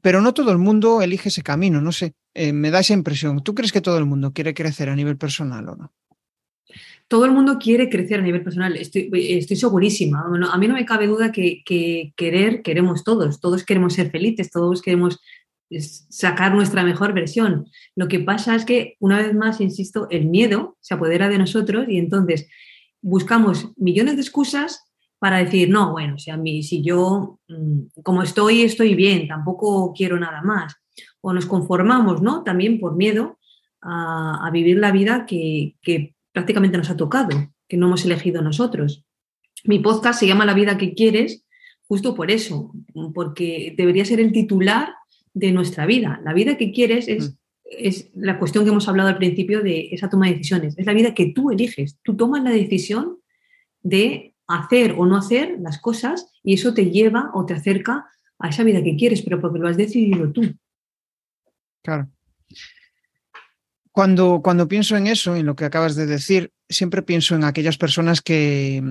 Pero 0.02 0.20
no 0.20 0.34
todo 0.34 0.52
el 0.52 0.58
mundo 0.58 1.02
elige 1.02 1.30
ese 1.30 1.42
camino, 1.42 1.80
no 1.80 1.94
sé, 1.94 2.16
eh, 2.34 2.52
me 2.52 2.70
da 2.70 2.82
esa 2.82 2.94
impresión. 2.94 3.42
¿Tú 3.44 3.56
crees 3.56 3.72
que 3.72 3.80
todo 3.80 3.98
el 3.98 4.06
mundo 4.06 4.34
quiere 4.34 4.54
crecer 4.54 4.90
a 4.90 4.96
nivel 4.96 5.18
personal 5.18 5.70
o 5.70 5.76
no? 5.78 5.94
Todo 7.08 7.24
el 7.24 7.32
mundo 7.32 7.58
quiere 7.60 7.90
crecer 7.90 8.20
a 8.20 8.24
nivel 8.24 8.44
personal, 8.44 8.76
estoy, 8.76 9.10
estoy 9.14 9.56
segurísima. 9.56 10.26
a 10.52 10.58
mí 10.58 10.68
no 10.68 10.74
me 10.74 10.86
cabe 10.86 11.08
duda 11.08 11.32
que, 11.32 11.64
querer 12.16 12.62
queremos 12.62 13.06
todos, 13.06 13.40
todos 13.40 13.64
queremos 13.64 13.94
ser 13.94 14.12
felices, 14.12 14.52
todos 14.52 14.82
queremos 14.82 15.20
sacar 16.10 16.54
nuestra 16.54 16.84
mejor 16.84 17.14
versión. 17.14 17.70
Lo 17.96 18.10
que 18.10 18.20
pasa 18.20 18.56
es 18.56 18.66
que, 18.66 18.98
una 19.00 19.18
vez 19.18 19.34
más, 19.34 19.62
insisto, 19.62 20.08
el 20.10 20.26
miedo 20.26 20.78
se 20.82 20.94
apodera 20.94 21.30
de 21.30 21.38
nosotros 21.38 21.86
y 21.88 21.98
entonces 22.00 22.48
buscamos 23.02 23.72
millones 23.78 24.16
de 24.16 24.22
excusas 24.22 24.84
para 25.24 25.38
decir, 25.38 25.70
no, 25.70 25.94
bueno, 25.94 26.20
si, 26.20 26.32
a 26.32 26.36
mí, 26.36 26.64
si 26.64 26.84
yo 26.84 27.40
mm, 27.48 28.02
como 28.04 28.24
estoy, 28.24 28.64
estoy 28.64 28.94
bien, 28.94 29.26
tampoco 29.26 29.94
quiero 29.96 30.20
nada 30.20 30.42
más. 30.42 30.76
O 31.22 31.32
nos 31.32 31.46
conformamos, 31.46 32.22
¿no? 32.22 32.44
También 32.44 32.78
por 32.78 32.98
miedo 32.98 33.40
a, 33.82 34.50
vivir 34.52 34.80
la 34.80 34.92
vida 34.92 35.26
que, 35.26 35.78
prácticamente 36.34 36.78
nos 36.78 36.90
ha 36.90 36.98
tocado, 36.98 37.30
que 37.70 37.78
no 37.78 37.88
hemos 37.88 38.04
elegido 38.04 38.42
nosotros. 38.42 39.06
Mi 39.64 39.80
podcast 39.80 40.20
se 40.20 40.28
llama 40.28 40.46
La 40.46 40.54
vida 40.54 40.78
que 40.78 40.94
quieres 40.94 41.46
justo 41.88 42.16
por 42.16 42.30
eso, 42.30 42.74
porque 43.14 43.74
debería 43.78 44.04
ser 44.04 44.20
el 44.20 44.34
titular 44.34 44.94
de 45.34 45.54
nuestra 45.54 45.86
vida. 45.86 46.20
La 46.26 46.34
vida 46.34 46.58
que 46.58 46.74
quieres 46.74 47.08
es, 47.08 47.30
mm. 47.30 47.36
es 47.64 48.12
la 48.14 48.38
cuestión 48.38 48.66
que 48.66 48.72
hemos 48.72 48.90
hablado 48.90 49.08
al 49.08 49.18
principio 49.20 49.62
de 49.62 49.88
esa 49.94 50.10
toma 50.10 50.26
de 50.26 50.34
decisiones. 50.34 50.78
Es 50.78 50.86
la 50.86 50.94
vida 50.94 51.14
que 51.14 51.28
tú 51.28 51.50
eliges. 51.50 51.98
Tú 52.04 52.18
tomas 52.18 52.44
la 52.44 52.52
decisión 52.52 53.20
de 53.84 54.33
hacer 54.48 54.96
o 54.98 55.06
no 55.06 55.18
hacer 55.18 55.58
las 55.60 55.80
cosas 55.80 56.32
y 56.44 56.56
eso 56.56 56.74
te 56.74 56.92
lleva 56.92 57.32
o 57.34 57.46
te 57.46 57.54
acerca 57.54 58.08
a 58.40 58.50
esa 58.50 58.64
vida 58.64 58.84
que 58.84 58.96
quieres, 58.96 59.22
pero 59.22 59.40
porque 59.40 59.60
lo 59.60 59.68
has 59.68 59.78
decidido 59.78 60.32
tú. 60.32 60.42
Claro. 61.82 62.10
Cuando, 63.92 64.42
cuando 64.44 64.68
pienso 64.68 64.98
en 64.98 65.08
eso, 65.08 65.36
en 65.36 65.46
lo 65.46 65.56
que 65.56 65.66
acabas 65.66 65.96
de 65.96 66.06
decir, 66.06 66.52
siempre 66.68 67.04
pienso 67.04 67.36
en 67.36 67.44
aquellas 67.44 67.78
personas 67.78 68.22
que, 68.22 68.84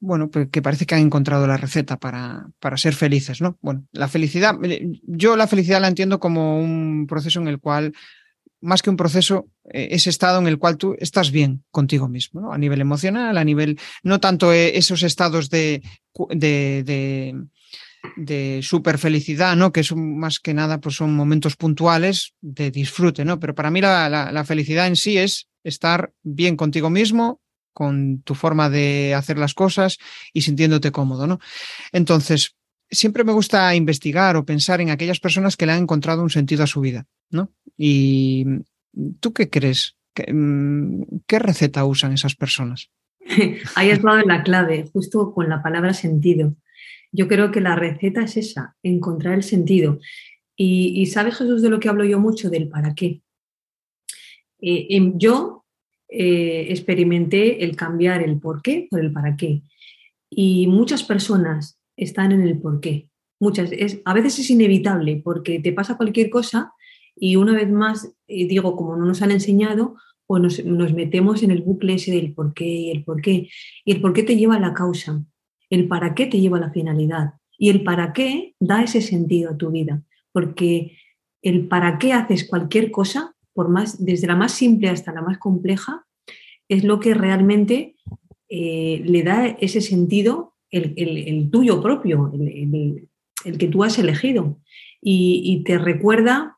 bueno, 0.00 0.30
pues 0.30 0.48
que 0.50 0.62
parece 0.62 0.86
que 0.86 0.94
han 0.94 1.02
encontrado 1.02 1.46
la 1.46 1.58
receta 1.58 1.98
para, 1.98 2.48
para, 2.58 2.78
ser 2.78 2.94
felices, 2.94 3.40
¿no? 3.42 3.58
Bueno, 3.60 3.84
la 3.92 4.08
felicidad, 4.08 4.56
yo 5.02 5.36
la 5.36 5.46
felicidad 5.46 5.80
la 5.80 5.88
entiendo 5.88 6.18
como 6.18 6.58
un 6.58 7.06
proceso 7.06 7.40
en 7.40 7.48
el 7.48 7.60
cual 7.60 7.92
más 8.60 8.82
que 8.82 8.90
un 8.90 8.96
proceso, 8.96 9.48
eh, 9.72 9.88
ese 9.92 10.10
estado 10.10 10.38
en 10.38 10.46
el 10.46 10.58
cual 10.58 10.76
tú 10.76 10.96
estás 10.98 11.30
bien 11.30 11.64
contigo 11.70 12.08
mismo, 12.08 12.52
a 12.52 12.58
nivel 12.58 12.80
emocional, 12.80 13.36
a 13.38 13.44
nivel, 13.44 13.78
no 14.02 14.20
tanto 14.20 14.52
eh, 14.52 14.76
esos 14.76 15.02
estados 15.02 15.50
de, 15.50 15.82
de, 16.30 17.34
de, 18.16 18.60
super 18.62 18.98
felicidad, 18.98 19.56
¿no? 19.56 19.72
que 19.72 19.82
son 19.82 20.18
más 20.18 20.40
que 20.40 20.54
nada 20.54 20.80
pues 20.80 20.96
son 20.96 21.14
momentos 21.14 21.56
puntuales 21.56 22.34
de 22.40 22.70
disfrute, 22.70 23.24
¿no? 23.24 23.40
pero 23.40 23.54
para 23.54 23.70
mí 23.70 23.80
la, 23.80 24.08
la, 24.08 24.44
felicidad 24.44 24.86
en 24.86 24.96
sí 24.96 25.18
es 25.18 25.48
estar 25.64 26.12
bien 26.22 26.56
contigo 26.56 26.90
mismo, 26.90 27.40
con 27.72 28.22
tu 28.22 28.34
forma 28.34 28.68
de 28.68 29.14
hacer 29.14 29.38
las 29.38 29.54
cosas 29.54 29.98
y 30.32 30.42
sintiéndote 30.42 30.90
cómodo. 30.90 31.26
¿no? 31.26 31.38
Entonces, 31.92 32.56
siempre 32.90 33.24
me 33.24 33.32
gusta 33.32 33.74
investigar 33.74 34.36
o 34.36 34.44
pensar 34.44 34.80
en 34.80 34.90
aquellas 34.90 35.20
personas 35.20 35.56
que 35.56 35.66
le 35.66 35.72
han 35.72 35.82
encontrado 35.82 36.22
un 36.22 36.30
sentido 36.30 36.64
a 36.64 36.66
su 36.66 36.80
vida, 36.80 37.06
¿no? 37.30 37.50
¿Y 37.76 38.44
tú 39.20 39.32
qué 39.32 39.48
crees? 39.48 39.96
¿Qué, 40.14 40.32
mm, 40.32 41.04
receta 41.28 41.84
usan 41.84 42.12
esas 42.12 42.34
personas? 42.34 42.90
Ahí 43.76 43.90
has 43.90 44.02
dado 44.02 44.18
en 44.18 44.28
la 44.28 44.42
clave, 44.42 44.88
justo 44.92 45.32
con 45.32 45.48
la 45.48 45.62
palabra 45.62 45.94
sentido. 45.94 46.56
Yo 47.12 47.28
creo 47.28 47.50
que 47.50 47.60
la 47.60 47.76
receta 47.76 48.22
es 48.22 48.36
esa, 48.36 48.76
encontrar 48.82 49.34
el 49.34 49.42
sentido. 49.42 49.98
Y, 50.56 51.06
sabes, 51.06 51.38
Jesús, 51.38 51.62
de 51.62 51.70
lo 51.70 51.80
que 51.80 51.88
hablo 51.88 52.04
yo 52.04 52.20
mucho, 52.20 52.50
del 52.50 52.68
para 52.68 52.94
qué. 52.94 53.22
Eh, 54.60 55.12
yo 55.14 55.64
eh, 56.06 56.66
experimenté 56.68 57.64
el 57.64 57.76
cambiar 57.76 58.22
el 58.22 58.38
por 58.38 58.60
qué 58.60 58.86
por 58.90 59.00
el 59.00 59.10
para 59.10 59.36
qué. 59.36 59.62
Y 60.28 60.66
muchas 60.66 61.02
personas 61.02 61.79
están 62.00 62.32
en 62.32 62.42
el 62.42 62.58
por 62.58 62.80
qué. 62.80 63.08
Muchas, 63.38 63.72
es, 63.72 64.00
a 64.04 64.12
veces 64.12 64.38
es 64.38 64.50
inevitable 64.50 65.20
porque 65.24 65.60
te 65.60 65.72
pasa 65.72 65.96
cualquier 65.96 66.28
cosa 66.28 66.72
y 67.16 67.36
una 67.36 67.52
vez 67.52 67.70
más, 67.70 68.12
eh, 68.26 68.46
digo, 68.46 68.76
como 68.76 68.96
no 68.96 69.04
nos 69.04 69.22
han 69.22 69.30
enseñado, 69.30 69.96
pues 70.26 70.42
nos, 70.42 70.64
nos, 70.64 70.92
metemos 70.92 71.42
en 71.42 71.50
el 71.50 71.62
bucle 71.62 71.94
ese 71.94 72.12
del 72.12 72.34
por 72.34 72.54
qué 72.54 72.66
y 72.66 72.90
el 72.90 73.04
por 73.04 73.20
qué. 73.20 73.48
Y 73.84 73.92
el 73.92 74.00
por 74.00 74.12
qué 74.12 74.22
te 74.22 74.36
lleva 74.36 74.56
a 74.56 74.60
la 74.60 74.74
causa, 74.74 75.24
el 75.70 75.88
para 75.88 76.14
qué 76.14 76.26
te 76.26 76.40
lleva 76.40 76.58
a 76.58 76.60
la 76.60 76.70
finalidad. 76.70 77.34
Y 77.58 77.70
el 77.70 77.84
para 77.84 78.12
qué 78.12 78.54
da 78.58 78.82
ese 78.82 79.02
sentido 79.02 79.50
a 79.50 79.56
tu 79.56 79.70
vida. 79.70 80.02
Porque 80.32 80.96
el 81.42 81.68
para 81.68 81.98
qué 81.98 82.12
haces 82.12 82.48
cualquier 82.48 82.90
cosa, 82.90 83.34
por 83.52 83.68
más, 83.68 84.04
desde 84.04 84.26
la 84.26 84.36
más 84.36 84.52
simple 84.52 84.88
hasta 84.88 85.12
la 85.12 85.22
más 85.22 85.38
compleja, 85.38 86.06
es 86.68 86.84
lo 86.84 87.00
que 87.00 87.14
realmente 87.14 87.96
eh, 88.48 89.02
le 89.04 89.22
da 89.22 89.46
ese 89.46 89.80
sentido, 89.80 90.49
el, 90.70 91.50
tuyo 91.50 91.82
propio, 91.82 92.32
el, 92.34 93.58
que 93.58 93.68
tú 93.68 93.84
has 93.84 93.98
elegido. 93.98 94.58
Y, 95.00 95.62
te 95.64 95.78
recuerda 95.78 96.56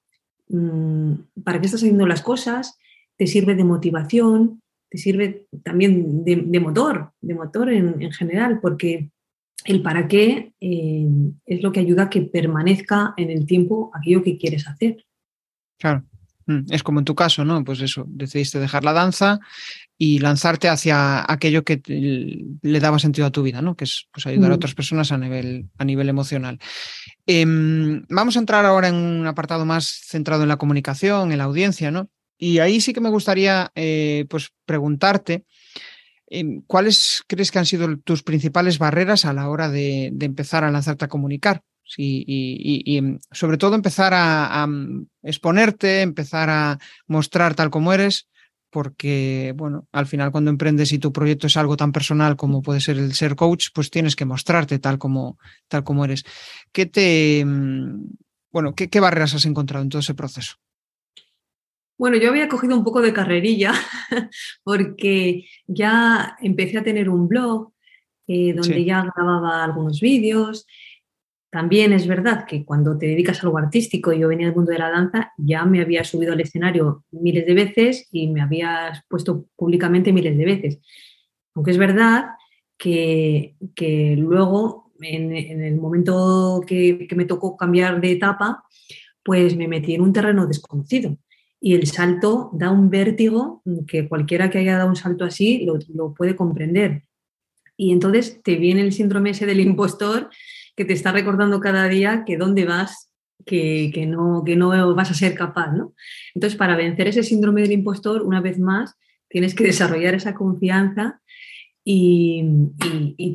mm, 0.49 1.13
para 1.45 1.61
qué 1.61 1.67
estás 1.67 1.83
haciendo 1.83 2.07
las 2.07 2.23
cosas, 2.23 2.79
te 3.17 3.27
sirve 3.27 3.55
de 3.55 3.65
motivación, 3.65 4.63
te 4.89 4.99
sirve 4.99 5.47
también 5.63 6.25
de, 6.25 6.61
motor, 6.61 7.13
de 7.21 7.35
motor 7.35 7.71
en, 7.71 8.13
general, 8.13 8.61
porque 8.61 9.11
el 9.65 9.81
para 9.81 10.09
qué 10.09 10.53
eh, 10.61 11.09
es 11.47 11.63
lo 11.63 11.73
que 11.73 11.81
ayuda 11.81 12.05
a 12.05 12.11
que 12.11 12.23
permanezca 12.23 13.15
en 13.17 13.31
el 13.31 13.47
tiempo 13.47 13.91
aquello 13.95 14.23
que 14.23 14.37
quieres 14.37 14.67
hacer. 14.67 15.05
Claro. 15.79 16.05
Mm, 16.47 16.71
es 16.71 16.83
como 16.83 16.99
en 16.99 17.05
tu 17.05 17.15
caso, 17.15 17.45
¿no? 17.45 17.65
Pues 17.65 17.81
eso, 17.81 18.05
decidiste 18.09 18.59
dejar 18.59 18.85
la 18.85 18.93
danza 18.93 19.41
y 20.05 20.19
lanzarte 20.19 20.69
hacia 20.69 21.25
aquello 21.33 21.63
que 21.63 21.81
le 21.87 22.81
daba 22.81 22.99
sentido 22.99 23.25
a 23.25 23.31
tu 23.31 23.45
vida, 23.45 23.63
¿no? 23.63 23.77
Que 23.77 23.85
es 23.85 24.09
pues, 24.13 24.27
ayudar 24.27 24.51
a 24.51 24.57
otras 24.57 24.75
personas 24.75 25.13
a 25.13 25.17
nivel, 25.17 25.71
a 25.79 25.85
nivel 25.85 26.09
emocional. 26.09 26.59
Em, 27.25 28.05
vamos 28.09 28.35
a 28.35 28.41
entrar 28.41 28.65
ahora 28.67 28.89
en 28.89 28.97
un 28.97 29.25
apartado 29.29 29.65
más 29.65 30.01
centrado 30.09 30.43
en 30.43 30.49
la 30.49 30.57
comunicación, 30.57 31.31
en 31.31 31.39
la 31.39 31.45
audiencia, 31.45 31.93
¿no? 31.93 32.11
Y 32.37 32.59
ahí 32.59 32.81
sí 32.81 32.93
que 32.93 33.01
me 33.01 33.11
gustaría 33.11 33.71
eh, 33.77 34.27
pues 34.29 34.51
preguntarte 34.67 35.45
em, 36.27 36.63
cuáles 36.67 37.23
crees 37.29 37.53
que 37.53 37.61
han 37.61 37.67
sido 37.67 37.97
tus 37.99 38.25
principales 38.25 38.81
barreras 38.81 39.25
a 39.25 39.33
la 39.33 39.49
hora 39.49 39.69
de, 39.69 40.07
empezar 40.21 40.65
a 40.65 40.73
lanzarte 40.73 41.05
a 41.05 41.09
comunicar. 41.09 41.63
y, 41.97 42.97
em, 42.97 43.21
sobre 43.31 43.59
todo 43.59 43.77
empezar 43.77 44.15
a, 44.15 44.67
mm, 44.67 45.07
exponerte, 45.23 46.01
empezar 46.01 46.51
a 46.51 46.79
mostrar 47.07 47.55
tal 47.55 47.71
como 47.71 47.93
eres, 47.93 48.29
porque, 48.73 49.53
bueno, 49.55 49.87
al 49.93 50.07
final 50.07 50.33
cuando 50.33 50.51
emprendes 50.51 50.93
y 50.93 50.99
tu 50.99 51.13
proyecto 51.13 51.47
es 51.47 51.57
algo 51.57 51.77
tan 51.77 51.93
personal 51.93 52.37
como 52.37 52.63
puede 52.63 52.81
ser 52.81 52.99
el 52.99 53.13
ser 53.13 53.37
coach, 53.37 53.69
pues 53.75 53.91
tienes 53.91 54.17
que 54.17 54.25
mostrarte 54.25 54.79
tal 54.79 54.99
como, 54.99 55.39
tal 55.69 55.85
como 55.85 56.05
eres. 56.05 56.25
¿Qué 56.73 56.87
te, 56.87 57.45
mm, 57.45 58.07
bueno, 58.51 58.75
qué 58.75 59.01
barreras 59.01 59.35
has 59.35 59.45
encontrado 59.45 59.83
en 59.83 59.91
todo 59.91 60.01
ese 60.01 60.15
proceso? 60.15 60.57
Bueno, 61.99 62.17
yo 62.17 62.31
había 62.31 62.49
cogido 62.49 62.77
un 62.77 62.83
poco 62.83 63.01
de 63.01 63.13
carrerilla 63.13 63.73
porque 64.65 65.45
ya 65.69 66.37
empecé 66.41 66.79
a 66.79 66.83
tener 66.83 67.09
un 67.09 67.29
blog 67.29 67.73
eh, 68.27 68.55
donde 68.55 68.85
ya 68.85 69.05
grababa 69.15 69.63
algunos 69.63 70.01
vídeos. 70.01 70.67
También 71.53 71.93
es 71.93 72.07
verdad 72.07 72.47
que 72.47 72.65
cuando 72.65 72.97
te 72.97 73.07
dedicas 73.07 73.39
a 73.39 73.47
algo 73.47 73.59
artístico, 73.59 74.13
yo 74.13 74.29
venía 74.29 74.47
del 74.47 74.57
mundo 74.57 74.73
de 74.73 74.79
la 74.79 74.91
danza, 74.91 75.33
ya 75.37 75.65
me 75.67 75.83
había 75.83 76.03
subido 76.03 76.33
al 76.33 76.41
escenario 76.41 77.05
miles 77.11 77.45
de 77.45 77.55
veces 77.55 78.09
y 78.11 78.29
me 78.29 78.41
había 78.41 79.05
puesto 79.07 79.45
públicamente 79.55 80.13
miles 80.13 80.37
de 80.39 80.45
veces. 80.47 80.79
Aunque 81.55 81.73
es 81.73 81.79
verdad 81.79 82.31
que, 82.79 83.55
luego, 84.19 84.93
en, 85.01 85.33
el 85.63 85.77
momento 85.77 86.63
que, 86.67 87.07
que 87.07 87.15
me 87.15 87.27
tocó 87.27 87.57
cambiar 87.57 88.01
de 88.01 88.13
etapa, 88.13 88.65
pues 89.23 89.55
me 89.55 89.69
metí 89.69 89.95
en 89.95 90.01
un 90.01 90.13
terreno 90.13 90.47
desconocido 90.47 91.19
y 91.65 91.77
el 91.77 91.87
salto 91.87 92.51
da 92.53 92.73
un 92.73 92.91
vértigo 92.91 93.63
que 93.87 94.09
cualquiera 94.09 94.51
que 94.51 94.59
haya 94.59 94.79
dado 94.79 94.89
un 94.89 94.97
salto 94.97 95.25
así 95.25 95.65
lo, 95.65 96.13
puede 96.13 96.35
comprender. 96.35 97.05
Y 97.77 97.93
entonces 97.93 98.43
te 98.43 98.57
viene 98.57 98.81
el 98.81 98.93
síndrome 98.93 99.31
ese 99.31 99.47
del 99.47 99.61
impostor 99.61 100.29
que 100.77 100.85
te 100.85 100.93
está 100.93 101.13
recordando 101.13 101.61
cada 101.61 101.89
día 101.89 102.25
que 102.27 102.37
dónde 102.37 102.65
vas, 102.65 103.13
que, 103.45 103.93
no, 104.07 104.43
que 104.45 104.57
no 104.57 104.95
vas 104.95 105.11
a 105.11 105.15
ser 105.15 105.35
capaz. 105.35 105.73
¿no? 105.73 105.95
Entonces, 106.35 106.57
para 106.57 106.77
vencer 106.77 107.09
ese 107.09 107.23
síndrome 107.23 107.63
del 107.63 107.73
impostor, 107.73 108.23
una 108.23 108.41
vez 108.41 108.59
más, 108.59 108.97
tienes 109.29 109.55
que 109.55 109.65
desarrollar 109.65 110.15
esa 110.15 110.35
confianza 110.35 111.21
y, 111.85 112.45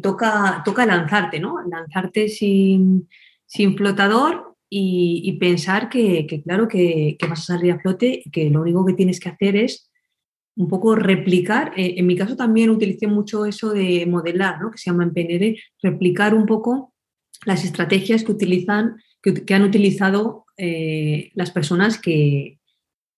toca, 0.02 0.62
toca 0.64 0.86
lanzarte, 0.86 1.40
¿no? 1.40 1.56
Lanzarte 1.68 2.30
sin, 2.30 3.10
sin 3.46 3.76
flotador 3.76 4.56
y, 4.70 5.38
pensar 5.40 5.90
que, 5.90 6.26
claro, 6.44 6.68
que, 6.68 7.18
vas 7.30 7.40
a 7.42 7.58
salir 7.58 7.72
a 7.72 7.80
flote 7.80 8.22
y 8.24 8.30
que 8.30 8.50
lo 8.50 8.62
único 8.62 8.86
que 8.86 8.94
tienes 8.94 9.20
que 9.20 9.30
hacer 9.30 9.56
es 9.56 9.90
un 10.56 10.68
poco 10.68 10.96
replicar. 10.96 11.74
Eh, 11.78 11.96
en 11.98 12.08
mi 12.08 12.16
caso 12.16 12.36
también 12.36 12.70
utilicé 12.70 13.08
mucho 13.08 13.46
eso 13.46 13.72
de 13.72 14.06
modelar, 14.08 14.62
¿no? 14.62 14.72
que 14.72 14.78
se 14.78 14.90
llama 14.90 15.04
en 15.04 15.14
PNL, 15.14 15.58
replicar 15.82 16.34
un 16.34 16.46
poco 16.46 16.94
las 17.46 17.64
estrategias 17.64 18.24
que 18.24 18.32
utilizan, 18.32 18.98
que, 19.22 19.54
han 19.54 19.64
utilizado 19.64 20.46
eh, 20.58 21.32
las 21.36 21.52
personas 21.52 22.00
que, 22.00 22.60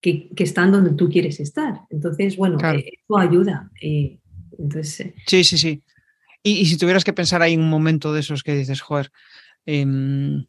que, 0.02 0.30
están 0.38 0.72
donde 0.72 0.94
tú 0.94 1.10
quieres 1.10 1.40
estar. 1.40 1.82
Entonces, 1.90 2.38
bueno, 2.38 2.58
eh, 2.74 3.00
eso 3.04 3.18
ayuda. 3.18 3.72
entonces, 4.58 5.14
sí, 5.26 5.44
sí, 5.44 5.58
sí. 5.58 5.84
Y, 6.44 6.66
si 6.66 6.78
tuvieras 6.78 7.04
que 7.04 7.14
pensar 7.14 7.42
ahí 7.42 7.58
un 7.58 7.70
momento 7.70 8.14
de 8.14 8.22
esos 8.22 8.44
que 8.44 8.56
dices, 8.56 8.82
joder, 8.82 9.12
em, 9.66 10.46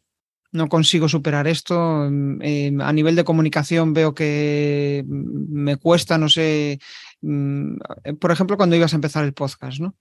no 0.53 0.67
consigo 0.67 1.09
superar 1.09 1.47
esto. 1.47 2.07
Mm, 2.09 2.41
em, 2.41 2.81
a 2.81 2.93
nivel 2.93 3.15
de 3.15 3.23
comunicación 3.23 3.93
veo 3.93 4.13
que 4.13 5.03
me 5.07 5.77
cuesta, 5.77 6.17
no 6.17 6.29
sé, 6.29 6.73
eh, 6.73 8.13
por 8.19 8.31
ejemplo, 8.31 8.57
cuando 8.57 8.75
ibas 8.75 8.93
a 8.93 8.97
empezar 8.97 9.25
el 9.25 9.33
podcast, 9.33 9.79
¿no? 9.79 9.95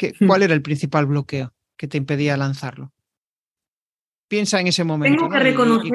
Hmm. 0.00 0.26
¿Cuál 0.26 0.42
era 0.42 0.54
el 0.54 0.62
principal 0.62 1.06
bloqueo 1.06 1.52
que 1.80 1.88
te 1.88 1.96
impedía 1.96 2.36
lanzarlo? 2.36 2.92
Piensa 4.28 4.60
en 4.60 4.66
ese 4.66 4.84
momento. 4.84 5.16
Tengo 5.16 5.32
que 5.32 5.38
reconocer, 5.38 5.94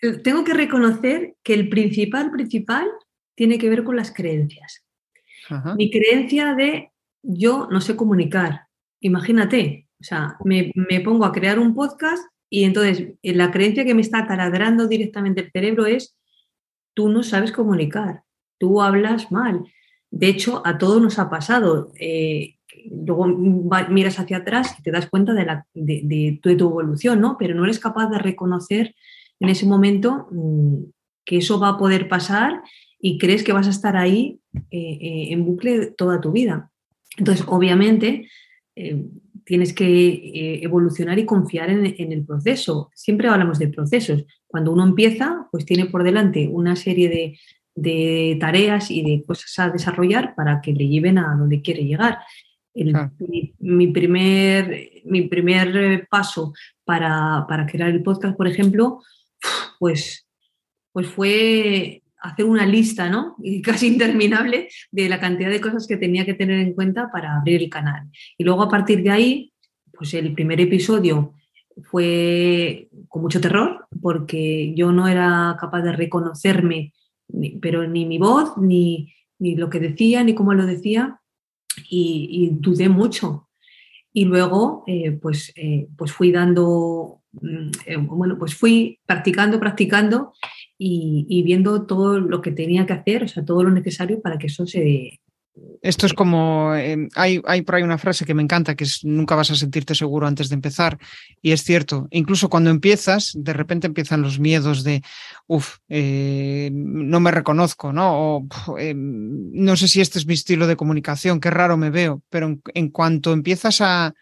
eh, 0.00 0.12
Tengo, 0.24 0.44
que 0.44 0.54
reconocer 0.54 1.36
que 1.42 1.52
el 1.52 1.68
principal, 1.68 2.30
principal 2.30 2.88
tiene 3.34 3.58
que 3.58 3.68
ver 3.68 3.84
con 3.84 3.96
las 3.96 4.14
creencias. 4.14 4.82
Mi 5.76 5.90
creencia 5.90 6.54
de 6.54 6.90
yo 7.22 7.68
no 7.70 7.82
sé 7.82 7.96
comunicar. 7.96 8.68
Imagínate, 9.00 9.88
o 10.00 10.04
sea, 10.04 10.38
me, 10.42 10.72
me 10.74 11.00
pongo 11.02 11.26
a 11.26 11.32
crear 11.32 11.58
un 11.58 11.74
podcast 11.74 12.24
y 12.48 12.64
entonces, 12.64 13.12
eh, 13.22 13.34
la 13.34 13.50
creencia 13.50 13.84
que 13.84 13.94
me 13.94 14.00
está 14.00 14.26
taladrando 14.26 14.88
directamente 14.88 15.42
el 15.42 15.50
cerebro 15.52 15.84
es, 15.84 16.16
tú 16.94 17.10
no 17.10 17.22
sabes 17.22 17.52
comunicar, 17.52 18.22
tú 18.58 18.80
hablas 18.80 19.30
mal. 19.30 19.66
De 20.10 20.28
hecho, 20.28 20.62
a 20.64 20.78
todos 20.78 21.02
nos 21.02 21.18
ha 21.18 21.28
pasado. 21.28 21.92
Eh, 22.00 22.55
luego 22.90 23.26
miras 23.26 24.18
hacia 24.18 24.38
atrás 24.38 24.76
y 24.78 24.82
te 24.82 24.90
das 24.90 25.08
cuenta 25.08 25.32
de, 25.32 25.46
de, 25.74 26.38
tu, 26.42 26.48
evolución, 26.48 27.20
¿no? 27.20 27.36
Pero 27.38 27.54
no 27.54 27.64
eres 27.64 27.78
capaz 27.78 28.08
de 28.08 28.18
reconocer 28.18 28.94
en 29.40 29.48
ese 29.48 29.66
momento 29.66 30.28
mm, 30.30 30.84
que 31.24 31.38
eso 31.38 31.58
va 31.58 31.70
a 31.70 31.78
poder 31.78 32.08
pasar 32.08 32.62
y 33.00 33.18
crees 33.18 33.42
que 33.42 33.52
vas 33.52 33.66
a 33.66 33.70
estar 33.70 33.96
ahí 33.96 34.40
eh, 34.70 35.28
en 35.30 35.44
bucle 35.44 35.86
toda 35.86 36.20
tu 36.20 36.32
vida. 36.32 36.70
Entonces, 37.18 37.44
obviamente, 37.48 38.28
tienes 39.46 39.72
que 39.72 39.86
eh, 39.86 40.64
evolucionar 40.64 41.18
y 41.20 41.24
confiar 41.24 41.70
en, 41.70 42.12
el 42.12 42.24
proceso. 42.24 42.90
Siempre 42.94 43.28
hablamos 43.28 43.60
de 43.60 43.68
procesos. 43.68 44.24
Cuando 44.46 44.72
uno 44.72 44.84
empieza, 44.84 45.46
pues 45.52 45.64
tiene 45.64 45.86
por 45.86 46.02
delante 46.02 46.48
una 46.48 46.74
serie 46.74 47.38
de, 47.74 48.36
tareas 48.40 48.90
y 48.90 49.02
de 49.02 49.22
cosas 49.24 49.56
a 49.58 49.70
desarrollar 49.70 50.34
para 50.34 50.60
que 50.60 50.72
le 50.72 50.88
lleven 50.88 51.18
a 51.18 51.36
donde 51.36 51.62
quiere 51.62 51.84
llegar. 51.84 52.18
Mi, 53.58 53.86
primer, 53.88 54.90
mi 55.04 55.22
primer 55.22 56.06
paso 56.08 56.52
para, 56.84 57.46
crear 57.70 57.90
el 57.90 58.02
podcast, 58.02 58.36
por 58.36 58.48
ejemplo, 58.48 59.00
pues, 59.78 60.26
pues 60.92 61.06
fue 61.08 62.02
hacer 62.20 62.44
una 62.44 62.66
lista, 62.66 63.08
¿no? 63.08 63.36
Y 63.42 63.62
casi 63.62 63.88
interminable 63.88 64.68
de 64.90 65.08
la 65.08 65.20
cantidad 65.20 65.50
de 65.50 65.60
cosas 65.60 65.86
que 65.86 65.96
tenía 65.96 66.24
que 66.24 66.34
tener 66.34 66.60
en 66.60 66.74
cuenta 66.74 67.10
para 67.10 67.36
abrir 67.36 67.62
el 67.62 67.70
canal. 67.70 68.08
Y 68.38 68.44
luego 68.44 68.62
a 68.62 68.68
partir 68.68 69.02
de 69.02 69.10
ahí, 69.10 69.52
pues 69.92 70.14
el 70.14 70.32
primer 70.32 70.60
episodio 70.60 71.34
fue 71.84 72.88
con 73.08 73.22
mucho 73.22 73.40
terror 73.40 73.86
porque 74.00 74.74
yo 74.74 74.92
no 74.92 75.08
era 75.08 75.56
capaz 75.60 75.82
de 75.82 75.92
reconocerme, 75.92 76.92
pero 77.60 77.86
ni 77.86 78.06
mi 78.06 78.18
voz, 78.18 78.56
ni, 78.56 79.12
lo 79.38 79.68
que 79.68 79.80
decía, 79.80 80.24
ni 80.24 80.34
cómo 80.34 80.54
lo 80.54 80.66
decía, 80.66 81.20
y, 81.88 82.50
dudé 82.52 82.88
mucho. 82.88 83.48
Y 84.12 84.24
luego, 84.24 84.84
eh, 84.86 85.12
pues, 85.12 85.52
eh, 85.56 85.88
pues 85.96 86.12
fui 86.12 86.32
dando, 86.32 87.22
mm, 87.32 87.70
eh, 87.86 87.96
bueno, 87.98 88.38
pues 88.38 88.54
fui 88.54 88.98
practicando, 89.04 89.60
practicando 89.60 90.32
y, 90.78 91.42
viendo 91.42 91.86
todo 91.86 92.18
lo 92.20 92.40
que 92.40 92.52
tenía 92.52 92.86
que 92.86 92.94
hacer, 92.94 93.24
o 93.24 93.28
sea, 93.28 93.44
todo 93.44 93.62
lo 93.62 93.70
necesario 93.70 94.20
para 94.20 94.38
que 94.38 94.46
eso 94.46 94.66
se... 94.66 95.20
Esto 95.80 96.06
es 96.06 96.12
como, 96.12 96.74
em, 96.74 97.08
hay, 97.14 97.40
hay 97.46 97.62
por 97.62 97.76
ahí 97.76 97.82
una 97.82 97.98
frase 97.98 98.24
que 98.24 98.34
me 98.34 98.42
encanta, 98.42 98.74
que 98.74 98.84
es 98.84 99.04
nunca 99.04 99.34
vas 99.34 99.50
a 99.50 99.54
sentirte 99.54 99.94
seguro 99.94 100.26
antes 100.26 100.48
de 100.48 100.54
empezar. 100.54 100.98
Y 101.40 101.52
es 101.52 101.62
cierto, 101.62 102.08
incluso 102.10 102.48
cuando 102.48 102.70
empiezas, 102.70 103.32
de 103.34 103.52
repente 103.52 103.86
empiezan 103.86 104.22
los 104.22 104.38
miedos 104.38 104.84
de, 104.84 105.02
uff, 105.46 105.78
eh, 105.88 106.70
no 106.72 107.20
me 107.20 107.30
reconozco, 107.30 107.92
¿no? 107.92 108.36
O 108.36 108.78
em, 108.78 109.50
no 109.52 109.76
sé 109.76 109.88
si 109.88 110.00
este 110.00 110.18
es 110.18 110.26
mi 110.26 110.34
estilo 110.34 110.66
de 110.66 110.76
comunicación, 110.76 111.40
qué 111.40 111.50
raro 111.50 111.76
me 111.76 111.90
veo, 111.90 112.22
pero 112.28 112.58
en 112.74 112.88
cuanto 112.90 113.32
empiezas 113.32 113.80
a 113.80 114.12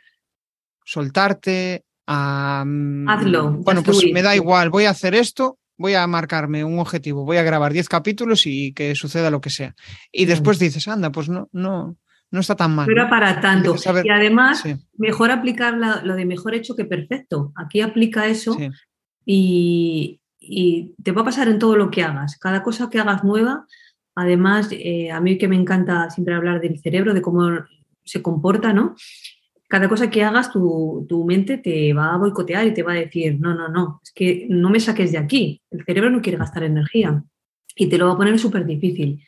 soltarte, 0.85 1.85
a... 2.07 2.65
mm, 2.67 3.09
Hazlo, 3.09 3.51
Bueno, 3.53 3.83
pues 3.83 4.05
me 4.13 4.23
da 4.23 4.37
igual, 4.37 4.71
voy 4.71 4.85
a 4.85 4.91
hacer 4.91 5.15
esto, 5.15 5.59
voy 5.77 5.95
a 5.95 6.07
marcarme 6.07 6.65
un 6.65 6.79
objetivo, 6.79 7.25
voy 7.25 7.37
a 7.37 7.43
grabar 7.43 7.73
10 7.73 7.89
capítulos 7.89 8.47
y 8.47 8.73
que 8.73 8.95
suceda 8.95 9.31
lo 9.31 9.41
que 9.41 9.51
sea. 9.51 9.75
Y 10.13 10.25
después 10.27 10.59
dices, 10.59 10.87
anda, 10.89 11.11
pues 11.11 11.29
no, 11.29 11.49
no, 11.53 11.97
no 12.31 12.41
está 12.41 12.55
tan 12.57 12.75
mal. 12.75 12.87
No 12.87 12.93
era 12.93 13.09
para 13.11 13.41
tanto. 13.41 13.75
Y 14.05 14.09
además, 14.11 14.61
Sí, 14.61 14.75
mejor 14.99 15.31
aplicar 15.31 15.77
la- 15.77 16.03
lo 16.03 16.15
de 16.15 16.25
mejor 16.27 16.55
hecho 16.55 16.75
que 16.77 16.85
perfecto. 16.85 17.53
Aquí 17.57 17.81
aplica 17.81 18.27
eso 18.27 18.55
sí, 18.55 18.71
y, 19.25 20.21
y 20.41 20.95
te 21.03 21.13
va 21.13 21.23
a 21.23 21.25
pasar 21.27 21.49
en 21.49 21.59
todo 21.59 21.77
lo 21.77 21.91
que 21.91 22.03
hagas. 22.03 22.39
Cada 22.39 22.63
cosa 22.63 22.91
que 22.91 22.99
hagas 23.01 23.25
nueva, 23.25 23.67
además, 24.15 24.69
eh, 24.73 25.11
a 25.11 25.21
mí 25.21 25.39
que 25.39 25.49
me 25.49 25.57
encanta 25.57 26.11
siempre 26.11 26.35
hablar 26.35 26.61
del 26.61 26.79
cerebro, 26.81 27.15
de 27.15 27.23
cómo 27.23 27.49
se 28.05 28.23
comporta, 28.23 28.73
¿no? 28.73 28.95
Cada 29.75 29.89
cosa 29.89 30.09
que 30.09 30.23
hagas, 30.23 30.53
tu, 30.53 31.05
tu 31.09 31.25
mente 31.25 31.59
te 31.59 31.93
va 31.93 32.15
a 32.15 32.17
boicotear 32.19 32.65
y 32.65 32.73
te 32.73 32.85
va 32.85 32.93
a 32.93 33.03
decir, 33.05 33.41
no, 33.41 33.55
no, 33.57 33.67
no, 33.69 34.01
es 34.05 34.13
que 34.13 34.47
no 34.49 34.71
me 34.71 34.79
saques 34.79 35.11
de 35.11 35.19
aquí. 35.19 35.61
El 35.69 35.85
cerebro 35.85 36.11
no 36.11 36.21
quiere 36.23 36.39
gastar 36.39 36.63
energía 36.63 37.25
y 37.75 37.89
te 37.89 37.99
lo 37.99 38.07
va 38.07 38.13
a 38.13 38.17
poner 38.17 38.39
súper 38.39 38.65
difícil. 38.67 39.21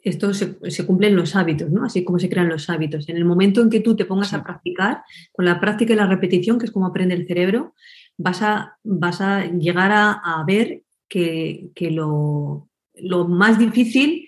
Esto 0.00 0.32
se, 0.32 0.56
se 0.70 0.86
cumple 0.86 1.08
en 1.08 1.16
los 1.16 1.36
hábitos, 1.36 1.70
¿no? 1.70 1.84
Así 1.84 2.04
como 2.04 2.18
se 2.18 2.30
crean 2.30 2.48
los 2.48 2.70
hábitos. 2.70 3.06
En 3.10 3.18
el 3.18 3.26
momento 3.26 3.60
en 3.60 3.68
que 3.68 3.80
tú 3.80 3.94
te 3.94 4.06
pongas 4.06 4.32
Sí. 4.32 4.36
a 4.36 4.42
practicar, 4.42 5.02
con 5.30 5.44
la 5.44 5.60
práctica 5.60 5.92
y 5.92 5.96
la 5.96 6.06
repetición, 6.06 6.58
que 6.58 6.64
es 6.64 6.72
como 6.72 6.86
aprende 6.86 7.14
el 7.14 7.26
cerebro, 7.26 7.74
vas 8.16 8.40
a, 8.40 8.78
vas 8.84 9.20
a 9.20 9.44
llegar 9.44 9.92
a, 9.92 10.12
a 10.12 10.42
ver 10.46 10.84
que, 11.06 11.68
que 11.74 11.90
lo, 11.90 12.66
lo 12.94 13.28
más 13.28 13.58
difícil 13.58 14.26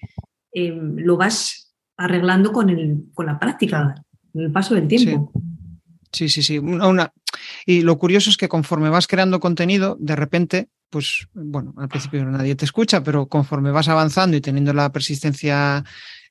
eh, 0.53 0.79
lo 0.79 1.16
vas 1.16 1.74
arreglando 1.96 2.53
con, 2.53 2.68
el, 2.68 3.07
con 3.14 3.24
la 3.24 3.38
práctica, 3.38 3.94
con 4.31 4.42
el 4.42 4.53
paso 4.53 4.74
del 4.74 4.88
tiempo. 4.88 5.33
sí, 5.33 5.40
sí, 6.29 6.42
sí. 6.42 6.59
Una- 6.59 6.87
una- 6.88 7.12
Y 7.66 7.83
lo 7.83 7.98
curioso 7.98 8.31
es 8.31 8.37
que 8.37 8.48
conforme 8.48 8.88
vas 8.90 9.07
creando 9.07 9.40
contenido, 9.40 9.96
de 10.00 10.16
repente, 10.16 10.68
pues, 10.90 11.27
bueno, 11.35 11.74
al 11.77 11.88
principio 11.88 12.24
nadie 12.24 12.55
te 12.55 12.64
escucha, 12.64 13.03
pero 13.03 13.27
conforme 13.27 13.70
vas 13.72 13.88
avanzando 13.88 14.37
y 14.37 14.40
teniendo 14.40 14.72
la 14.72 14.92
persistencia 14.92 15.85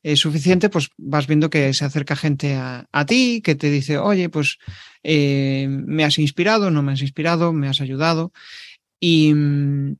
eh, 0.05 0.15
suficiente, 0.17 0.69
pues 0.69 0.89
vas 0.97 1.27
viendo 1.27 1.49
que 1.49 1.73
se 1.73 1.85
acerca 1.85 2.15
gente 2.17 2.55
a, 2.55 2.85
a 2.91 3.05
ti, 3.05 3.41
que 3.41 3.55
te 3.55 3.69
dice, 3.69 3.97
oye, 3.97 4.29
pues 4.29 4.57
eh, 5.03 5.67
me 5.69 6.03
has 6.03 6.19
inspirado, 6.19 6.71
no 6.71 6.81
me 6.83 6.91
has 6.93 7.01
inspirado, 7.01 7.53
me 7.53 7.69
has 7.69 7.79
ayudado. 7.81 8.31
Y, 8.99 9.33
mm, 9.33 9.95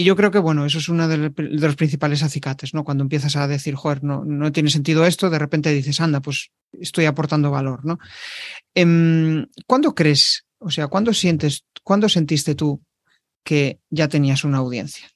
y 0.00 0.04
yo 0.04 0.14
creo 0.14 0.30
que, 0.30 0.38
bueno, 0.38 0.64
eso 0.64 0.78
es 0.78 0.88
uno 0.88 1.08
de, 1.08 1.16
lo- 1.16 1.30
de 1.30 1.66
los 1.66 1.74
principales 1.74 2.22
acicates, 2.22 2.72
¿no? 2.72 2.84
Cuando 2.84 3.02
empiezas 3.02 3.34
a 3.34 3.48
decir, 3.48 3.74
joder, 3.74 4.04
no, 4.04 4.24
no 4.24 4.52
tiene 4.52 4.70
sentido 4.70 5.04
esto, 5.04 5.28
de 5.28 5.40
repente 5.40 5.72
dices, 5.72 6.00
anda, 6.00 6.20
pues 6.20 6.52
estoy 6.72 7.06
aportando 7.06 7.50
valor, 7.50 7.84
¿no? 7.84 7.98
Em, 8.76 9.46
¿Cuándo 9.66 9.96
crees, 9.96 10.46
o 10.60 10.70
sea, 10.70 10.86
cuándo 10.86 11.12
sientes, 11.12 11.64
cuándo 11.82 12.08
sentiste 12.08 12.54
tú 12.54 12.80
que 13.44 13.80
ya 13.90 14.06
tenías 14.06 14.44
una 14.44 14.58
audiencia? 14.58 15.08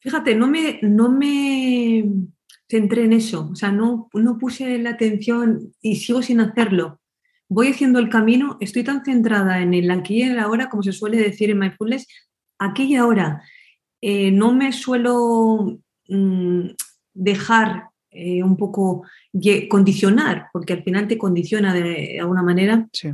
Fíjate, 0.00 0.34
no 0.34 0.48
me, 0.48 0.80
no 0.82 1.08
me 1.08 2.04
centré 2.68 3.04
en 3.04 3.12
eso, 3.12 3.50
o 3.52 3.54
sea, 3.54 3.70
no, 3.70 4.08
no 4.14 4.38
puse 4.38 4.76
la 4.78 4.90
atención 4.90 5.72
y 5.80 5.96
sigo 5.96 6.22
sin 6.22 6.40
hacerlo. 6.40 7.00
Voy 7.54 7.68
haciendo 7.68 7.98
el 7.98 8.08
camino, 8.08 8.56
estoy 8.60 8.82
tan 8.82 9.04
centrada 9.04 9.60
en 9.60 9.74
el 9.74 9.90
aquí 9.90 10.20
y 10.20 10.22
el 10.22 10.38
ahora, 10.38 10.70
como 10.70 10.82
se 10.82 10.90
suele 10.92 11.18
decir 11.18 11.50
en 11.50 11.58
Mindfulness, 11.58 12.06
aquí 12.58 12.84
y 12.84 12.96
ahora. 12.96 13.42
Eh, 14.00 14.30
no 14.30 14.54
me 14.54 14.72
suelo 14.72 15.78
mm, 16.08 16.68
dejar 17.12 17.90
eh, 18.10 18.42
un 18.42 18.56
poco 18.56 19.04
condicionar, 19.68 20.46
porque 20.50 20.72
al 20.72 20.82
final 20.82 21.06
te 21.06 21.18
condiciona 21.18 21.74
de 21.74 22.18
alguna 22.18 22.42
manera 22.42 22.88
Sí, 22.90 23.10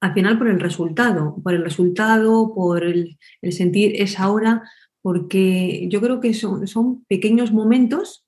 al 0.00 0.12
final 0.12 0.36
por 0.36 0.48
el 0.48 0.58
resultado, 0.58 1.36
por 1.44 1.54
el 1.54 1.62
resultado, 1.62 2.52
por 2.56 2.82
el, 2.82 3.18
el 3.40 3.52
sentir 3.52 4.02
es 4.02 4.18
ahora, 4.18 4.68
porque 5.00 5.86
yo 5.88 6.00
creo 6.00 6.20
que 6.20 6.34
son, 6.34 6.66
son 6.66 7.04
pequeños 7.04 7.52
momentos 7.52 8.25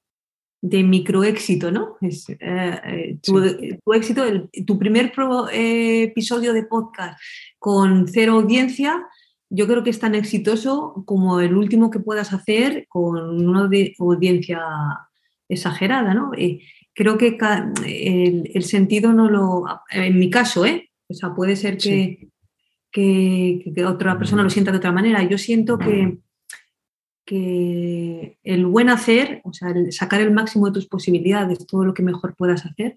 de 0.61 0.83
microéxito, 0.83 1.71
¿no? 1.71 1.97
Es, 2.01 2.29
eh, 2.29 2.37
eh, 2.41 3.19
tu, 3.23 3.41
tu 3.85 3.93
éxito, 3.93 4.25
el- 4.25 4.49
tu 4.67 4.79
primer 4.79 5.13
pro- 5.13 5.49
eh, 5.49 6.03
episodio 6.05 6.53
de 6.53 6.65
podcast 6.65 7.19
con 7.59 8.09
cero 8.09 8.35
audiencia, 8.35 9.07
yo 9.51 9.67
creo 9.67 9.83
que 9.85 9.91
es 9.91 9.99
tan 9.99 10.15
exitoso 10.15 11.05
como 11.07 11.41
el 11.41 11.57
último 11.57 11.91
que 11.91 12.01
puedas 12.01 12.33
hacer 12.33 12.87
con 12.89 13.47
una 13.49 13.63
audi- 13.69 13.95
audiencia 13.99 14.61
exagerada, 15.49 16.13
¿no? 16.13 16.33
Eh, 16.37 16.61
creo 16.93 17.17
que 17.17 17.39
el, 17.87 18.51
el 18.53 18.63
sentido 18.65 19.13
no 19.13 19.31
lo, 19.31 19.65
en 19.91 20.19
mi 20.19 20.29
caso, 20.29 20.67
¿eh? 20.67 20.91
O 21.09 21.15
sea, 21.15 21.35
puede 21.35 21.57
ser 21.57 21.79
que, 21.79 22.29
que, 22.91 23.73
que 23.75 23.85
otra 23.87 24.19
persona 24.19 24.43
lo 24.43 24.51
sienta 24.51 24.73
de 24.73 24.79
otra 24.79 24.93
manera. 24.93 25.23
Yo 25.23 25.39
siento 25.39 25.79
que, 25.79 26.19
que 27.29 28.39
el 28.43 28.65
buen 28.65 28.89
hacer, 28.89 29.43
o 29.45 29.53
sea, 29.53 29.69
el 29.71 29.93
sacar 29.93 30.23
el 30.23 30.31
máximo 30.33 30.67
de 30.67 30.73
tus 30.73 30.87
posibilidades, 30.87 31.67
todo 31.67 31.85
lo 31.85 31.93
que 31.93 32.03
mejor 32.03 32.35
puedas 32.35 32.65
hacer, 32.65 32.97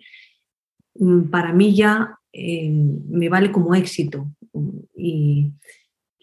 mm, 0.95 1.23
para 1.29 1.51
mí 1.53 1.75
ya 1.75 2.17
eh, 2.31 2.69
me 2.71 3.27
vale 3.27 3.51
como 3.51 3.75
éxito. 3.75 4.31
Y, 4.95 5.51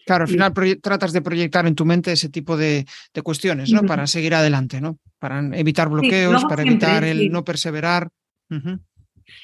claro, 0.07 0.23
al 0.23 0.29
final 0.29 0.53
tratas 0.81 1.13
de 1.13 1.21
proyectar 1.21 1.67
en 1.67 1.75
tu 1.75 1.85
mente 1.85 2.11
ese 2.11 2.29
tipo 2.29 2.57
de, 2.57 2.87
de 3.13 3.21
cuestiones, 3.21 3.71
¿no? 3.71 3.83
Para 3.83 4.07
seguir 4.07 4.33
adelante, 4.33 4.81
¿no? 4.81 4.97
Para 5.19 5.39
evitar 5.55 5.87
lo 5.87 5.93
bloqueos, 6.01 6.45
para 6.45 6.63
siempre, 6.63 6.87
evitar 6.87 7.03
el 7.03 7.19
sí. 7.19 7.29
no 7.29 7.43
perseverar. 7.43 8.09
Ujú, 8.49 8.79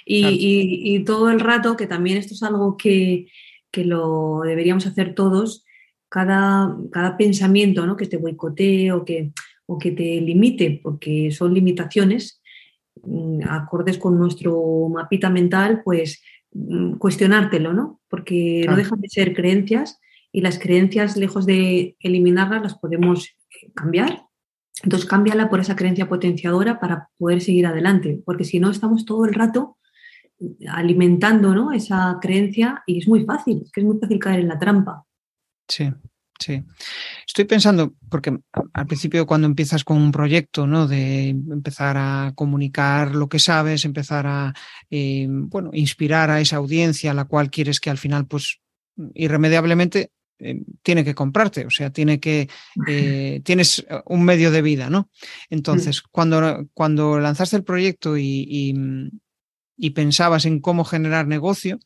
Y, 0.08 0.22
Claro. 0.22 0.36
y- 0.40 0.96
y 0.96 1.04
todo 1.04 1.30
el 1.30 1.40
rato, 1.40 1.76
que 1.78 1.86
también 1.86 2.18
esto 2.18 2.34
es 2.34 2.42
algo 2.42 2.78
que, 2.78 3.28
que 3.70 3.86
lo 3.86 4.42
deberíamos 4.44 4.88
hacer 4.88 5.14
todos, 5.14 5.65
cada, 6.16 6.74
cada 6.94 7.18
pensamiento 7.18 7.86
¿no? 7.86 7.98
que 7.98 8.06
te 8.06 8.16
boicotee 8.16 8.94
o 8.94 9.04
que, 9.04 9.34
o 9.66 9.78
que 9.78 9.92
te 9.92 10.22
limite, 10.22 10.80
porque 10.82 11.30
son 11.30 11.54
limitaciones, 11.54 12.42
mm, 13.04 13.42
acordes 13.50 13.98
con 13.98 14.18
nuestro 14.18 14.88
mapita 14.88 15.30
mental, 15.30 15.82
pues 15.84 16.24
mm, 16.54 16.94
cuestionártelo, 16.94 17.74
¿no? 17.74 18.00
Porque 18.08 18.62
Claro. 18.64 18.72
no 18.72 18.78
dejan 18.78 19.02
de 19.02 19.10
ser 19.10 19.34
creencias 19.34 20.00
y 20.32 20.40
las 20.40 20.58
creencias, 20.58 21.18
lejos 21.18 21.46
de 21.46 21.98
eliminarlas, 22.00 22.64
las 22.64 22.80
podemos 22.80 23.26
eh, 23.26 23.74
cambiar. 23.76 24.24
Entonces, 24.84 25.10
cámbiala 25.10 25.50
por 25.50 25.60
esa 25.60 25.76
creencia 25.76 26.08
potenciadora 26.08 26.80
para 26.80 27.10
poder 27.18 27.42
seguir 27.42 27.66
adelante, 27.68 28.22
porque 28.26 28.46
si 28.46 28.62
no, 28.62 28.70
estamos 28.72 29.04
todo 29.04 29.26
el 29.26 29.34
rato 29.34 29.78
alimentando 30.70 31.54
¿no? 31.54 31.74
esa 31.74 32.20
creencia 32.22 32.84
y 32.88 33.00
es 33.00 33.08
muy 33.08 33.26
fácil, 33.26 33.64
es 33.66 33.72
que 33.74 33.82
es 33.82 33.86
muy 33.86 33.98
fácil 34.00 34.20
caer 34.20 34.40
en 34.40 34.48
la 34.48 34.60
trampa. 34.60 35.06
Sí, 35.68 35.92
sí. 36.40 36.64
Estoy 37.26 37.46
pensando, 37.46 37.96
porque 38.10 38.38
al 38.74 38.88
principio 38.88 39.26
cuando 39.26 39.48
empiezas 39.48 39.84
con 39.84 39.98
un 39.98 40.12
proyecto, 40.12 40.68
¿no? 40.68 40.88
De 40.88 41.30
empezar 41.30 41.98
a 41.98 42.34
comunicar 42.36 43.16
lo 43.16 43.28
que 43.28 43.40
sabes, 43.40 43.86
empezar 43.86 44.28
a, 44.28 44.54
eh, 44.90 45.28
bueno, 45.30 45.72
inspirar 45.74 46.30
a 46.30 46.40
esa 46.40 46.58
audiencia 46.58 47.12
a 47.12 47.16
la 47.16 47.26
cual 47.26 47.50
quieres 47.50 47.80
que 47.80 47.90
al 47.90 47.98
final, 47.98 48.28
pues, 48.28 48.60
irremediablemente 49.14 50.12
eh, 50.40 50.62
tiene 50.84 51.04
que 51.04 51.16
comprarte, 51.16 51.66
o 51.66 51.70
sea, 51.70 51.92
tiene 51.92 52.20
que, 52.20 52.50
eh, 52.88 53.42
tienes 53.44 53.86
un 54.06 54.24
medio 54.24 54.52
de 54.52 54.62
vida, 54.62 54.90
¿no? 54.90 55.10
Entonces, 55.50 56.02
cuando, 56.02 56.68
cuando 56.74 57.20
lanzaste 57.20 57.56
el 57.56 57.64
proyecto 57.64 58.18
y, 58.18 58.46
y, 58.48 58.76
y 59.78 59.90
pensabas 59.92 60.46
en 60.46 60.60
cómo 60.60 60.84
generar 60.84 61.28
negocio, 61.28 61.80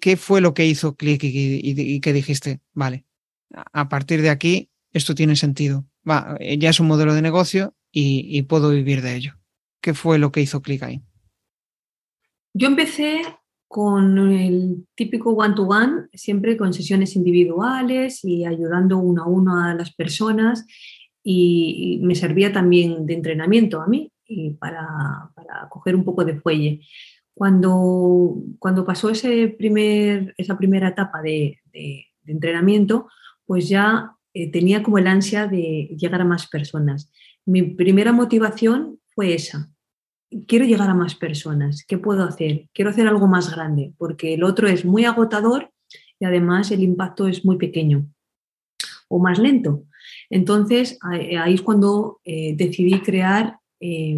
¿qué 0.00 0.16
fue 0.16 0.40
lo 0.40 0.54
que 0.54 0.66
hizo 0.66 0.96
clic 0.96 1.24
y, 1.24 1.28
y, 1.28 1.74
y 1.76 2.00
que 2.00 2.12
dijiste, 2.12 2.60
vale, 2.72 3.04
a 3.72 3.88
partir 3.88 4.22
de 4.22 4.30
aquí 4.30 4.70
esto 4.92 5.14
tiene 5.14 5.36
sentido, 5.36 5.86
va, 6.08 6.36
eh, 6.40 6.58
ya 6.58 6.70
es 6.70 6.80
un 6.80 6.86
modelo 6.86 7.14
de 7.14 7.22
negocio 7.22 7.74
y, 7.90 8.42
puedo 8.42 8.70
vivir 8.70 9.02
de 9.02 9.16
ello? 9.16 9.34
¿Qué 9.82 9.94
fue 9.94 10.18
lo 10.18 10.32
que 10.32 10.40
hizo 10.40 10.62
clic 10.62 10.82
ahí? 10.82 11.02
Yo 12.54 12.68
empecé 12.68 13.22
con 13.68 14.18
el 14.30 14.86
típico 14.94 15.30
one-to-one, 15.30 16.08
siempre 16.12 16.56
con 16.56 16.72
sesiones 16.72 17.16
individuales 17.16 18.24
y 18.24 18.44
ayudando 18.44 18.98
uno 18.98 19.22
a 19.24 19.26
uno 19.26 19.62
a 19.62 19.74
las 19.74 19.94
personas 19.94 20.66
y, 21.22 21.98
y 22.00 22.04
me 22.04 22.14
servía 22.14 22.52
también 22.52 23.06
de 23.06 23.14
entrenamiento 23.14 23.80
a 23.80 23.86
mí 23.86 24.10
y 24.26 24.50
para, 24.50 25.30
para 25.34 25.68
coger 25.68 25.96
un 25.96 26.04
poco 26.04 26.24
de 26.24 26.38
fuelle. 26.40 26.80
Cuando, 27.34 28.36
cuando 28.58 28.84
pasó 28.84 29.10
ese 29.10 29.48
primer, 29.48 30.34
esa 30.36 30.56
primera 30.56 30.88
etapa 30.88 31.22
de, 31.22 31.60
de, 31.72 32.06
de 32.22 32.32
entrenamiento, 32.32 33.08
pues 33.46 33.68
ya 33.68 34.16
eh, 34.34 34.50
tenía 34.50 34.82
como 34.82 34.98
el 34.98 35.06
ansia 35.06 35.46
de 35.46 35.94
llegar 35.98 36.20
a 36.20 36.24
más 36.24 36.46
personas. 36.46 37.10
Mi 37.44 37.62
primera 37.62 38.12
motivación 38.12 38.98
fue 39.14 39.34
esa, 39.34 39.70
quiero 40.46 40.64
llegar 40.64 40.88
a 40.88 40.94
más 40.94 41.14
personas, 41.14 41.84
¿qué 41.86 41.98
puedo 41.98 42.24
hacer? 42.24 42.68
Quiero 42.72 42.90
hacer 42.90 43.06
algo 43.06 43.26
más 43.26 43.54
grande, 43.54 43.92
porque 43.98 44.34
el 44.34 44.44
otro 44.44 44.68
es 44.68 44.84
muy 44.84 45.04
agotador 45.04 45.70
y 46.18 46.24
además 46.24 46.70
el 46.70 46.82
impacto 46.82 47.28
es 47.28 47.44
muy 47.44 47.58
pequeño 47.58 48.06
o 49.08 49.18
más 49.18 49.38
lento. 49.38 49.84
Entonces, 50.30 50.98
ahí 51.02 51.54
es 51.54 51.62
cuando 51.62 52.20
eh, 52.24 52.54
decidí 52.56 53.00
crear 53.00 53.58
eh, 53.80 54.16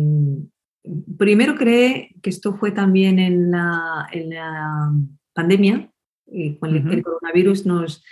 primero 1.18 1.54
creé 1.56 2.14
que 2.22 2.30
esto 2.30 2.54
fue 2.54 2.70
también 2.70 3.18
en 3.18 3.50
la, 3.50 4.06
en 4.12 4.30
la 4.30 4.92
pandemia, 5.32 5.90
y 6.26 6.56
con 6.56 6.74
el, 6.74 7.02
coronavirus 7.02 7.66
nos, 7.66 8.02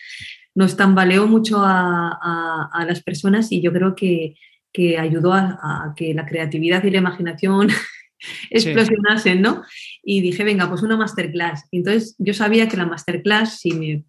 nos 0.54 0.76
tambaleó 0.76 1.26
mucho 1.26 1.60
a, 1.60 2.68
a, 2.72 2.84
las 2.84 3.02
personas 3.02 3.50
y 3.52 3.60
yo 3.60 3.72
creo 3.72 3.94
que, 3.94 4.36
que 4.72 4.98
ayudó 4.98 5.32
a, 5.32 5.94
que 5.96 6.14
la 6.14 6.26
creatividad 6.26 6.84
y 6.84 6.90
la 6.90 6.98
imaginación 6.98 7.68
explosionasen, 8.50 9.42
¿no? 9.42 9.62
Y 10.02 10.20
dije, 10.20 10.44
venga, 10.44 10.68
pues 10.68 10.82
una 10.82 10.96
masterclass. 10.96 11.66
Entonces 11.72 12.14
yo 12.18 12.34
sabía 12.34 12.68
que 12.68 12.76
la 12.76 12.86
masterclass, 12.86 13.60
si 13.60 13.72
me 13.72 14.04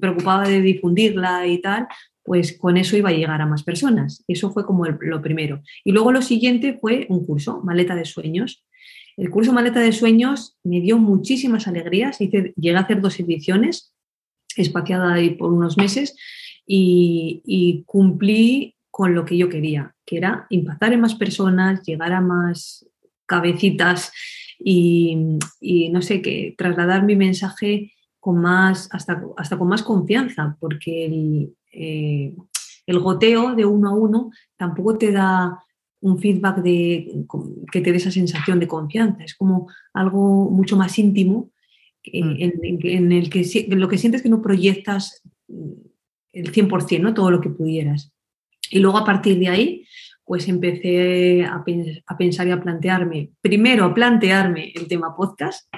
preocupaba 0.00 0.46
de 0.48 0.60
difundirla 0.60 1.46
y 1.46 1.60
tal, 1.60 1.88
pues 2.26 2.58
con 2.58 2.76
eso 2.76 2.96
iba 2.96 3.10
a 3.10 3.12
llegar 3.12 3.40
a 3.40 3.46
más 3.46 3.62
personas. 3.62 4.24
Eso 4.26 4.50
fue 4.50 4.66
como 4.66 4.84
lo 4.84 5.22
primero. 5.22 5.62
Y 5.84 5.92
luego 5.92 6.10
lo 6.10 6.20
siguiente 6.20 6.76
fue 6.78 7.06
un 7.08 7.24
curso, 7.24 7.62
Maleta 7.62 7.94
de 7.94 8.04
Sueños. 8.04 8.64
El 9.16 9.30
curso 9.30 9.52
Maleta 9.52 9.80
de 9.80 9.92
Sueños 9.92 10.58
me 10.64 10.80
dio 10.80 10.98
muchísimas 10.98 11.68
alegrías. 11.68 12.20
Hice, 12.20 12.52
llegué 12.56 12.76
a 12.76 12.80
hacer 12.80 13.00
dos 13.00 13.18
ediciones, 13.20 13.94
espaciada 14.56 15.14
ahí 15.14 15.30
por 15.30 15.52
unos 15.52 15.76
meses, 15.78 16.16
y, 16.66 17.84
cumplí 17.86 18.74
con 18.90 19.14
lo 19.14 19.24
que 19.24 19.36
yo 19.36 19.48
quería, 19.48 19.94
que 20.04 20.16
era 20.16 20.46
impactar 20.50 20.92
en 20.92 21.00
más 21.00 21.14
personas, 21.14 21.82
llegar 21.82 22.12
a 22.12 22.20
más 22.20 22.88
cabecitas 23.24 24.10
y, 24.58 25.38
no 25.92 26.02
sé, 26.02 26.22
qué, 26.22 26.54
trasladar 26.58 27.04
mi 27.04 27.14
mensaje 27.14 27.92
con 28.18 28.40
más, 28.40 28.88
hasta, 28.90 29.22
hasta 29.36 29.56
con 29.56 29.68
más 29.68 29.84
confianza, 29.84 30.56
porque 30.58 31.06
el, 31.06 31.56
eh, 31.76 32.34
el 32.86 32.98
goteo 33.00 33.54
de 33.54 33.64
uno 33.64 33.90
a 33.90 33.94
uno 33.94 34.30
tampoco 34.56 34.96
te 34.96 35.12
da 35.12 35.62
un 36.00 36.18
feedback 36.18 36.58
de, 36.58 37.24
que 37.72 37.80
te 37.80 37.90
dé 37.90 37.96
esa 37.96 38.10
sensación 38.10 38.60
de 38.60 38.68
confianza. 38.68 39.24
Es 39.24 39.34
como 39.34 39.68
algo 39.92 40.50
mucho 40.50 40.76
más 40.76 40.98
íntimo 40.98 41.50
mm. 42.12 42.36
en, 42.38 43.12
el 43.12 43.30
que 43.30 43.66
lo 43.70 43.88
que 43.88 43.98
sientes 43.98 44.22
que 44.22 44.28
no 44.28 44.40
proyectas 44.42 45.22
el 46.32 46.52
100%, 46.52 47.00
¿no? 47.00 47.14
todo 47.14 47.30
lo 47.30 47.40
que 47.40 47.50
pudieras. 47.50 48.12
Y 48.70 48.78
luego 48.78 48.98
a 48.98 49.04
partir 49.04 49.38
de 49.38 49.48
ahí, 49.48 49.86
pues 50.24 50.48
empecé 50.48 51.44
a, 51.44 51.64
a 52.06 52.16
pensar 52.16 52.48
y 52.48 52.50
a 52.50 52.60
plantearme, 52.60 53.30
primero 53.40 53.84
a 53.84 53.94
plantearme 53.94 54.72
el 54.74 54.88
tema 54.88 55.14
podcast 55.16 55.68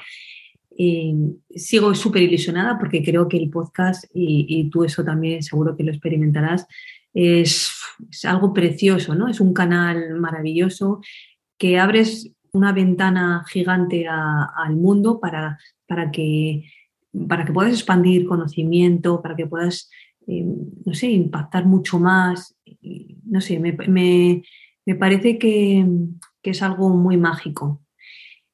sigo 1.55 1.93
súper 1.95 2.23
ilusionada 2.23 2.79
porque 2.79 3.03
creo 3.03 3.27
que 3.27 3.37
el 3.37 3.51
podcast, 3.51 4.05
y, 4.15 4.71
tú 4.71 4.85
eso 4.85 5.05
también 5.05 5.43
seguro 5.43 5.77
que 5.77 5.83
lo 5.83 5.91
experimentarás, 5.91 6.67
es, 7.13 7.73
algo 8.25 8.53
precioso, 8.53 9.17
¿no? 9.17 9.29
Es 9.29 9.41
un 9.41 9.53
canal 9.53 10.15
maravilloso 10.21 11.01
que 11.59 11.81
abres 11.81 12.33
una 12.53 12.73
ventana 12.73 13.45
gigante 13.49 14.07
al 14.07 14.77
mundo 14.77 15.19
para, 15.19 15.59
para, 15.89 16.13
que, 16.13 16.71
para 17.29 17.45
que 17.45 17.53
puedas 17.53 17.73
expandir 17.73 18.27
conocimiento, 18.27 19.21
para 19.21 19.35
que 19.35 19.47
puedas, 19.47 19.91
eh, 20.29 20.45
no 20.85 20.95
sé, 20.95 21.11
impactar 21.11 21.67
mucho 21.67 21.99
más. 21.99 22.57
No 23.25 23.41
sé, 23.41 23.59
me, 23.59 23.75
parece 24.95 25.39
que, 25.39 25.85
que 26.41 26.51
es 26.51 26.63
algo 26.63 26.91
muy 26.91 27.17
mágico 27.17 27.83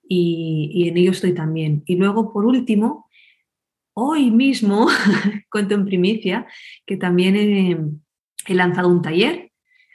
y, 0.09 0.89
en 0.89 0.97
ello 0.97 1.11
estoy 1.11 1.33
también. 1.33 1.83
Y 1.87 1.97
luego, 1.97 2.33
por 2.33 2.45
último, 2.45 3.09
hoy 3.95 4.31
mismo, 4.31 4.89
cuento 5.51 5.75
en 5.75 5.85
primicia, 5.85 6.47
que 6.87 6.97
también 6.97 7.37
he, 7.37 8.55
lanzado 8.55 8.89
un 8.89 9.03
taller, 9.03 9.51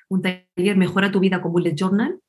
un 0.10 0.22
taller 0.22 0.78
Mejora 0.78 1.12
tu 1.12 1.20
vida 1.20 1.42
con 1.42 1.52
Bullet 1.52 1.76
Journal, 1.76 2.20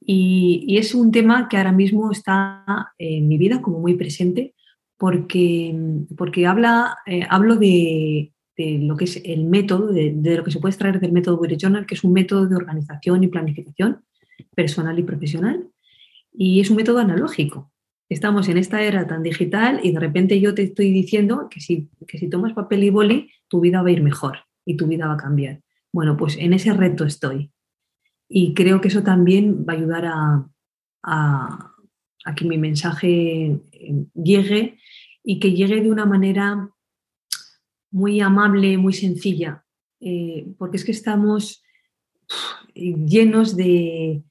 y, 0.00 0.76
es 0.78 0.94
un 0.94 1.10
tema 1.10 1.48
que 1.48 1.56
ahora 1.56 1.72
mismo 1.72 2.10
está 2.10 2.92
en 2.98 3.28
mi 3.28 3.38
vida 3.38 3.62
como 3.62 3.80
muy 3.80 3.94
presente, 3.94 4.54
porque, 4.96 5.76
porque 6.16 6.46
habla, 6.46 6.98
eh, 7.06 7.24
hablo 7.28 7.56
de, 7.56 8.32
lo 8.56 8.96
que 8.96 9.04
es 9.04 9.22
el 9.24 9.44
método, 9.44 9.92
de, 9.92 10.12
de, 10.14 10.36
lo 10.36 10.42
que 10.42 10.50
se 10.50 10.58
puede 10.58 10.72
extraer 10.72 10.98
del 10.98 11.12
método 11.12 11.36
Bullet 11.36 11.56
Journal, 11.56 11.86
que 11.86 11.94
es 11.94 12.02
un 12.02 12.12
método 12.12 12.46
de 12.48 12.56
organización 12.56 13.22
y 13.22 13.28
planificación 13.28 14.02
personal 14.56 14.98
y 14.98 15.04
profesional 15.04 15.68
y 16.40 16.60
es 16.60 16.70
un 16.70 16.76
método 16.76 17.00
analógico. 17.00 17.72
Estamos 18.08 18.48
en 18.48 18.58
esta 18.58 18.80
era 18.80 19.08
tan 19.08 19.24
digital 19.24 19.80
y 19.82 19.90
de 19.90 19.98
repente 19.98 20.40
yo 20.40 20.54
te 20.54 20.62
estoy 20.62 20.92
diciendo 20.92 21.48
que 21.50 21.60
si, 21.60 21.90
si 22.06 22.30
tomas 22.30 22.52
papel 22.52 22.84
y 22.84 22.90
boli, 22.90 23.32
tu 23.48 23.60
vida 23.60 23.82
va 23.82 23.88
a 23.88 23.90
ir 23.90 24.02
mejor 24.02 24.38
y 24.64 24.76
tu 24.76 24.86
vida 24.86 25.08
va 25.08 25.14
a 25.14 25.18
cambiar. 25.18 25.60
Bueno, 25.92 26.16
pues 26.16 26.36
en 26.36 26.52
ese 26.52 26.72
reto 26.72 27.04
estoy. 27.04 27.50
Y 28.28 28.54
creo 28.54 28.80
que 28.80 28.86
eso 28.86 29.02
también 29.02 29.66
va 29.68 29.72
a 29.72 29.76
ayudar 29.76 30.06
a, 30.06 30.48
a, 31.02 31.74
que 32.36 32.44
mi 32.44 32.56
mensaje 32.56 33.60
eh, 33.72 34.04
llegue 34.14 34.78
y 35.24 35.40
que 35.40 35.54
llegue 35.54 35.80
de 35.80 35.90
una 35.90 36.06
manera 36.06 36.70
muy 37.90 38.20
amable, 38.20 38.78
muy 38.78 38.92
sencilla, 38.92 39.64
eh, 39.98 40.46
porque 40.56 40.76
es 40.76 40.84
que 40.84 40.92
estamos 40.92 41.64
llenos 42.74 43.56
de, 43.56 44.22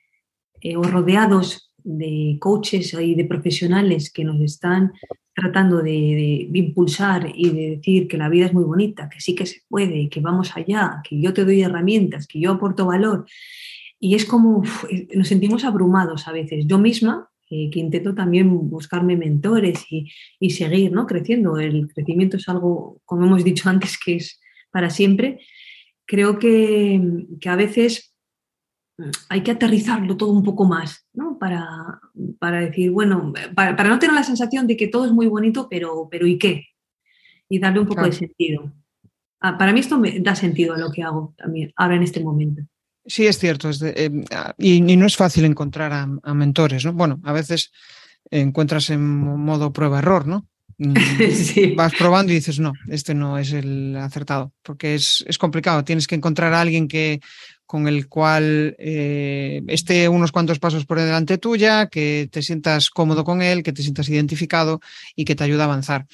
eh, 0.62 0.78
o 0.78 0.84
rodeados 0.84 1.67
de 1.88 2.38
coaches 2.40 2.94
y 2.94 3.16
de 3.16 3.24
profesionales 3.24 4.12
que 4.12 4.26
nos 4.26 4.42
están 4.42 4.92
tratando 5.34 5.82
de, 5.82 6.50
impulsar 6.54 7.32
y 7.34 7.50
de 7.52 7.70
decir 7.78 8.08
que 8.08 8.18
la 8.18 8.28
vida 8.28 8.48
es 8.48 8.54
muy 8.54 8.66
bonita, 8.66 9.08
que 9.08 9.22
sí 9.22 9.36
que 9.36 9.46
se 9.46 9.62
puede, 9.70 10.10
que 10.10 10.20
vamos 10.20 10.58
allá, 10.58 11.02
que 11.08 11.22
yo 11.22 11.34
te 11.34 11.46
doy 11.46 11.62
herramientas, 11.62 12.28
que 12.28 12.42
yo 12.42 12.52
aporto 12.52 12.88
valor. 12.88 13.26
Y 14.00 14.16
es 14.16 14.26
como 14.26 14.64
nos 15.16 15.28
sentimos 15.28 15.64
abrumados 15.64 16.28
a 16.28 16.34
veces. 16.34 16.66
Yo 16.68 16.78
misma, 16.78 17.30
eh, 17.50 17.70
que 17.72 17.80
intento 17.80 18.14
también 18.14 18.70
buscarme 18.70 19.16
mentores 19.16 19.86
y, 19.90 20.50
seguir 20.50 20.92
¿no? 20.92 21.08
creciendo. 21.08 21.58
El 21.58 21.88
crecimiento 21.88 22.36
es 22.36 22.50
algo, 22.50 23.00
como 23.06 23.26
hemos 23.26 23.46
dicho 23.46 23.70
antes, 23.70 23.98
que 23.98 24.18
es 24.18 24.42
para 24.72 24.90
siempre. 24.90 25.40
Creo 26.06 26.38
que, 26.38 27.00
que 27.40 27.50
a 27.50 27.56
veces 27.56 28.17
hay 29.30 29.44
que 29.44 29.52
aterrizarlo 29.52 30.18
todo 30.18 30.32
un 30.32 30.44
poco 30.44 30.66
más, 30.66 31.06
¿no? 31.14 31.38
Para, 31.38 32.00
para 32.40 32.62
decir, 32.62 32.92
bueno, 32.92 33.34
para, 33.56 33.84
no 33.84 34.00
tener 34.00 34.16
la 34.16 34.24
sensación 34.24 34.66
de 34.66 34.76
que 34.76 34.88
todo 34.88 35.06
es 35.06 35.12
muy 35.12 35.28
bonito, 35.28 35.68
pero, 35.70 36.08
pero 36.10 36.26
¿y 36.26 36.38
qué? 36.38 36.68
Y 37.48 37.60
darle 37.60 37.82
un 37.82 37.88
poco 37.88 38.06
de 38.06 38.12
sentido. 38.12 38.74
Ah, 39.40 39.58
para 39.58 39.72
mí 39.72 39.80
esto 39.80 40.00
me 40.00 40.20
da 40.20 40.36
sentido 40.36 40.74
a 40.74 40.78
lo 40.78 40.92
que 40.92 41.04
hago 41.04 41.36
también, 41.38 41.72
ahora 41.76 41.96
en 41.96 42.04
este 42.04 42.22
momento. 42.22 42.64
Sí, 43.06 43.26
es 43.26 43.38
cierto. 43.38 43.70
Em, 43.82 44.26
ah, 44.32 44.54
y, 44.58 44.82
no 44.82 45.06
es 45.06 45.16
fácil 45.16 45.46
encontrar 45.46 45.94
a, 45.94 46.34
mentores, 46.34 46.84
¿no? 46.84 46.94
Bueno, 46.94 47.22
a 47.24 47.34
veces 47.34 47.72
encuentras 48.30 48.90
en 48.90 49.02
modo 49.06 49.72
prueba-error, 49.72 50.28
¿no? 50.28 50.48
Mm, 50.80 50.96
sí. 51.32 51.74
Vas 51.76 51.94
probando 51.94 52.32
y 52.32 52.36
dices, 52.36 52.60
no, 52.60 52.74
este 52.90 53.14
no 53.14 53.38
es 53.38 53.54
el 53.54 53.96
acertado, 53.96 54.54
porque 54.64 54.96
es, 54.96 55.24
es 55.28 55.38
complicado. 55.38 55.86
Tienes 55.86 56.08
que 56.08 56.16
encontrar 56.16 56.54
a 56.54 56.62
alguien 56.62 56.88
que 56.88 57.22
con 57.68 57.88
el 57.88 58.08
cual 58.08 58.76
eh, 58.80 59.62
esté 59.68 60.10
unos 60.10 60.32
cuantos 60.32 60.58
pasos 60.58 60.86
por 60.86 61.00
delante 61.00 61.38
tuya, 61.38 61.88
que 61.88 62.30
te 62.32 62.42
sientas 62.42 62.90
cómodo 62.90 63.24
con 63.26 63.42
él, 63.42 63.62
que 63.62 63.74
te 63.74 63.84
sientas 63.84 64.10
identificado 64.10 64.80
y 65.16 65.26
que 65.26 65.36
te 65.36 65.44
ayude 65.44 65.62
a 65.62 65.66
avanzar. 65.66 66.08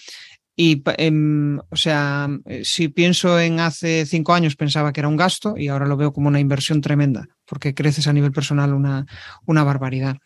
Y, 0.55 0.83
em, 0.97 1.59
o 1.59 1.75
sea, 1.75 2.27
si 2.63 2.87
pienso 2.87 3.39
en 3.39 3.59
hace 3.59 4.05
cinco 4.05 4.33
años, 4.33 4.55
pensaba 4.55 4.91
que 4.91 4.99
era 4.99 5.07
un 5.07 5.15
gasto 5.15 5.55
y 5.57 5.67
ahora 5.67 5.87
lo 5.87 5.97
veo 5.97 6.11
como 6.11 6.27
una 6.27 6.39
inversión 6.39 6.81
tremenda, 6.81 7.27
porque 7.45 7.73
creces 7.73 8.07
a 8.07 8.13
nivel 8.13 8.31
personal 8.31 8.73
una, 8.73 9.05
una 9.45 9.63
barbaridad. 9.63 10.17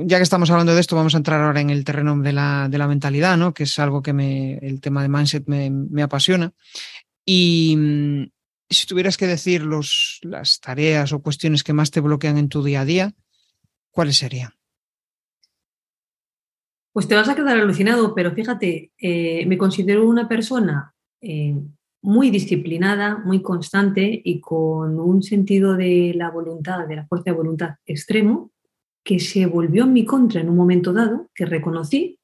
ya 0.00 0.16
que 0.16 0.22
estamos 0.22 0.50
hablando 0.50 0.74
de 0.74 0.80
esto, 0.80 0.96
vamos 0.96 1.14
a 1.14 1.18
entrar 1.18 1.40
ahora 1.40 1.60
en 1.60 1.70
el 1.70 1.84
terreno 1.84 2.18
de 2.18 2.32
la, 2.32 2.68
de 2.68 2.78
la 2.78 2.88
mentalidad, 2.88 3.36
¿no? 3.36 3.54
que 3.54 3.62
es 3.64 3.78
algo 3.78 4.02
que 4.02 4.12
me, 4.12 4.58
el 4.58 4.80
tema 4.80 5.02
de 5.02 5.08
mindset 5.08 5.44
me, 5.46 5.70
me 5.70 6.02
apasiona. 6.02 6.52
Y, 7.24 8.30
si 8.74 8.86
tuvieras 8.86 9.16
que 9.16 9.26
decir 9.26 9.62
los, 9.62 10.20
las 10.22 10.60
tareas 10.60 11.12
o 11.12 11.22
cuestiones 11.22 11.62
que 11.62 11.72
más 11.72 11.90
te 11.90 12.00
bloquean 12.00 12.38
en 12.38 12.48
tu 12.48 12.62
día 12.62 12.82
a 12.82 12.84
día, 12.84 13.14
¿cuáles 13.90 14.18
serían? 14.18 14.52
Pues 16.92 17.08
te 17.08 17.14
vas 17.14 17.28
a 17.28 17.34
quedar 17.34 17.58
alucinado, 17.58 18.14
pero 18.14 18.32
fíjate, 18.32 18.92
eh, 18.98 19.44
me 19.46 19.58
considero 19.58 20.06
una 20.06 20.28
persona 20.28 20.94
eh, 21.20 21.56
muy 22.02 22.30
disciplinada, 22.30 23.16
muy 23.16 23.42
constante 23.42 24.20
y 24.24 24.40
con 24.40 25.00
un 25.00 25.22
sentido 25.22 25.74
de 25.74 26.12
la 26.14 26.30
voluntad, 26.30 26.86
de 26.86 26.96
la 26.96 27.06
fuerza 27.06 27.30
de 27.30 27.36
voluntad 27.36 27.70
extremo, 27.86 28.52
que 29.02 29.18
se 29.18 29.46
volvió 29.46 29.84
en 29.84 29.92
mi 29.92 30.04
contra 30.04 30.40
en 30.40 30.48
un 30.48 30.56
momento 30.56 30.92
dado, 30.92 31.30
que 31.34 31.46
reconocí. 31.46 32.18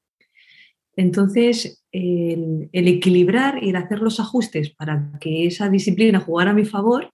Entonces, 0.95 1.83
el, 1.91 2.69
equilibrar 2.73 3.63
y 3.63 3.69
el 3.69 3.75
hacer 3.75 3.99
los 3.99 4.19
ajustes 4.19 4.71
para 4.71 5.11
que 5.19 5.45
esa 5.45 5.69
disciplina 5.69 6.19
jugara 6.19 6.51
a 6.51 6.55
mi 6.55 6.65
favor 6.65 7.11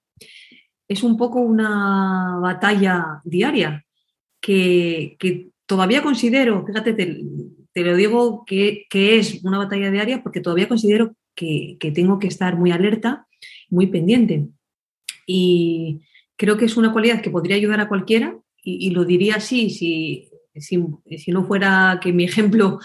es 0.88 1.04
un 1.04 1.18
poco 1.18 1.40
una 1.40 2.40
batalla 2.42 3.22
diaria 3.24 3.86
que, 4.40 5.18
todavía 5.66 6.02
considero, 6.02 6.66
fíjate, 6.66 6.94
te, 6.94 7.84
lo 7.84 7.96
digo 7.96 8.46
que, 8.46 8.88
es 8.92 9.44
una 9.44 9.58
batalla 9.58 9.92
diaria 9.92 10.24
porque 10.24 10.40
todavía 10.40 10.68
considero 10.68 11.16
que, 11.36 11.78
tengo 11.94 12.20
que 12.20 12.28
estar 12.28 12.58
muy 12.58 12.72
alerta, 12.72 13.28
muy 13.70 13.88
pendiente. 13.88 14.48
Y 15.26 16.02
creo 16.38 16.58
que 16.58 16.66
es 16.66 16.78
una 16.78 16.94
cualidad 16.94 17.22
que 17.22 17.30
podría 17.30 17.58
ayudar 17.58 17.82
a 17.82 17.90
cualquiera 17.90 18.38
y, 18.64 18.90
lo 18.92 19.06
diría 19.06 19.36
así, 19.36 19.70
si, 19.70 20.30
si, 20.56 21.32
no 21.32 21.46
fuera 21.46 22.00
que 22.02 22.12
mi 22.12 22.24
ejemplo 22.24 22.80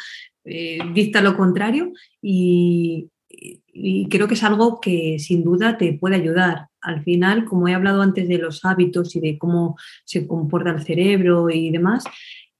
eh, 0.44 0.78
dicta 0.94 1.20
lo 1.20 1.36
contrario, 1.36 1.92
y, 2.20 3.08
y 3.28 4.08
creo 4.08 4.28
que 4.28 4.34
es 4.34 4.42
algo 4.42 4.80
que 4.80 5.18
sin 5.18 5.42
duda 5.42 5.78
te 5.78 5.92
puede 5.94 6.16
ayudar. 6.16 6.68
Al 6.80 7.02
final, 7.02 7.44
como 7.44 7.68
he 7.68 7.74
hablado 7.74 8.02
antes 8.02 8.28
de 8.28 8.38
los 8.38 8.64
hábitos 8.64 9.16
y 9.16 9.20
de 9.20 9.38
cómo 9.38 9.76
se 10.04 10.26
comporta 10.26 10.70
el 10.70 10.82
cerebro 10.82 11.48
y 11.48 11.70
demás, 11.70 12.04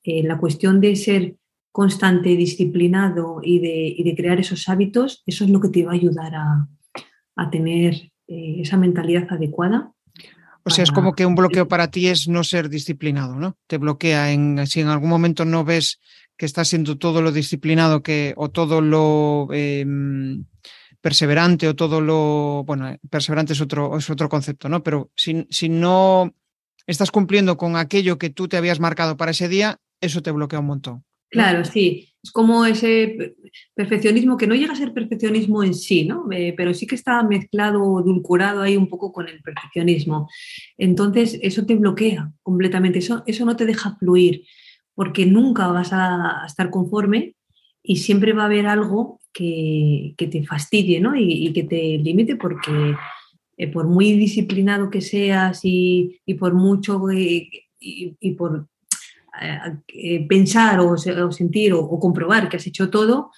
eh, 0.04 0.22
la 0.22 0.38
cuestión 0.38 0.80
de 0.80 0.96
ser 0.96 1.36
constante, 1.70 2.36
disciplinado 2.36 3.40
y 3.42 3.58
de, 3.58 4.14
crear 4.16 4.40
esos 4.40 4.68
hábitos, 4.68 5.22
eso 5.26 5.44
es 5.44 5.50
lo 5.50 5.60
que 5.60 5.68
te 5.68 5.84
va 5.84 5.92
a 5.92 5.94
ayudar 5.94 6.34
a, 6.34 6.68
tener 7.50 7.94
eh, 8.28 8.60
esa 8.60 8.76
mentalidad 8.76 9.26
adecuada. 9.30 9.91
O 10.64 10.70
sea, 10.70 10.84
es 10.84 10.92
como 10.92 11.14
que 11.14 11.26
un 11.26 11.34
bloqueo 11.34 11.66
para 11.66 11.90
ti 11.90 12.08
es 12.08 12.28
no 12.28 12.44
ser 12.44 12.68
disciplinado, 12.68 13.34
¿no? 13.34 13.56
Te 13.66 13.78
bloquea 13.78 14.32
en 14.32 14.66
si 14.66 14.80
en 14.80 14.88
algún 14.88 15.10
momento 15.10 15.44
no 15.44 15.64
ves 15.64 15.98
que 16.36 16.46
estás 16.46 16.68
siendo 16.68 16.98
todo 16.98 17.20
lo 17.20 17.32
disciplinado 17.32 18.02
que 18.02 18.34
o 18.36 18.50
todo 18.50 18.80
lo 18.80 19.48
em, 19.52 20.44
perseverante 21.00 21.68
o 21.68 21.74
todo 21.74 22.00
lo, 22.00 22.64
bueno, 22.64 22.96
perseverante 23.10 23.52
es 23.52 23.60
otro, 23.60 23.98
es 23.98 24.08
otro 24.08 24.28
concepto, 24.28 24.68
¿no? 24.68 24.82
Pero 24.82 25.10
si, 25.16 25.46
si 25.50 25.68
no 25.68 26.32
estás 26.86 27.10
cumpliendo 27.10 27.56
con 27.56 27.76
aquello 27.76 28.18
que 28.18 28.30
tú 28.30 28.48
te 28.48 28.56
habías 28.56 28.80
marcado 28.80 29.16
para 29.16 29.32
ese 29.32 29.48
día, 29.48 29.80
eso 30.00 30.22
te 30.22 30.30
bloquea 30.30 30.60
un 30.60 30.66
montón. 30.66 31.04
Claro, 31.32 31.64
sí. 31.64 32.08
Es 32.22 32.30
como 32.30 32.64
ese 32.64 33.34
perfeccionismo 33.74 34.36
que 34.36 34.46
no 34.46 34.54
llega 34.54 34.74
a 34.74 34.76
ser 34.76 34.92
perfeccionismo 34.92 35.64
en 35.64 35.74
sí, 35.74 36.04
¿no? 36.04 36.30
Eh, 36.30 36.54
pero 36.56 36.72
sí 36.72 36.86
que 36.86 36.94
está 36.94 37.20
mezclado 37.24 37.82
o 37.82 38.00
edulcorado 38.00 38.62
ahí 38.62 38.76
un 38.76 38.88
poco 38.88 39.12
con 39.12 39.28
el 39.28 39.42
perfeccionismo. 39.42 40.28
Entonces, 40.78 41.40
eso 41.42 41.66
te 41.66 41.74
bloquea 41.74 42.30
completamente, 42.42 43.00
eso, 43.00 43.24
eso 43.26 43.44
no 43.44 43.56
te 43.56 43.66
deja 43.66 43.96
fluir, 43.96 44.44
porque 44.94 45.26
nunca 45.26 45.66
vas 45.68 45.90
a 45.92 46.44
estar 46.46 46.70
conforme 46.70 47.34
y 47.82 47.96
siempre 47.96 48.32
va 48.32 48.42
a 48.42 48.46
haber 48.46 48.66
algo 48.66 49.20
que, 49.32 50.14
te 50.16 50.44
fastidie 50.44 51.00
¿no? 51.00 51.16
y, 51.16 51.52
que 51.52 51.64
te 51.64 51.98
limite 51.98 52.36
porque 52.36 52.94
eh, 53.56 53.68
por 53.68 53.86
muy 53.86 54.12
disciplinado 54.12 54.90
que 54.90 55.00
seas 55.00 55.60
y, 55.64 56.20
por 56.38 56.54
mucho 56.54 57.00
y, 57.10 58.30
por 58.36 58.68
eh, 59.42 59.58
eh, 59.88 60.26
pensar 60.26 60.80
o, 60.80 60.96
sentir 60.96 61.72
o, 61.72 61.98
comprobar 61.98 62.48
que 62.48 62.56
has 62.56 62.66
hecho 62.66 62.90
todo, 62.90 63.30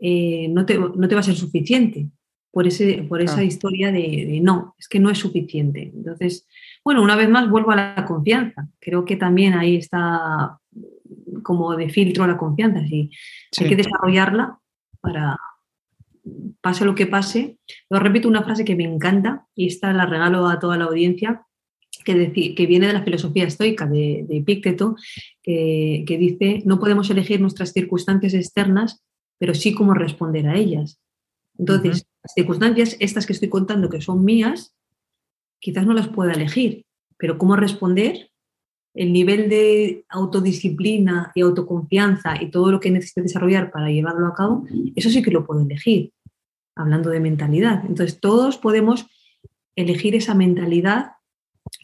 no, 0.00 0.66
te, 0.66 0.78
no, 0.78 1.08
te, 1.08 1.14
va 1.14 1.20
a 1.20 1.24
ser 1.24 1.36
suficiente 1.36 2.08
por, 2.50 2.66
ese, 2.66 3.04
por 3.08 3.22
esa 3.22 3.44
historia 3.44 3.92
de, 3.92 4.40
no, 4.42 4.74
es 4.78 4.88
que 4.88 4.98
no 4.98 5.10
es 5.10 5.18
suficiente. 5.18 5.92
Entonces, 5.94 6.46
bueno, 6.84 7.02
una 7.02 7.16
vez 7.16 7.28
más 7.28 7.48
vuelvo 7.48 7.70
a 7.70 7.76
la 7.76 8.04
confianza. 8.04 8.68
Creo 8.80 9.04
que 9.04 9.16
también 9.16 9.54
ahí 9.54 9.76
está 9.76 10.58
como 11.42 11.76
de 11.76 11.88
filtro 11.88 12.26
la 12.26 12.36
confianza. 12.36 12.84
Sí. 12.86 13.10
Hay 13.58 13.68
que 13.68 13.76
desarrollarla 13.76 14.58
para, 15.00 15.36
pase 16.60 16.84
lo 16.84 16.94
que 16.94 17.06
pase. 17.06 17.58
Lo 17.90 17.98
repito 17.98 18.28
una 18.28 18.42
frase 18.42 18.64
que 18.64 18.76
me 18.76 18.84
encanta 18.84 19.46
y 19.54 19.66
esta 19.66 19.92
la 19.92 20.06
regalo 20.06 20.48
a 20.48 20.58
toda 20.58 20.76
la 20.76 20.84
audiencia, 20.84 21.46
que, 22.02 22.54
que 22.54 22.66
viene 22.66 22.86
de 22.86 22.92
la 22.92 23.02
filosofía 23.02 23.44
estoica 23.44 23.86
de, 23.86 24.24
de 24.28 24.36
Epicteto, 24.38 24.96
que, 25.42 26.16
dice, 26.18 26.62
no 26.64 26.78
podemos 26.78 27.10
elegir 27.10 27.40
nuestras 27.40 27.72
circunstancias 27.72 28.34
externas, 28.34 29.02
pero 29.38 29.54
sí 29.54 29.74
cómo 29.74 29.94
responder 29.94 30.46
a 30.46 30.56
ellas. 30.56 31.00
Entonces, 31.58 32.06
las 32.22 32.32
circunstancias, 32.34 32.96
estas 33.00 33.26
que 33.26 33.32
estoy 33.32 33.48
contando, 33.48 33.88
que 33.88 34.00
son 34.00 34.24
mías, 34.24 34.74
quizás 35.60 35.86
no 35.86 35.94
las 35.94 36.08
pueda 36.08 36.32
elegir, 36.32 36.84
pero 37.16 37.38
cómo 37.38 37.56
responder 37.56 38.30
el 38.94 39.12
nivel 39.12 39.48
de 39.48 40.04
autodisciplina 40.08 41.32
y 41.34 41.40
autoconfianza 41.40 42.40
y 42.42 42.50
todo 42.50 42.70
lo 42.70 42.80
que 42.80 42.90
necesite 42.90 43.22
desarrollar 43.22 43.70
para 43.70 43.90
llevarlo 43.90 44.26
a 44.26 44.34
cabo, 44.34 44.66
eso 44.94 45.08
sí 45.08 45.22
que 45.22 45.30
lo 45.30 45.46
puedo 45.46 45.62
elegir, 45.62 46.12
hablando 46.76 47.10
de 47.10 47.20
mentalidad. 47.20 47.84
Entonces, 47.86 48.20
todos 48.20 48.58
podemos 48.58 49.06
elegir 49.76 50.14
esa 50.14 50.34
mentalidad 50.34 51.12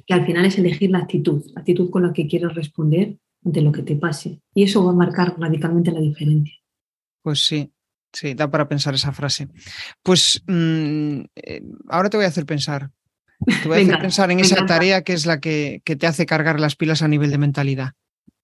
que 0.06 0.14
al 0.14 0.24
final 0.26 0.44
es 0.46 0.58
elegir 0.58 0.90
la 0.90 0.98
actitud, 0.98 1.44
la 1.54 1.60
actitud 1.60 1.90
con 1.90 2.02
la 2.02 2.12
que 2.12 2.26
quieres 2.26 2.54
responder 2.54 3.18
ante 3.44 3.60
lo 3.60 3.72
que 3.72 3.82
te 3.82 3.96
pase. 3.96 4.40
Y 4.54 4.64
eso 4.64 4.84
va 4.84 4.92
a 4.92 4.94
marcar 4.94 5.38
radicalmente 5.38 5.92
la 5.92 6.00
diferencia. 6.00 6.54
Pues 7.22 7.40
sí, 7.44 7.72
sí, 8.12 8.34
da 8.34 8.50
para 8.50 8.68
pensar 8.68 8.94
esa 8.94 9.12
frase. 9.12 9.48
Pues 10.02 10.42
mm, 10.46 11.20
eh, 11.36 11.62
ahora 11.88 12.10
te 12.10 12.16
voy 12.16 12.24
a 12.24 12.30
hacer 12.30 12.46
pensar, 12.46 12.90
te 13.62 13.68
voy 13.68 13.78
a 13.78 13.82
hacer 13.82 13.98
pensar 13.98 14.30
en 14.30 14.40
esa 14.40 14.66
tarea 14.66 15.02
que 15.02 15.12
es 15.12 15.26
la 15.26 15.40
que, 15.40 15.82
te 15.84 16.06
hace 16.06 16.26
cargar 16.26 16.60
las 16.60 16.76
pilas 16.76 17.02
a 17.02 17.08
nivel 17.08 17.30
de 17.30 17.38
mentalidad 17.38 17.92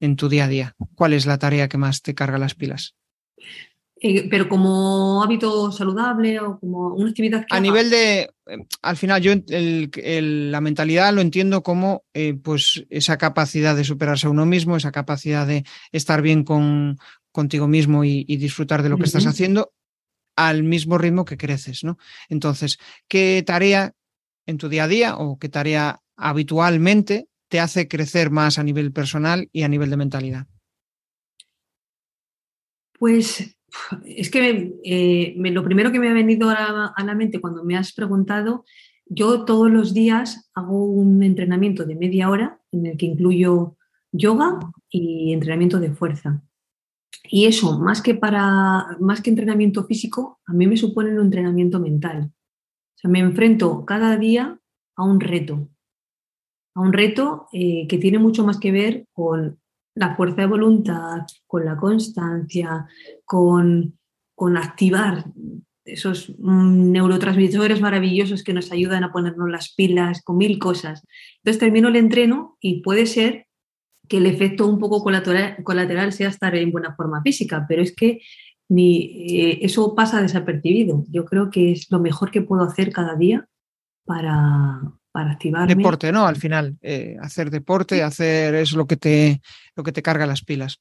en 0.01 0.16
tu 0.16 0.28
día 0.28 0.45
a 0.45 0.49
día. 0.49 0.76
¿Cuál 0.95 1.12
es 1.12 1.26
la 1.26 1.39
tarea 1.39 1.68
que 1.68 1.78
más 1.78 2.03
te 2.03 2.14
carga 2.14 2.39
las 2.39 2.55
pilas? 2.55 2.95
Eh, 4.07 4.28
pero 4.28 4.50
como 4.50 5.22
hábito 5.22 5.72
saludable 5.72 6.38
o 6.38 6.61
como 6.61 6.88
una 6.88 7.09
actividad 7.09 7.46
A 7.48 7.59
nivel 7.59 7.88
de, 7.88 8.20
eh, 8.20 8.66
al 8.82 8.98
final 8.98 9.22
yo 9.22 9.32
la 9.48 10.61
mentalidad 10.61 11.14
lo 11.14 11.22
entiendo 11.22 11.62
como 11.62 12.05
eh, 12.12 12.34
pues 12.34 12.84
esa 12.90 13.16
capacidad 13.16 13.74
de 13.74 13.82
superarse 13.82 14.26
a 14.26 14.30
uno 14.30 14.44
mismo, 14.44 14.76
esa 14.76 14.92
capacidad 14.92 15.46
de 15.46 15.64
estar 15.90 16.20
bien 16.20 16.44
con, 16.44 16.98
contigo 17.32 17.66
mismo 17.66 18.05
y, 18.05 18.24
disfrutar 18.24 18.82
de 18.82 18.90
lo 18.90 18.98
que 18.98 19.05
estás 19.05 19.24
haciendo 19.24 19.72
al 20.36 20.64
mismo 20.64 20.98
ritmo 20.98 21.24
que 21.24 21.38
creces, 21.38 21.82
¿no? 21.82 21.96
Entonces, 22.28 22.78
¿qué 23.09 23.42
tarea 23.46 23.94
en 24.44 24.59
tu 24.59 24.68
día 24.68 24.84
a 24.84 24.88
día 24.88 25.16
o 25.16 25.38
qué 25.38 25.48
tarea 25.48 26.02
habitualmente 26.14 27.28
te 27.48 27.59
hace 27.59 27.88
crecer 27.88 28.30
más 28.30 28.59
a 28.59 28.64
nivel 28.64 28.92
personal 28.92 29.48
y 29.50 29.62
a 29.62 29.68
nivel 29.68 29.88
de 29.88 29.96
mentalidad? 29.96 30.46
Pues 32.98 33.53
es 34.05 34.31
que 34.31 34.75
eh, 34.85 35.35
lo 35.37 35.64
primero 35.64 35.93
que 35.93 35.99
me 35.99 36.09
ha 36.09 36.14
venido 36.14 36.51
a 36.51 36.93
la, 36.97 37.14
mente 37.14 37.41
cuando 37.41 37.64
me 37.64 37.77
has 37.77 37.93
preguntado, 37.93 38.64
yo 39.07 39.45
todos 39.45 39.70
los 39.70 39.95
días 39.95 40.51
hago 40.55 40.85
un 40.85 41.22
entrenamiento 41.22 41.85
de 41.85 41.97
media 41.97 42.31
hora 42.31 42.61
en 42.72 42.87
el 42.87 42.97
que 42.97 43.07
incluyo 43.07 43.77
yoga 44.12 44.59
y 44.89 45.33
entrenamiento 45.33 45.81
de 45.81 45.93
fuerza. 45.93 46.43
Y 47.25 47.47
eso, 47.47 47.79
más 47.79 48.03
que 48.03 48.14
para 48.14 48.97
más 49.01 49.20
que 49.22 49.31
entrenamiento 49.31 49.85
físico, 49.85 50.41
a 50.47 50.53
mí 50.53 50.66
me 50.66 50.77
supone 50.77 51.12
un 51.12 51.20
entrenamiento 51.20 51.81
mental 51.81 52.33
me 53.09 53.20
enfrento 53.20 53.85
cada 53.85 54.16
día 54.16 54.59
a 54.97 55.05
un 55.05 55.20
reto, 55.20 55.68
a 56.75 56.81
un 56.81 56.93
reto 56.93 57.49
eh, 57.53 57.87
que 57.89 57.99
tiene 57.99 58.18
mucho 58.18 58.45
más 58.45 58.59
que 58.59 58.72
ver 58.72 59.07
con 59.12 59.61
la 59.95 60.16
fuerza 60.16 60.42
de 60.42 60.47
voluntad, 60.47 61.22
con 61.47 61.64
la 61.64 61.76
constancia, 61.76 62.86
con, 63.24 63.99
con 64.34 64.57
activar 64.57 65.24
esos 65.84 66.34
mm, 66.38 66.92
neurotransmisores 66.92 67.80
maravillosos 67.80 68.42
que 68.42 68.55
nos 68.55 68.72
ayudan 68.72 69.05
a 69.05 69.12
ponernos 69.12 69.51
las 69.51 69.74
pilas 69.74 70.22
con 70.22 70.38
mil 70.38 70.59
cosas. 70.59 71.07
Entonces 71.36 71.61
termino 71.61 71.88
el 71.88 71.97
entreno 71.97 72.57
y 72.61 72.82
puede 72.82 73.07
ser 73.07 73.47
que 74.09 74.18
el 74.18 74.26
efecto 74.26 74.66
un 74.66 74.78
poco 74.78 75.03
colateral, 75.03 75.62
colateral 75.62 76.12
sea 76.12 76.28
estar 76.28 76.55
en 76.55 76.72
buena 76.72 76.95
forma 76.95 77.22
física, 77.22 77.64
pero 77.68 77.82
es 77.82 77.95
que 77.95 78.20
ni 78.68 79.26
eh, 79.28 79.59
eso 79.62 79.95
pasa 79.95 80.22
desapercibido. 80.22 81.05
Yo 81.09 81.24
creo 81.24 81.51
que 81.51 81.72
es 81.72 81.90
lo 81.90 82.01
mejor 82.01 82.30
que 82.30 82.42
puedo 82.42 82.62
hacer 82.62 82.92
cada 82.92 83.14
día 83.14 83.47
para, 84.07 84.80
para 85.15 85.31
activarme. 85.31 85.73
Deporte, 85.73 86.11
¿no? 86.11 86.27
Al 86.27 86.35
final, 86.35 86.77
eh, 86.83 87.17
hacer 87.23 87.49
deporte, 87.49 88.03
hacer 88.03 88.57
es 88.57 88.73
lo 88.73 88.89
que 88.89 88.97
te, 88.97 89.41
lo 89.77 89.85
que 89.85 89.93
te 89.93 90.03
carga 90.03 90.27
las 90.27 90.43
pilas. 90.43 90.81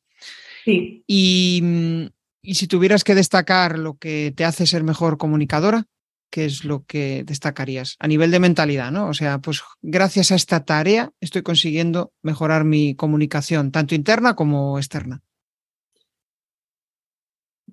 Sí. 0.65 1.03
Y, 1.05 1.59
mm, 1.61 2.05
y 2.41 2.55
si 2.55 2.65
tuvieras 2.65 3.03
que 3.03 3.13
destacar 3.13 3.77
lo 3.77 3.93
que 3.99 4.33
te 4.35 4.43
hace 4.43 4.65
ser 4.65 4.83
mejor 4.83 5.19
comunicadora, 5.19 5.85
¿qué 6.31 6.45
es 6.45 6.65
lo 6.65 6.83
que 6.83 7.23
destacarías 7.23 7.95
a 7.99 8.07
nivel 8.07 8.31
de 8.31 8.39
mentalidad, 8.39 8.91
¿no? 8.91 9.07
O 9.07 9.13
sea, 9.13 9.37
pues 9.37 9.61
gracias 9.83 10.31
a 10.31 10.35
esta 10.35 10.65
tarea 10.65 11.11
estoy 11.21 11.43
consiguiendo 11.43 12.11
mejorar 12.23 12.63
mi 12.63 12.95
comunicación, 12.95 13.71
tanto 13.71 13.93
interna 13.93 14.35
como 14.35 14.79
externa. 14.79 15.21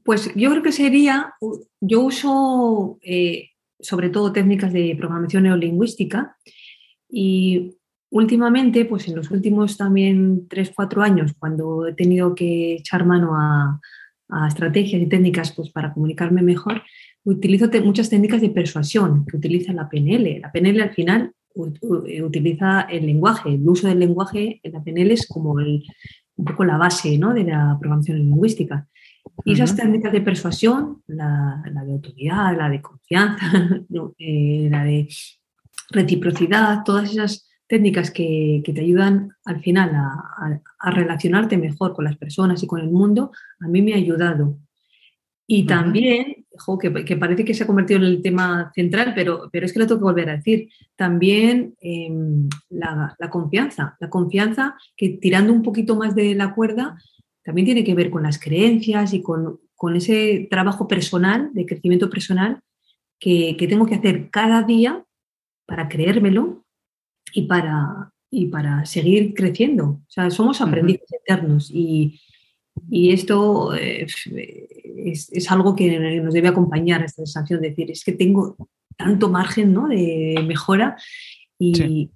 Pues 0.05 0.31
yo 0.35 0.51
creo 0.51 0.63
que 0.63 0.73
sería, 0.73 1.33
yo 1.81 2.03
uso 2.03 2.99
eh, 3.01 3.50
sobre 3.83 4.11
todo 4.11 4.33
técnicas 4.33 4.73
de 4.73 4.95
programación 4.99 5.45
neolingüística 5.45 6.37
y 7.09 7.77
últimamente, 8.11 8.85
pues 8.85 9.09
en 9.09 9.17
los 9.17 9.31
últimos 9.31 9.77
también 9.77 10.47
3, 10.49 10.73
4 10.75 11.03
años, 11.03 11.33
cuando 11.39 11.87
he 11.87 11.95
tenido 11.95 12.35
que 12.35 12.75
echar 12.75 13.07
mano 13.07 13.35
a, 13.35 13.81
estrategias 14.47 15.03
y 15.03 15.07
técnicas 15.07 15.53
pues, 15.57 15.71
para 15.71 15.93
comunicarme 15.93 16.41
mejor, 16.41 16.83
utilizo 17.25 17.69
muchas 17.83 18.09
técnicas 18.09 18.41
de 18.41 18.51
persuasión 18.51 19.27
que 19.27 19.37
utiliza 19.37 19.73
la 19.73 19.89
PNL. 19.89 20.41
La 20.41 20.53
PNL 20.53 20.81
al 20.83 20.95
final 20.95 21.33
utiliza 21.53 22.83
el 22.83 23.07
lenguaje, 23.07 23.55
el 23.55 23.69
uso 23.69 23.89
del 23.89 23.99
lenguaje 23.99 24.61
en 24.63 24.73
la 24.73 24.85
PNL 24.85 25.11
es 25.11 25.27
como 25.27 25.55
un 25.55 26.45
poco 26.45 26.65
la 26.65 26.79
base 26.79 27.19
¿no? 27.19 27.35
de 27.35 27.43
la 27.43 27.77
programación 27.81 28.19
lingüística. 28.19 28.87
Y 29.45 29.53
esas 29.53 29.75
técnicas 29.75 30.13
de 30.13 30.21
persuasión, 30.21 31.03
la, 31.07 31.63
de 31.65 31.93
autoridad, 31.93 32.57
la 32.57 32.69
de 32.69 32.83
confianza, 32.83 33.47
eh, 34.19 34.69
la 34.71 34.85
de 34.85 35.09
reciprocidad, 35.91 36.83
todas 36.85 37.11
esas 37.11 37.51
técnicas 37.67 38.11
que, 38.11 38.63
te 38.65 38.81
ayudan 38.81 39.31
al 39.45 39.63
final 39.63 39.93
a, 39.95 40.91
relacionarte 40.91 41.57
mejor 41.57 41.95
con 41.95 42.05
las 42.05 42.17
personas 42.17 42.63
y 42.63 42.67
con 42.67 42.81
el 42.81 42.91
mundo, 42.91 43.31
a 43.61 43.69
mí 43.69 43.81
me 43.81 43.95
ha 43.95 43.97
ayudado. 43.97 44.59
Y 45.47 45.67
también, 45.67 46.47
que, 46.81 47.17
parece 47.17 47.45
que 47.45 47.55
se 47.55 47.65
ha 47.65 47.67
convertido 47.67 47.99
en 47.99 48.07
el 48.07 48.23
tema 48.23 48.71
central, 48.75 49.13
pero, 49.15 49.49
pero 49.53 49.67
es 49.67 49.73
que 49.73 49.81
lo 49.81 49.87
tengo 49.87 50.01
que 50.01 50.05
volver 50.05 50.31
a 50.31 50.37
decir, 50.37 50.69
también 50.97 51.75
em, 51.81 52.49
la, 52.69 53.17
confianza, 53.31 53.97
la 54.01 54.11
confianza 54.11 54.77
que 54.97 55.19
tirando 55.21 55.53
un 55.53 55.63
poquito 55.63 55.97
más 55.97 56.15
de 56.15 56.35
la 56.35 56.55
cuerda, 56.55 56.97
también 57.51 57.65
tiene 57.65 57.83
que 57.83 57.97
ver 57.97 58.11
con 58.11 58.23
las 58.23 58.39
creencias 58.39 59.13
y 59.13 59.23
con, 59.23 59.59
ese 59.97 60.47
trabajo 60.49 60.87
personal, 60.87 61.51
de 61.53 61.67
crecimiento 61.67 62.09
personal, 62.09 62.61
que, 63.19 63.57
tengo 63.69 63.87
que 63.87 63.97
hacer 63.97 64.31
cada 64.31 64.63
día 64.63 65.05
para 65.67 65.89
creérmelo 65.89 66.65
y 67.33 67.43
para, 67.49 68.13
y 68.31 68.47
para 68.47 68.87
seguir 68.87 69.35
creciendo. 69.35 69.85
O 69.85 70.07
sea, 70.07 70.31
somos 70.31 70.61
aprendices 70.61 71.13
eternos 71.13 71.73
y, 71.75 72.21
y 72.89 73.11
esto 73.13 73.75
eh, 73.75 74.07
es, 74.97 75.51
algo 75.51 75.75
que 75.75 75.99
nos 76.21 76.33
debe 76.33 76.47
acompañar 76.47 77.03
esta 77.03 77.27
sensación 77.27 77.63
de 77.63 77.71
decir, 77.71 77.91
es 77.91 78.05
que 78.05 78.13
tengo 78.13 78.57
tanto 78.97 79.29
margen 79.29 79.73
¿no? 79.73 79.89
de 79.89 80.37
mejora 80.47 80.97
y, 81.59 81.75
sí. 81.75 82.11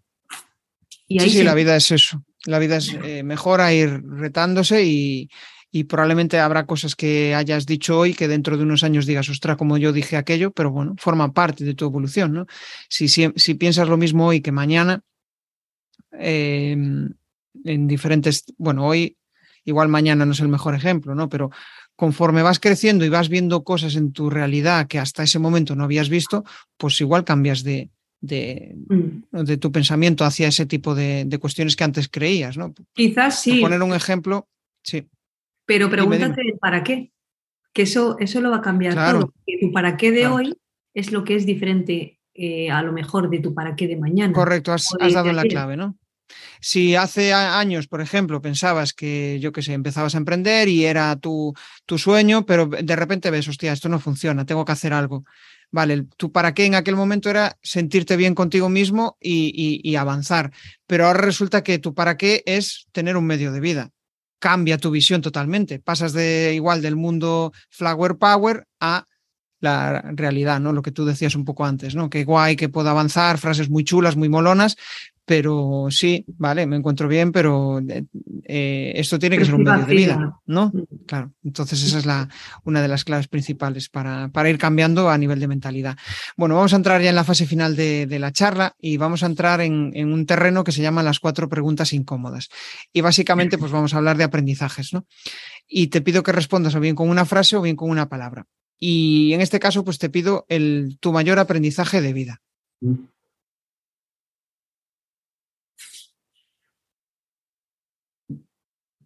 ahí 1.19 1.29
sí, 1.29 1.43
la 1.43 1.57
vida 1.57 1.75
es 1.75 1.91
eso. 1.91 2.25
La 2.47 2.59
vida 2.59 2.77
es 2.77 2.93
eh, 2.93 3.23
mejora 3.23 3.73
ir 3.73 4.03
retándose 4.07 4.85
y, 4.85 5.29
probablemente 5.89 6.39
habrá 6.39 6.67
cosas 6.67 6.95
que 6.95 7.35
hayas 7.35 7.67
dicho 7.67 7.99
hoy 7.99 8.15
que 8.15 8.29
dentro 8.29 8.57
de 8.57 8.63
unos 8.63 8.85
años 8.85 9.07
digas, 9.07 9.29
ostra, 9.29 9.57
como 9.57 9.77
yo 9.77 9.93
dije 9.93 10.17
aquello, 10.17 10.53
pero 10.53 10.71
bueno, 10.71 10.95
forma 10.99 11.33
parte 11.33 11.65
de 11.65 11.75
tu 11.75 11.85
evolución, 11.85 12.33
¿no? 12.33 12.47
Si, 12.89 13.09
si, 13.09 13.55
piensas 13.55 13.89
lo 13.89 13.97
mismo 13.97 14.29
hoy 14.29 14.41
que 14.41 14.53
mañana, 14.53 15.03
em, 16.13 17.11
en 17.65 17.87
diferentes, 17.89 18.45
bueno, 18.57 18.87
hoy 18.87 19.17
igual 19.65 19.89
mañana 19.89 20.25
no 20.25 20.33
es 20.33 20.41
el 20.41 20.49
mejor 20.49 20.77
ejemplo, 20.77 21.17
¿no? 21.17 21.29
Pero 21.29 21.51
conforme 21.97 22.43
vas 22.43 22.61
creciendo 22.61 23.05
y 23.05 23.09
vas 23.09 23.29
viendo 23.29 23.65
cosas 23.65 23.97
en 23.97 24.13
tu 24.13 24.31
realidad 24.31 24.87
que 24.87 25.01
hasta 25.01 25.25
ese 25.25 25.41
momento 25.41 25.75
no 25.75 25.85
habías 25.85 26.09
visto, 26.09 26.45
pues 26.77 27.01
igual 27.01 27.25
cambias 27.25 27.65
de, 27.65 27.91
de, 28.25 28.75
mm. 28.89 29.43
de 29.45 29.57
tu 29.57 29.71
pensamiento 29.71 30.25
hacia 30.25 30.49
ese 30.49 30.67
tipo 30.67 30.95
de, 30.95 31.25
de, 31.27 31.39
cuestiones 31.39 31.77
que 31.77 31.85
antes 31.85 32.09
creías, 32.09 32.57
¿no? 32.57 32.75
Quizás 32.95 33.41
sí. 33.43 33.61
Por 33.61 33.71
poner 33.71 33.83
un 33.83 33.95
ejemplo, 33.95 34.49
sí. 34.83 35.07
Pero 35.67 35.91
pregúntate 35.91 36.43
para 36.61 36.83
qué, 36.83 37.13
que 37.73 37.83
eso, 37.83 38.17
eso 38.19 38.41
lo 38.41 38.51
va 38.51 38.57
a 38.57 38.63
cambiar 38.63 38.95
todo. 38.95 39.33
Que 39.47 39.59
tu 39.61 39.73
para 39.73 39.97
qué 39.97 40.11
de 40.11 40.27
hoy 40.27 40.57
es 40.95 41.13
lo 41.13 41.25
que 41.25 41.37
es 41.37 41.47
diferente 41.47 42.21
eh, 42.35 42.71
a 42.71 42.83
lo 42.83 42.93
mejor 42.93 43.31
de 43.31 43.41
tu 43.41 43.55
para 43.55 43.77
qué 43.77 43.87
de 43.89 43.97
mañana. 43.97 44.33
Correcto, 44.33 44.73
has, 44.73 44.89
has 45.01 45.13
dado 45.13 45.33
la 45.33 45.43
clave, 45.43 45.77
¿no? 45.77 45.97
Si 46.61 46.97
hace 46.97 47.35
años, 47.35 47.87
por 47.87 48.01
ejemplo, 48.01 48.41
pensabas 48.41 48.95
que, 48.95 49.39
yo 49.41 49.53
qué 49.53 49.61
sé, 49.61 49.75
empezabas 49.75 50.15
a 50.15 50.19
emprender 50.19 50.69
y 50.69 50.87
era 50.87 51.15
tu, 51.17 51.53
tu 51.85 51.99
sueño, 51.99 52.47
pero 52.47 52.67
de 52.67 52.97
repente 52.97 53.31
ves, 53.31 53.49
hostia, 53.49 53.73
esto 53.73 53.91
no 53.91 54.01
funciona, 54.01 54.47
tengo 54.47 54.65
que 54.65 54.73
hacer 54.73 54.95
algo. 54.95 55.25
Vale, 55.71 56.07
tu 56.17 56.31
para 56.31 56.55
qué 56.55 56.67
en 56.67 56.75
aquel 56.75 56.97
momento 56.97 57.31
era 57.31 57.59
sentirte 57.63 58.17
bien 58.17 58.35
contigo 58.35 58.69
mismo 58.69 59.17
y, 59.21 59.81
y, 59.83 59.97
avanzar, 59.97 60.53
pero 60.87 61.07
ahora 61.07 61.21
resulta 61.21 61.63
que 61.63 61.79
tu 61.79 61.95
para 61.95 62.17
qué 62.17 62.43
es 62.47 62.87
tener 62.93 63.17
un 63.17 63.27
medio 63.27 63.53
de 63.53 63.61
vida. 63.61 63.91
Cambia 64.39 64.79
tu 64.79 64.91
visión 64.91 65.23
totalmente. 65.23 65.79
Pasas 65.81 66.13
de 66.13 66.53
igual 66.55 66.83
del 66.83 66.97
mundo 66.97 67.53
flower 67.71 68.17
power 68.17 68.67
a 68.79 69.07
la 69.61 70.03
realidad, 70.13 70.61
¿no? 70.61 70.73
Lo 70.73 70.83
que 70.83 70.93
tú 70.93 71.05
decías 71.05 71.35
un 71.35 71.45
poco 71.45 71.65
antes, 71.65 71.95
¿no? 71.97 72.11
Que 72.11 72.25
guay, 72.25 72.55
que 72.55 72.69
puedo 72.69 72.91
avanzar, 72.91 73.39
frases 73.39 73.71
muy 73.71 73.83
chulas, 73.83 74.17
muy 74.17 74.29
molonas, 74.29 74.77
pero 75.25 75.87
sí, 75.91 76.25
vale, 76.37 76.67
me 76.67 76.77
encuentro 76.77 77.09
bien, 77.09 77.33
pero 77.33 77.79
eh, 77.81 78.05
eh, 78.45 78.93
esto 78.97 79.19
tiene 79.19 79.39
que 79.39 79.45
ser 79.45 79.55
un 79.55 79.63
medio 79.63 79.87
de 79.87 79.95
vida, 79.95 80.41
¿no? 80.45 80.71
Mm. 80.75 81.05
Claro, 81.07 81.33
entonces 81.43 81.83
esa 81.83 81.99
es 81.99 82.07
la, 82.07 82.29
una 82.65 82.83
de 82.83 82.89
las 82.89 83.05
claves 83.05 83.29
principales 83.29 83.89
para, 83.89 84.29
para, 84.29 84.51
ir 84.51 84.59
cambiando 84.59 85.09
a 85.09 85.17
nivel 85.17 85.41
de 85.41 85.49
mentalidad. 85.49 85.97
Bueno, 86.37 86.57
vamos 86.57 86.75
a 86.75 86.77
entrar 86.77 87.01
ya 87.01 87.09
en 87.09 87.17
la 87.17 87.25
fase 87.25 87.47
final 87.47 87.75
de, 87.75 88.07
de 88.07 88.19
la 88.19 88.33
charla 88.33 88.75
y 88.79 88.99
vamos 88.99 89.23
a 89.23 89.27
entrar 89.27 89.61
en, 89.63 89.93
en, 89.95 90.13
un 90.13 90.27
terreno 90.27 90.63
que 90.63 90.73
se 90.73 90.83
llama 90.83 91.03
las 91.03 91.21
cuatro 91.21 91.49
preguntas 91.49 91.93
incómodas. 91.93 92.51
Y 92.93 93.01
básicamente, 93.01 93.57
pues 93.57 93.73
vamos 93.73 93.95
a 93.95 93.99
hablar 93.99 94.19
de 94.19 94.25
aprendizajes, 94.25 94.93
¿no? 94.93 95.07
Y 95.67 95.87
te 95.87 96.03
pido 96.03 96.23
que 96.23 96.33
respondas 96.33 96.75
o 96.75 96.81
bien 96.81 96.95
con 96.95 97.09
una 97.09 97.25
frase 97.25 97.57
o 97.57 97.63
bien 97.63 97.77
con 97.77 97.89
una 97.89 98.09
palabra. 98.09 98.47
Y 98.79 99.33
en 99.33 99.41
este 99.41 99.61
caso, 99.61 99.85
pues 99.85 99.99
te 99.99 100.11
pido 100.11 100.45
el, 100.49 100.99
tu 101.01 101.13
mayor 101.13 101.39
aprendizaje 101.39 102.03
de 102.03 102.13
vida. 102.13 102.43
Mm. 102.81 103.14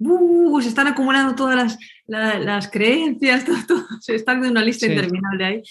Uh, 0.01 0.61
se 0.61 0.69
están 0.69 0.87
acumulando 0.87 1.35
todas 1.35 1.77
las, 2.07 2.69
creencias, 2.69 3.45
se 4.01 4.15
está 4.15 4.35
de 4.35 4.49
una 4.49 4.63
lista 4.63 4.87
interminable 4.87 5.45
ahí, 5.45 5.63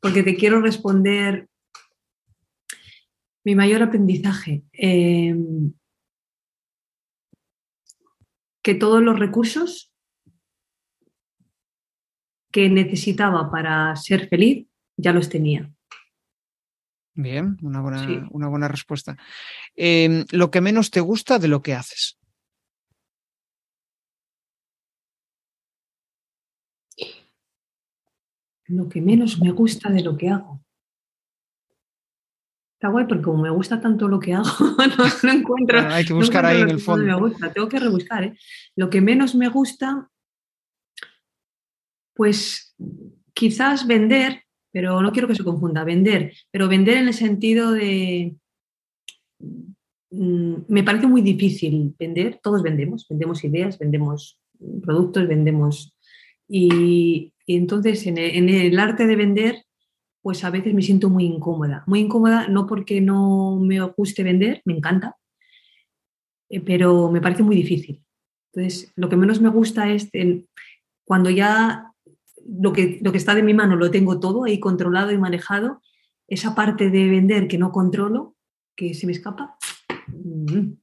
porque 0.00 0.22
te 0.22 0.36
quiero 0.36 0.60
responder 0.60 1.48
mi 3.44 3.54
mayor 3.54 3.82
aprendizaje. 3.82 4.62
Em, 4.72 5.72
que 8.62 8.74
todos 8.74 9.02
los 9.02 9.18
recursos 9.18 9.90
que 12.52 12.68
necesitaba 12.68 13.50
para 13.50 13.96
ser 13.96 14.28
feliz 14.28 14.66
ya 14.96 15.12
los 15.12 15.28
tenía. 15.28 15.70
Bien, 17.14 17.56
una 17.62 17.80
buena, 17.80 18.28
una 18.30 18.48
buena 18.48 18.68
respuesta. 18.68 19.16
Em, 19.74 20.24
lo 20.30 20.50
que 20.50 20.60
menos 20.60 20.90
te 20.90 21.00
gusta 21.00 21.38
de 21.38 21.48
lo 21.48 21.62
que 21.62 21.74
haces. 21.74 22.19
Lo 28.70 28.88
que 28.88 29.00
menos 29.00 29.40
me 29.40 29.50
gusta 29.50 29.90
de 29.90 30.02
lo 30.02 30.16
que 30.16 30.28
hago. 30.28 30.60
Está 32.74 32.88
guay 32.88 33.06
porque 33.06 33.24
como 33.24 33.42
me 33.42 33.50
gusta 33.50 33.80
tanto 33.80 34.08
lo 34.08 34.18
que 34.18 34.32
hago, 34.32 34.48
no, 35.22 35.32
encuentro. 35.32 35.80
hay 35.80 36.04
que 36.04 36.14
buscar 36.14 36.46
ahí 36.46 36.62
en 36.62 36.70
el 36.70 36.80
fondo. 36.80 37.04
Me 37.04 37.14
gusta. 37.14 37.52
Tengo 37.52 37.68
que 37.68 37.78
rebuscar. 37.78 38.24
¿eh? 38.24 38.38
Lo 38.76 38.88
que 38.88 39.00
menos 39.00 39.34
me 39.34 39.48
gusta, 39.48 40.08
pues 42.14 42.74
quizás 43.34 43.86
vender, 43.86 44.44
pero 44.72 45.02
no 45.02 45.12
quiero 45.12 45.28
que 45.28 45.34
se 45.34 45.44
confunda, 45.44 45.84
vender, 45.84 46.32
pero 46.50 46.68
vender 46.68 46.96
en 46.98 47.08
el 47.08 47.14
sentido 47.14 47.72
de. 47.72 48.36
Mm, 50.10 50.54
me 50.68 50.82
parece 50.82 51.06
muy 51.06 51.20
difícil 51.20 51.94
vender, 51.98 52.40
todos 52.42 52.62
vendemos, 52.62 53.06
vendemos 53.08 53.44
ideas, 53.44 53.78
vendemos 53.78 54.40
productos, 54.82 55.28
vendemos. 55.28 55.94
Y, 56.48 57.32
y 57.50 57.56
entonces 57.56 58.06
en 58.06 58.16
el, 58.16 58.78
arte 58.78 59.08
de 59.08 59.16
vender, 59.16 59.64
pues 60.22 60.44
a 60.44 60.50
veces 60.50 60.72
me 60.72 60.82
siento 60.82 61.10
muy 61.10 61.24
incómoda. 61.24 61.82
Muy 61.88 61.98
incómoda 61.98 62.46
no 62.46 62.64
porque 62.64 63.00
no 63.00 63.58
me 63.60 63.80
guste 63.80 64.22
vender, 64.22 64.62
me 64.64 64.74
encanta, 64.74 65.16
eh, 66.48 66.60
pero 66.60 67.10
me 67.10 67.20
parece 67.20 67.42
muy 67.42 67.56
difícil. 67.56 68.04
Entonces, 68.52 68.92
lo 68.94 69.08
que 69.08 69.16
menos 69.16 69.40
me 69.40 69.48
gusta 69.48 69.90
es 69.90 70.08
cuando 71.04 71.28
ya 71.28 71.92
lo 72.46 72.72
que, 72.72 73.00
lo 73.02 73.10
que 73.10 73.18
está 73.18 73.34
de 73.34 73.42
mi 73.42 73.52
mano 73.52 73.74
lo 73.74 73.90
tengo 73.90 74.20
todo 74.20 74.44
ahí 74.44 74.60
controlado 74.60 75.10
y 75.10 75.18
manejado, 75.18 75.82
esa 76.28 76.54
parte 76.54 76.88
de 76.88 77.08
vender 77.08 77.48
que 77.48 77.58
no 77.58 77.72
controlo, 77.72 78.36
que 78.76 78.94
se 78.94 79.06
me 79.06 79.12
escapa. 79.12 79.56
Mm. 80.06 80.74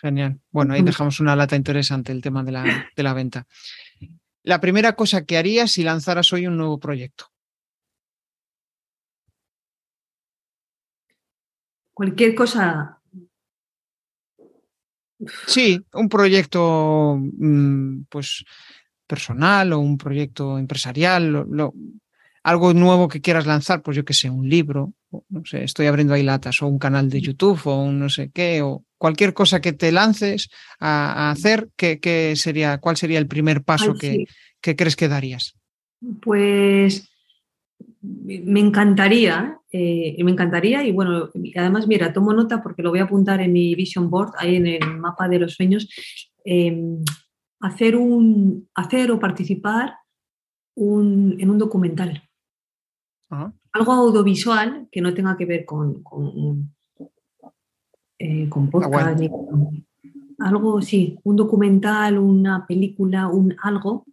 Genial. 0.00 0.40
Bueno, 0.50 0.72
ahí 0.72 0.80
dejamos 0.80 1.20
una 1.20 1.36
lata 1.36 1.54
interesante 1.54 2.12
el 2.12 2.22
tema 2.22 2.42
de 2.44 2.52
la, 2.52 2.64
de 2.96 3.02
la 3.02 3.12
venta 3.12 3.46
la 4.42 4.60
primera 4.60 4.94
cosa 4.94 5.24
que 5.24 5.36
harías 5.36 5.72
si 5.72 5.82
lanzaras 5.82 6.32
hoy 6.32 6.46
un 6.46 6.56
nuevo 6.56 6.78
proyecto? 6.78 7.26
Cualquier 11.92 12.34
cosa. 12.34 12.98
Sí, 15.46 15.84
un 15.92 16.08
proyecto 16.08 17.18
mm, 17.20 18.04
pues 18.08 18.44
personal 19.06 19.72
o 19.72 19.80
un 19.80 19.98
proyecto 19.98 20.56
empresarial, 20.58 21.46
algo 22.42 22.72
nuevo 22.72 23.08
que 23.08 23.20
quieras 23.20 23.46
lanzar, 23.46 23.82
pues 23.82 23.96
yo 23.96 24.04
que 24.04 24.14
sé, 24.14 24.30
un 24.30 24.48
libro, 24.48 24.94
no 25.28 25.44
sé, 25.44 25.64
estoy 25.64 25.86
abriendo 25.86 26.14
ahí 26.14 26.22
latas, 26.22 26.62
o 26.62 26.66
un 26.66 26.78
canal 26.78 27.10
de 27.10 27.20
YouTube, 27.20 27.60
o 27.64 27.82
un 27.82 27.98
no 27.98 28.08
sé 28.08 28.30
qué, 28.32 28.62
o 28.62 28.84
cualquier 28.96 29.34
cosa 29.34 29.60
que 29.60 29.72
te 29.72 29.92
lances 29.92 30.48
a, 30.78 31.30
hacer, 31.30 31.68
¿qué, 31.76 32.32
sería, 32.36 32.78
¿cuál 32.78 32.96
sería 32.96 33.18
el 33.18 33.26
primer 33.26 33.62
paso 33.62 33.94
que, 33.94 34.26
crees 34.60 34.96
que 34.96 35.08
darías? 35.08 35.54
Pues 36.22 37.10
me 38.02 38.60
encantaría, 38.60 39.58
eh, 39.70 40.16
me 40.24 40.30
encantaría 40.30 40.82
y 40.84 40.92
bueno, 40.92 41.28
además 41.56 41.86
mira, 41.86 42.12
tomo 42.14 42.32
nota 42.32 42.62
porque 42.62 42.82
lo 42.82 42.90
voy 42.90 43.00
a 43.00 43.04
apuntar 43.04 43.42
en 43.42 43.52
mi 43.52 43.74
vision 43.74 44.08
board, 44.08 44.32
ahí 44.38 44.56
en 44.56 44.66
el 44.66 44.96
mapa 44.98 45.28
de 45.28 45.38
los 45.38 45.54
sueños, 45.54 45.88
em, 46.44 47.04
hacer, 47.60 47.96
un, 47.96 48.68
hacer 48.74 49.10
o 49.10 49.20
participar 49.20 49.96
en 50.76 51.50
un 51.50 51.58
documental. 51.58 52.29
Algo 53.72 53.92
audiovisual 53.92 54.88
que 54.90 55.00
no 55.00 55.14
tenga 55.14 55.36
que 55.36 55.46
ver 55.46 55.64
con, 55.64 56.02
eh, 58.18 58.48
con 58.48 58.68
podcast, 58.68 59.18
ni 59.18 59.30
algo, 60.40 60.80
sí, 60.80 61.18
un 61.22 61.36
documental, 61.36 62.18
una 62.18 62.66
película, 62.66 63.28
un 63.28 63.54
algo 63.62 64.06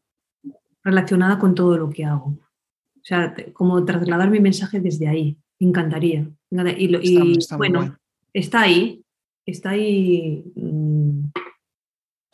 relacionada 0.84 1.40
con 1.40 1.56
todo 1.56 1.78
lo 1.78 1.90
que 1.90 2.06
hago. 2.06 2.28
O 2.28 3.04
sea, 3.04 3.34
como 3.54 3.84
trasladar 3.86 4.30
mi 4.30 4.40
mensaje 4.40 4.80
desde 4.80 5.08
ahí. 5.08 5.38
Me 5.60 5.68
encantaría. 5.68 6.30
Y, 6.78 7.40
bueno, 7.58 7.98
está 8.34 8.62
ahí, 8.62 9.04
está 9.46 9.72
ahí. 9.72 10.44
Mm. 10.56 11.27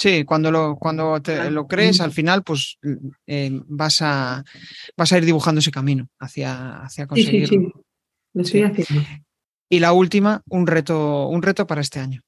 Sí, 0.03 0.25
cuando 0.25 0.51
lo, 0.51 0.75
cuando 0.75 1.17
lo 1.49 1.65
crees, 1.65 2.01
al 2.01 2.11
final, 2.11 2.43
pues 2.43 2.77
eh, 3.25 3.61
vas, 3.67 4.01
a, 4.01 4.43
vas 4.97 5.13
a 5.13 5.17
ir 5.17 5.23
dibujando 5.23 5.59
ese 5.59 5.71
camino 5.71 6.09
hacia, 6.19 6.81
hacia 6.81 7.07
conseguirlo. 7.07 7.47
Sí, 7.47 7.55
sí, 7.55 7.65
sí. 7.65 7.81
Lo 8.33 8.41
estoy 8.41 8.63
haciendo. 8.63 9.07
Y 9.69 9.79
la 9.79 9.93
última, 9.93 10.43
un 10.49 10.67
reto, 10.67 11.29
un 11.29 11.41
reto 11.41 11.65
para 11.65 11.79
este 11.79 12.01
año. 12.01 12.19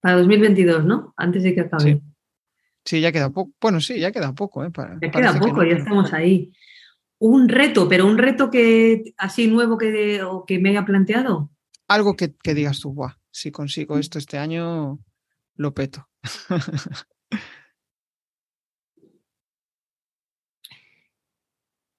Para 0.00 0.16
2022, 0.16 0.84
¿no? 0.84 1.14
Antes 1.16 1.44
de 1.44 1.54
que 1.54 1.60
acabe. 1.60 2.02
Sí, 2.84 3.00
ya 3.00 3.12
queda 3.12 3.30
poco. 3.30 3.52
Bueno, 3.60 3.80
sí, 3.80 4.00
ya 4.00 4.10
queda 4.10 4.32
poco. 4.32 4.64
¿eh? 4.64 4.72
ya 5.00 5.08
queda 5.08 5.38
poco, 5.38 5.62
ya 5.62 5.76
estamos 5.76 6.12
ahí. 6.12 6.52
Un 7.20 7.48
reto, 7.48 7.88
pero 7.88 8.06
un 8.06 8.18
reto 8.18 8.50
que 8.50 9.14
así 9.18 9.46
nuevo 9.46 9.78
que, 9.78 10.20
que 10.48 10.58
me 10.58 10.70
haya 10.70 10.84
planteado. 10.84 11.52
Algo 11.86 12.16
que, 12.16 12.34
digas 12.54 12.80
tú, 12.80 12.92
Buah, 12.92 13.17
si 13.38 13.52
consigo 13.52 13.98
esto 13.98 14.18
este 14.18 14.36
año, 14.36 14.98
lo 15.54 15.72
peto. 15.72 16.08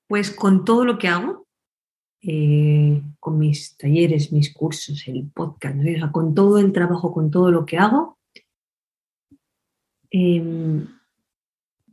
pues 0.07 0.31
con 0.31 0.65
todo 0.65 0.83
lo 0.83 0.97
que 0.97 1.07
hago, 1.07 1.47
eh, 2.21 3.01
con 3.19 3.37
mis 3.39 3.77
talleres, 3.77 4.33
mis 4.33 4.53
cursos, 4.53 5.07
el 5.07 5.29
podcast, 5.31 5.77
con 6.11 6.35
todo 6.35 6.57
el 6.59 6.73
trabajo, 6.73 7.13
con 7.13 7.31
todo 7.31 7.51
lo 7.51 7.65
que 7.65 7.77
hago, 7.77 8.17
em, 10.09 10.87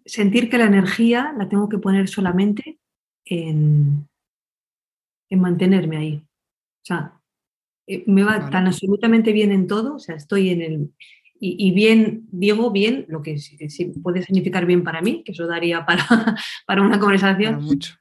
sentir 0.05 0.51
que 0.51 0.59
la 0.59 0.65
energía 0.65 1.33
la 1.39 1.49
tengo 1.49 1.69
que 1.69 1.79
poner 1.79 2.09
solamente 2.09 2.81
en, 3.25 4.09
en 5.29 5.41
mantenerme 5.41 5.99
ahí. 5.99 6.17
O 6.17 6.85
sea, 6.85 7.16
me 8.07 8.25
va 8.25 8.51
tan 8.51 8.67
absolutamente 8.67 9.33
bien 9.33 9.53
en 9.53 9.67
todo, 9.67 9.97
o 9.97 9.99
sea, 9.99 10.17
estoy 10.17 10.51
en 10.51 10.63
el... 10.63 10.91
Y, 11.39 11.71
bien, 11.73 12.23
digo 12.33 12.71
bien, 12.71 13.05
lo 13.09 13.21
que 13.21 13.37
puede 14.03 14.23
significar 14.23 14.65
bien 14.65 14.83
para 14.83 15.03
mí, 15.03 15.23
que 15.23 15.33
eso 15.33 15.47
daría 15.47 15.85
para, 15.85 16.07
para 16.67 16.81
una 16.81 16.99
conversación. 16.99 17.63
mucho 17.63 17.95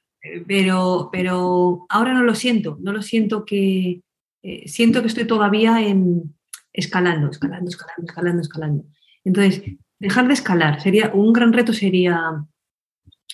pero, 0.48 1.10
pero 1.12 1.86
ahora 1.90 2.14
no 2.14 2.24
lo 2.24 2.36
siento, 2.36 2.78
no 2.82 2.92
lo 2.92 3.02
siento 3.02 3.46
que, 3.46 4.02
eh, 4.44 4.68
siento 4.68 5.02
que 5.02 5.08
estoy 5.08 5.26
todavía 5.26 5.82
en 5.82 6.36
escalando, 6.74 7.30
escalando, 7.30 7.70
escalando, 7.70 8.06
escalando, 8.06 8.42
escalando. 8.42 8.86
Entonces, 9.24 9.64
dejar 10.00 10.28
de 10.28 10.34
escalar, 10.34 10.82
sería, 10.82 11.12
un 11.14 11.32
gran 11.32 11.54
reto 11.54 11.74
sería 11.74 12.46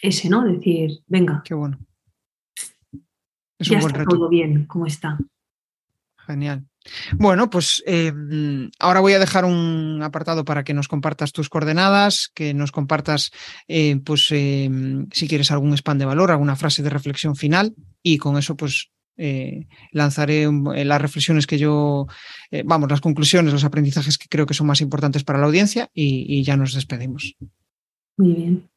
ese, 0.02 0.30
¿no? 0.30 0.43
Decir, 0.43 0.99
venga. 1.08 1.41
Qué 1.43 1.54
bueno. 1.54 1.80
Es 3.58 3.68
ya 3.68 3.80
está 3.80 4.04
todo 4.06 4.30
bien, 4.30 4.66
¿cómo 4.66 4.86
está? 4.86 5.18
Genial. 6.26 6.65
Bueno, 7.13 7.49
pues 7.49 7.84
eh, 7.86 8.11
ahora 8.80 8.99
voy 8.99 9.13
a 9.13 9.19
dejar 9.19 9.45
un 9.45 10.01
apartado 10.03 10.43
para 10.43 10.63
que 10.63 10.74
nos 10.74 10.88
compartas 10.88 11.32
tus 11.32 11.49
coordenadas, 11.49 12.32
que 12.34 12.53
nos 12.53 12.72
compartas, 12.72 13.32
eh, 13.67 13.97
pues, 14.03 14.28
eh, 14.32 14.69
si 15.11 15.28
quieres 15.28 15.51
algún 15.51 15.74
spam 15.74 15.97
de 15.97 16.05
valor, 16.05 16.32
alguna 16.32 16.55
frase 16.55 16.82
de 16.82 16.89
reflexión 16.89 17.36
final 17.36 17.76
y 18.01 18.17
con 18.17 18.38
eso, 18.38 18.55
pues, 18.55 18.89
lanzaré 19.91 20.49
las 20.84 20.99
reflexiones 20.99 21.45
que 21.45 21.59
yo, 21.59 22.07
vamos, 22.65 22.89
las 22.89 23.01
conclusiones, 23.01 23.53
los 23.53 23.63
aprendizajes 23.63 24.17
que 24.17 24.28
creo 24.28 24.47
que 24.47 24.55
son 24.55 24.65
más 24.65 24.82
importantes 24.82 25.24
para 25.24 25.38
la 25.38 25.45
audiencia 25.45 25.91
y 25.93 26.41
ya 26.41 26.57
nos 26.57 26.74
despedimos. 26.74 27.36
Muy 28.17 28.34
bien. 28.34 28.69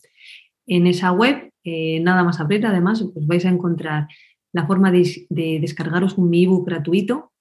En 0.68 0.88
esa 0.88 1.12
web, 1.12 1.52
eh, 1.66 2.00
nada 2.00 2.24
más 2.24 2.40
abrir, 2.40 2.66
además, 2.66 3.04
pues 3.14 3.28
vais 3.28 3.46
a 3.46 3.50
encontrar 3.50 4.08
la 4.54 4.66
forma 4.66 4.92
de, 4.92 5.60
descargaros 5.60 6.18
un 6.18 6.34
ebook 6.34 6.68
gratuito 6.68 7.34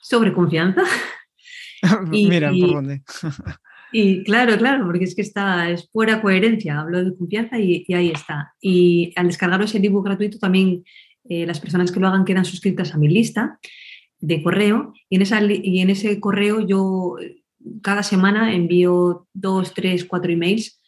sobre 0.00 0.32
confianza. 0.32 0.80
Mira, 2.08 2.52
por 2.58 2.72
dónde. 2.72 3.02
Y 3.92 4.22
claro, 4.24 4.56
claro, 4.58 4.84
porque 4.86 5.04
es 5.04 5.14
que 5.14 5.22
está, 5.22 5.70
es 5.70 5.88
fuera 5.90 6.20
coherencia, 6.20 6.80
hablo 6.80 7.02
de 7.04 7.16
confianza 7.16 7.58
y, 7.58 7.84
ahí 7.92 8.10
está. 8.10 8.52
Y 8.60 9.12
al 9.16 9.28
descargaros 9.28 9.74
el 9.74 9.84
ebook 9.84 10.04
gratuito 10.04 10.38
también 10.38 10.84
eh, 11.28 11.46
las 11.46 11.60
personas 11.60 11.90
que 11.90 12.00
lo 12.00 12.08
hagan 12.08 12.24
quedan 12.24 12.44
suscritas 12.44 12.94
a 12.94 12.98
mi 12.98 13.08
lista 13.08 13.58
de 14.20 14.42
correo 14.42 14.92
y 15.08 15.16
en, 15.16 15.22
esa, 15.22 15.40
y 15.42 15.80
en 15.80 15.90
ese 15.90 16.18
correo 16.20 16.66
yo 16.66 17.16
cada 17.82 18.02
semana 18.02 18.54
envío 18.54 19.26
dos, 19.32 19.74
tres, 19.74 20.04
cuatro 20.04 20.32
emails 20.32 20.80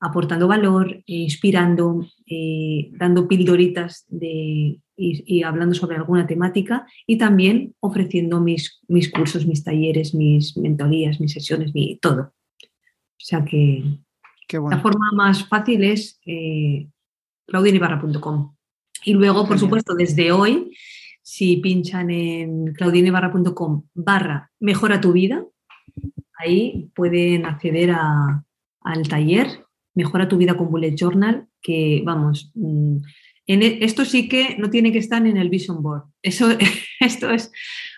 aportando 0.00 0.46
valor, 0.46 1.02
inspirando, 1.06 2.06
eh, 2.26 2.90
dando 2.92 3.26
pildoritas 3.26 4.04
de, 4.08 4.80
y, 4.96 5.42
hablando 5.42 5.74
sobre 5.74 5.96
alguna 5.96 6.26
temática 6.26 6.86
y 7.06 7.16
también 7.16 7.74
ofreciendo 7.80 8.40
mis, 8.40 8.80
mis 8.86 9.10
cursos, 9.10 9.46
mis 9.46 9.64
talleres, 9.64 10.14
mis 10.14 10.58
mentorías, 10.58 11.20
mis 11.20 11.32
sesiones, 11.32 11.74
mi, 11.74 11.96
todo. 11.96 12.34
O 13.24 13.26
sea 13.26 13.42
que 13.42 13.82
la 14.50 14.80
forma 14.80 15.06
más 15.14 15.48
fácil 15.48 15.82
es 15.82 16.20
eh, 16.26 16.90
claudinibarra.com. 17.46 18.54
Y 19.02 19.14
luego, 19.14 19.48
por 19.48 19.58
supuesto, 19.58 19.94
desde 19.94 20.30
hoy, 20.30 20.76
si 21.22 21.56
pinchan 21.56 22.10
en 22.10 22.74
claudinibarra.com 22.74 23.84
barra 23.94 24.52
mejora 24.60 25.00
tu 25.00 25.12
vida, 25.12 25.42
ahí 26.38 26.90
pueden 26.94 27.46
acceder 27.46 27.92
al 27.92 29.08
taller 29.08 29.64
Mejora 29.94 30.28
tu 30.28 30.36
vida 30.36 30.56
con 30.56 30.70
Bullet 30.70 30.96
Journal, 30.96 31.46
que 31.62 32.02
vamos, 32.04 32.50
mm, 32.54 32.96
en 33.46 33.62
e, 33.62 33.78
esto 33.84 34.04
sí 34.04 34.28
que 34.28 34.56
no 34.58 34.68
tiene 34.68 34.90
que 34.92 34.98
estar 34.98 35.24
en 35.24 35.36
el 35.36 35.48
Vision 35.48 35.82
Board. 35.82 36.10
Eso, 36.20 36.48
esto 37.00 37.30
es 37.30 37.52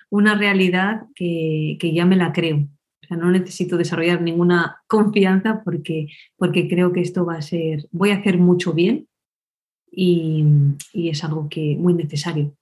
una 0.09 0.37
realidad 0.37 1.05
que, 1.16 1.79
que 1.81 1.93
ya 1.93 2.05
me 2.05 2.16
la 2.16 2.33
creo 2.33 2.68
no 3.14 3.30
necesito 3.30 3.76
desarrollar 3.76 4.20
ninguna 4.22 4.82
confianza 4.88 5.62
porque, 5.62 6.09
porque 6.36 6.68
creo 6.68 6.92
que 6.92 7.02
esto 7.02 7.24
va 7.24 7.36
a 7.36 7.42
ser, 7.42 7.86
voy 7.92 8.11
a 8.11 8.16
hacer 8.16 8.38
mucho 8.38 8.72
bien 8.72 9.07
y, 9.90 10.44
y 10.92 11.11
es 11.11 11.22
algo 11.22 11.48
que 11.48 11.76
muy 11.78 11.94
necesario. 11.94 12.52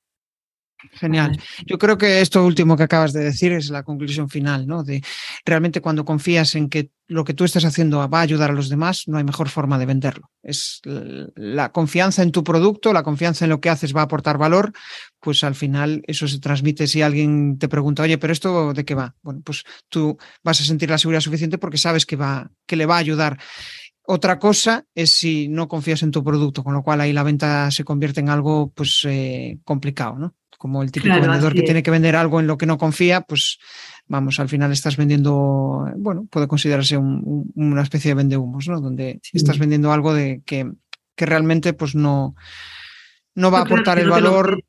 Genial. 0.92 1.40
Yo 1.66 1.78
creo 1.78 1.98
que 1.98 2.20
esto 2.20 2.44
último 2.44 2.76
que 2.76 2.84
acabas 2.84 3.12
de 3.12 3.24
decir 3.24 3.52
es 3.52 3.70
la 3.70 3.82
conclusión 3.82 4.28
final, 4.28 4.66
¿no? 4.66 4.84
De 4.84 5.02
realmente 5.44 5.80
cuando 5.80 6.04
confías 6.04 6.54
en 6.54 6.68
que 6.68 6.90
lo 7.06 7.24
que 7.24 7.34
tú 7.34 7.44
estás 7.44 7.64
haciendo 7.64 8.08
va 8.08 8.18
a 8.18 8.22
ayudar 8.22 8.50
a 8.50 8.54
los 8.54 8.68
demás, 8.68 9.04
no 9.06 9.18
hay 9.18 9.24
mejor 9.24 9.48
forma 9.48 9.78
de 9.78 9.86
venderlo. 9.86 10.30
Es 10.42 10.80
la 10.84 11.70
confianza 11.70 12.22
en 12.22 12.32
tu 12.32 12.42
producto, 12.42 12.92
la 12.92 13.02
confianza 13.02 13.44
en 13.44 13.50
lo 13.50 13.60
que 13.60 13.68
haces 13.68 13.94
va 13.94 14.00
a 14.00 14.04
aportar 14.04 14.38
valor, 14.38 14.72
pues 15.20 15.44
al 15.44 15.54
final 15.54 16.02
eso 16.06 16.26
se 16.28 16.40
transmite 16.40 16.86
si 16.86 17.02
alguien 17.02 17.58
te 17.58 17.68
pregunta, 17.68 18.02
oye, 18.02 18.18
pero 18.18 18.32
esto 18.32 18.72
de 18.72 18.84
qué 18.84 18.94
va? 18.94 19.14
Bueno, 19.22 19.42
pues 19.44 19.64
tú 19.88 20.16
vas 20.42 20.60
a 20.60 20.64
sentir 20.64 20.90
la 20.90 20.98
seguridad 20.98 21.20
suficiente 21.20 21.58
porque 21.58 21.78
sabes 21.78 22.06
que 22.06 22.16
va, 22.16 22.50
que 22.66 22.76
le 22.76 22.86
va 22.86 22.96
a 22.96 23.00
ayudar. 23.00 23.38
Otra 24.06 24.38
cosa 24.38 24.84
es 24.94 25.12
si 25.12 25.48
no 25.48 25.66
confías 25.66 26.02
en 26.02 26.10
tu 26.10 26.22
producto, 26.22 26.62
con 26.62 26.74
lo 26.74 26.82
cual 26.82 27.00
ahí 27.00 27.12
la 27.12 27.22
venta 27.22 27.70
se 27.70 27.84
convierte 27.84 28.20
en 28.20 28.28
algo 28.28 28.70
pues 28.74 29.02
eh, 29.06 29.58
complicado, 29.64 30.18
¿no? 30.18 30.34
como 30.64 30.82
el 30.82 30.90
típico 30.90 31.20
vendedor 31.20 31.52
que 31.52 31.60
tiene 31.60 31.82
que 31.82 31.90
vender 31.90 32.16
algo 32.16 32.40
en 32.40 32.46
lo 32.46 32.56
que 32.56 32.64
no 32.64 32.78
confía, 32.78 33.20
pues 33.20 33.58
vamos, 34.06 34.40
al 34.40 34.48
final 34.48 34.72
estás 34.72 34.96
vendiendo, 34.96 35.86
bueno, 35.98 36.26
puede 36.30 36.48
considerarse 36.48 36.96
una 36.96 37.82
especie 37.82 38.12
de 38.12 38.14
vendehumos, 38.14 38.66
¿no? 38.68 38.80
Donde 38.80 39.20
estás 39.34 39.58
vendiendo 39.58 39.92
algo 39.92 40.14
de 40.14 40.42
que, 40.46 40.72
que 41.14 41.26
realmente 41.26 41.74
pues 41.74 41.94
no, 41.94 42.34
no 43.34 43.50
va 43.50 43.58
a 43.58 43.62
aportar 43.64 43.98
el 43.98 44.08
valor. 44.08 44.64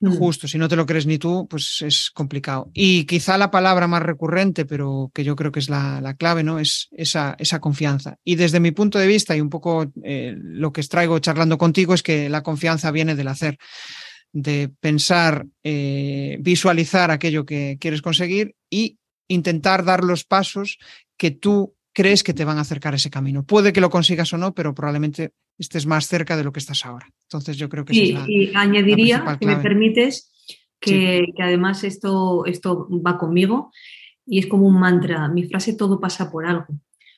Justo. 0.00 0.46
Si 0.46 0.58
no 0.58 0.68
te 0.68 0.76
lo 0.76 0.86
crees 0.86 1.06
ni 1.06 1.18
tú, 1.18 1.46
pues 1.48 1.82
es 1.82 2.10
complicado. 2.10 2.70
Y 2.72 3.04
quizá 3.04 3.36
la 3.38 3.50
palabra 3.50 3.86
más 3.86 4.02
recurrente, 4.02 4.64
pero 4.64 5.10
que 5.12 5.24
yo 5.24 5.34
creo 5.36 5.50
que 5.50 5.60
es 5.60 5.68
la, 5.68 6.14
clave, 6.18 6.42
¿no? 6.42 6.58
Es 6.58 6.88
esa, 6.92 7.34
esa, 7.38 7.60
confianza. 7.60 8.16
Y 8.24 8.36
desde 8.36 8.60
mi 8.60 8.70
punto 8.70 8.98
de 8.98 9.06
vista 9.06 9.36
y 9.36 9.40
un 9.40 9.50
poco 9.50 9.90
eh, 10.04 10.34
lo 10.36 10.72
que 10.72 10.80
extraigo 10.80 11.18
charlando 11.18 11.58
contigo 11.58 11.94
es 11.94 12.02
que 12.02 12.28
la 12.28 12.42
confianza 12.42 12.90
viene 12.90 13.14
del 13.14 13.28
hacer 13.28 13.58
de 14.32 14.70
pensar, 14.80 15.46
eh, 15.64 16.36
visualizar 16.40 17.10
aquello 17.10 17.44
que 17.44 17.78
quieres 17.80 18.02
conseguir 18.02 18.54
y 18.70 18.98
intentar 19.26 19.84
dar 19.84 20.04
los 20.04 20.24
pasos 20.24 20.78
que 21.16 21.30
tú 21.30 21.74
crees 21.98 22.22
que 22.22 22.32
te 22.32 22.44
van 22.44 22.58
a 22.58 22.60
acercar 22.60 22.94
ese 22.94 23.10
camino. 23.10 23.42
Puede 23.42 23.72
que 23.72 23.80
lo 23.80 23.90
consigas 23.90 24.32
o 24.32 24.38
no, 24.38 24.54
pero 24.54 24.72
probablemente 24.72 25.32
estés 25.58 25.84
más 25.84 26.06
cerca 26.06 26.36
de 26.36 26.44
lo 26.44 26.52
que 26.52 26.60
estás 26.60 26.86
ahora. 26.86 27.10
Entonces 27.24 27.56
yo 27.56 27.68
creo 27.68 27.84
que 27.84 27.92
sí, 27.92 28.16
y 28.28 28.54
añadiría, 28.54 29.36
si 29.40 29.44
me 29.44 29.56
permites, 29.56 30.30
que, 30.78 31.26
además 31.40 31.82
esto, 31.82 32.46
esto 32.46 32.88
va 33.04 33.18
conmigo 33.18 33.72
y 34.24 34.38
es 34.38 34.46
como 34.46 34.68
un 34.68 34.78
mantra. 34.78 35.26
Mi 35.26 35.42
frase 35.42 35.72
todo 35.72 35.98
pasa 35.98 36.30
por 36.30 36.46
algo. 36.46 36.66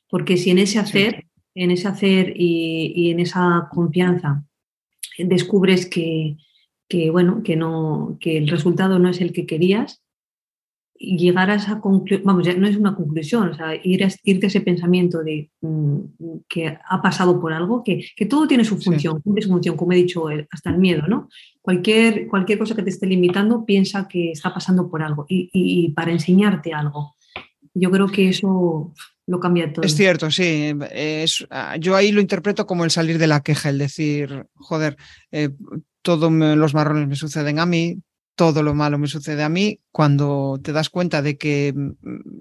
Porque 0.09 0.39
si 0.39 0.49
en 0.49 0.57
ese 0.57 0.79
hacer, 0.79 1.27
en 1.55 1.71
ese 1.71 1.87
hacer 1.87 2.33
y, 2.35 3.11
en 3.11 3.21
esa 3.21 3.69
confianza 3.71 4.47
descubres 5.19 5.85
que, 5.85 6.39
que, 6.89 7.11
bueno, 7.11 7.43
que, 7.43 7.55
no, 7.55 8.17
que 8.19 8.39
el 8.39 8.49
resultado 8.49 8.99
no 8.99 9.11
es 9.11 9.21
el 9.21 9.35
que 9.35 9.45
querías, 9.45 10.00
llegar 11.01 11.51
a 11.51 11.55
esa 11.55 11.81
conclusión, 11.81 12.23
vamos, 12.27 12.47
ya 12.47 12.55
no 12.55 12.69
es 12.69 12.77
una 12.77 12.95
conclusión, 12.95 13.49
o 13.49 13.55
sea, 13.55 13.75
ir 13.83 14.05
a, 14.05 14.09
irte 14.23 14.47
a 14.47 14.49
ese 14.49 14.61
pensamiento 14.61 15.25
de 15.25 15.51
mm, 15.63 15.99
que 16.47 16.77
ha 16.87 17.03
pasado 17.03 17.41
por 17.41 17.55
algo, 17.55 17.83
que, 17.83 18.05
que 18.15 18.27
todo 18.27 18.47
tiene 18.47 18.67
su 18.67 18.79
función, 18.79 19.23
su 19.25 19.49
función, 19.49 19.77
como 19.77 19.93
he 19.93 19.97
dicho, 19.97 20.27
hasta 20.51 20.69
el 20.69 20.79
miedo, 20.79 21.07
¿no? 21.09 21.31
Cualquier, 21.63 22.29
cualquier 22.29 22.59
cosa 22.59 22.77
que 22.77 22.83
te 22.83 22.91
esté 22.91 23.07
limitando, 23.07 23.65
piensa 23.65 24.07
que 24.07 24.33
está 24.33 24.53
pasando 24.53 24.91
por 24.91 25.03
algo 25.03 25.25
y, 25.27 25.49
y, 25.53 25.91
para 25.93 26.13
enseñarte 26.13 26.75
algo. 26.75 27.17
Yo 27.73 27.91
creo 27.91 28.09
que 28.09 28.29
eso 28.29 28.93
lo 29.27 29.41
cambia 29.41 29.73
todo. 29.73 29.87
Es 29.87 29.97
cierto, 29.97 30.31
sí. 30.31 30.75
Es, 30.91 31.47
ah, 31.49 31.77
yo 31.79 31.97
ahí 31.97 32.13
lo 32.13 32.21
interpreto 32.21 32.67
como 32.67 32.85
el 32.85 32.91
salir 32.91 33.17
de 33.17 33.27
la 33.27 33.41
queja, 33.41 33.71
el 33.71 33.79
decir, 33.79 34.47
joder, 34.55 34.97
eh, 35.33 35.51
todos 36.03 36.31
los 36.31 36.75
marrones 36.75 37.09
me 37.09 37.17
suceden 37.17 37.59
a 37.59 37.67
mí, 37.67 38.03
todo 38.41 38.63
lo 38.63 38.75
malo 38.75 38.97
me 38.97 39.07
sucede 39.07 39.43
a 39.43 39.51
mí 39.51 39.81
cuando 39.93 40.59
te 40.65 40.73
das 40.73 40.89
cuenta 40.89 41.21
de 41.21 41.37
que 41.37 41.75
mm, 41.77 41.91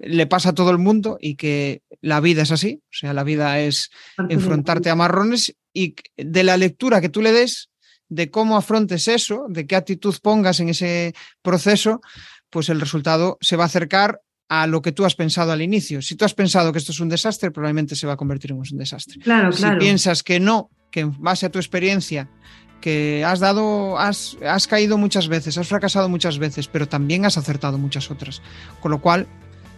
le 0.00 0.26
pasa 0.26 0.48
a 0.48 0.54
todo 0.54 0.70
el 0.70 0.78
mundo 0.78 1.18
y 1.20 1.34
que 1.34 1.82
la 2.00 2.20
vida 2.20 2.40
es 2.40 2.52
así, 2.52 2.80
o 2.84 2.88
sea, 2.90 3.12
la 3.12 3.22
vida 3.22 3.60
es 3.60 3.90
enfrentarte 4.30 4.88
a 4.88 4.94
marrones 4.94 5.54
y 5.74 5.94
de 6.16 6.42
la 6.42 6.56
lectura 6.56 7.02
que 7.02 7.10
tú 7.10 7.20
le 7.20 7.32
des, 7.32 7.68
de 8.08 8.30
cómo 8.30 8.56
afrontes 8.56 9.08
eso, 9.08 9.44
de 9.50 9.66
qué 9.66 9.76
actitud 9.76 10.16
pongas 10.22 10.58
en 10.60 10.70
ese 10.70 11.14
proceso, 11.42 12.00
pues 12.48 12.70
el 12.70 12.80
resultado 12.80 13.36
se 13.42 13.56
va 13.56 13.64
a 13.64 13.66
acercar 13.66 14.22
a 14.48 14.66
lo 14.66 14.80
que 14.80 14.92
tú 14.92 15.04
has 15.04 15.16
pensado 15.16 15.52
al 15.52 15.60
inicio. 15.60 16.00
Si 16.00 16.14
tú 16.14 16.24
has 16.24 16.32
pensado 16.32 16.72
que 16.72 16.78
esto 16.78 16.92
es 16.92 17.00
un 17.00 17.10
desastre, 17.10 17.50
probablemente 17.50 17.94
se 17.94 18.06
va 18.06 18.14
a 18.14 18.16
convertir 18.16 18.52
en 18.52 18.56
un 18.56 18.78
desastre. 18.78 19.18
Claro, 19.20 19.52
si 19.52 19.66
piensas 19.78 20.22
que 20.22 20.40
no, 20.40 20.70
que 20.90 21.00
en 21.00 21.22
base 21.22 21.44
a 21.44 21.50
tu 21.50 21.58
experiencia 21.58 22.30
que 22.80 23.24
has 23.24 23.40
dado, 23.40 23.98
has, 23.98 24.36
has 24.46 24.66
caído 24.66 24.98
muchas 24.98 25.28
veces, 25.28 25.58
has 25.58 25.68
fracasado 25.68 26.08
muchas 26.08 26.38
veces, 26.38 26.68
pero 26.68 26.88
también 26.88 27.24
has 27.24 27.36
acertado 27.36 27.78
muchas 27.78 28.10
otras. 28.10 28.42
Con 28.80 28.90
lo 28.90 29.00
cual, 29.00 29.26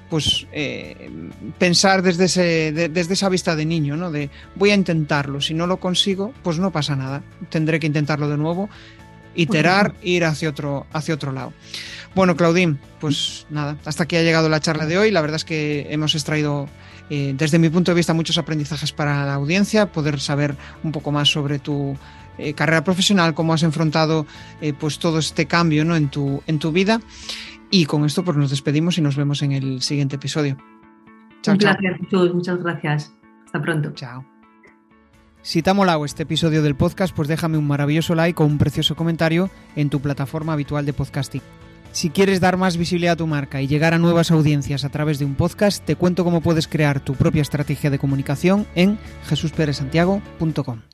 pues 0.08 0.46
eh, 0.52 1.10
pensar 1.58 2.02
desde, 2.02 2.26
ese, 2.26 2.72
desde 2.90 3.14
esa 3.14 3.28
vista 3.28 3.56
de 3.56 3.64
niño, 3.64 3.96
¿no? 3.96 4.10
De 4.10 4.30
voy 4.54 4.70
a 4.70 4.74
intentarlo, 4.74 5.40
si 5.40 5.54
no 5.54 5.66
lo 5.66 5.78
consigo, 5.78 6.32
pues 6.42 6.58
no 6.58 6.70
pasa 6.70 6.96
nada, 6.96 7.22
tendré 7.48 7.80
que 7.80 7.86
intentarlo 7.86 8.28
de 8.28 8.36
nuevo, 8.36 8.68
iterar, 9.34 9.94
ir 10.02 10.24
hacia 10.24 10.50
otro, 10.50 10.86
hacia 10.92 11.14
otro 11.14 11.32
lado. 11.32 11.52
Bueno, 12.14 12.36
Claudín, 12.36 12.78
pues 13.00 13.46
nada, 13.48 13.78
hasta 13.86 14.02
aquí 14.02 14.16
ha 14.16 14.22
llegado 14.22 14.50
la 14.50 14.60
charla 14.60 14.84
de 14.84 14.98
hoy. 14.98 15.10
La 15.10 15.22
verdad 15.22 15.36
es 15.36 15.46
que 15.46 15.86
hemos 15.88 16.14
extraído, 16.14 16.68
eh, 17.08 17.32
desde 17.34 17.58
mi 17.58 17.70
punto 17.70 17.92
de 17.92 17.96
vista, 17.96 18.12
muchos 18.12 18.36
aprendizajes 18.36 18.92
para 18.92 19.24
la 19.24 19.34
audiencia, 19.34 19.86
poder 19.86 20.20
saber 20.20 20.56
un 20.84 20.92
poco 20.92 21.10
más 21.10 21.30
sobre 21.30 21.58
tu 21.58 21.96
eh, 22.38 22.54
carrera 22.54 22.84
profesional, 22.84 23.34
cómo 23.34 23.52
has 23.52 23.62
enfrentado 23.62 24.26
eh, 24.60 24.72
pues 24.72 24.98
todo 24.98 25.18
este 25.18 25.46
cambio 25.46 25.84
¿no? 25.84 25.96
en, 25.96 26.08
tu, 26.08 26.42
en 26.46 26.58
tu 26.58 26.72
vida. 26.72 27.00
Y 27.70 27.86
con 27.86 28.04
esto 28.04 28.24
pues 28.24 28.36
nos 28.36 28.50
despedimos 28.50 28.98
y 28.98 29.00
nos 29.00 29.16
vemos 29.16 29.42
en 29.42 29.52
el 29.52 29.82
siguiente 29.82 30.16
episodio. 30.16 30.56
Chao, 31.42 31.54
Un 31.54 31.58
placer, 31.58 31.98
Muchas 32.34 32.62
gracias. 32.62 33.12
Hasta 33.46 33.60
pronto. 33.60 33.92
Chao. 33.94 34.24
Si 35.42 35.60
te 35.60 35.70
ha 35.70 35.74
molado 35.74 36.04
este 36.04 36.22
episodio 36.22 36.62
del 36.62 36.76
podcast, 36.76 37.14
pues 37.14 37.26
déjame 37.26 37.58
un 37.58 37.66
maravilloso 37.66 38.14
like 38.14 38.40
o 38.40 38.46
un 38.46 38.58
precioso 38.58 38.94
comentario 38.94 39.50
en 39.74 39.90
tu 39.90 40.00
plataforma 40.00 40.52
habitual 40.52 40.86
de 40.86 40.92
podcasting. 40.92 41.42
Si 41.90 42.10
quieres 42.10 42.40
dar 42.40 42.56
más 42.56 42.76
visibilidad 42.76 43.14
a 43.14 43.16
tu 43.16 43.26
marca 43.26 43.60
y 43.60 43.66
llegar 43.66 43.92
a 43.92 43.98
nuevas 43.98 44.30
audiencias 44.30 44.84
a 44.84 44.88
través 44.88 45.18
de 45.18 45.24
un 45.24 45.34
podcast, 45.34 45.84
te 45.84 45.96
cuento 45.96 46.24
cómo 46.24 46.40
puedes 46.40 46.68
crear 46.68 47.00
tu 47.00 47.14
propia 47.14 47.42
estrategia 47.42 47.90
de 47.90 47.98
comunicación 47.98 48.66
en 48.74 48.98
jesusperesantiago.com. 49.24 50.91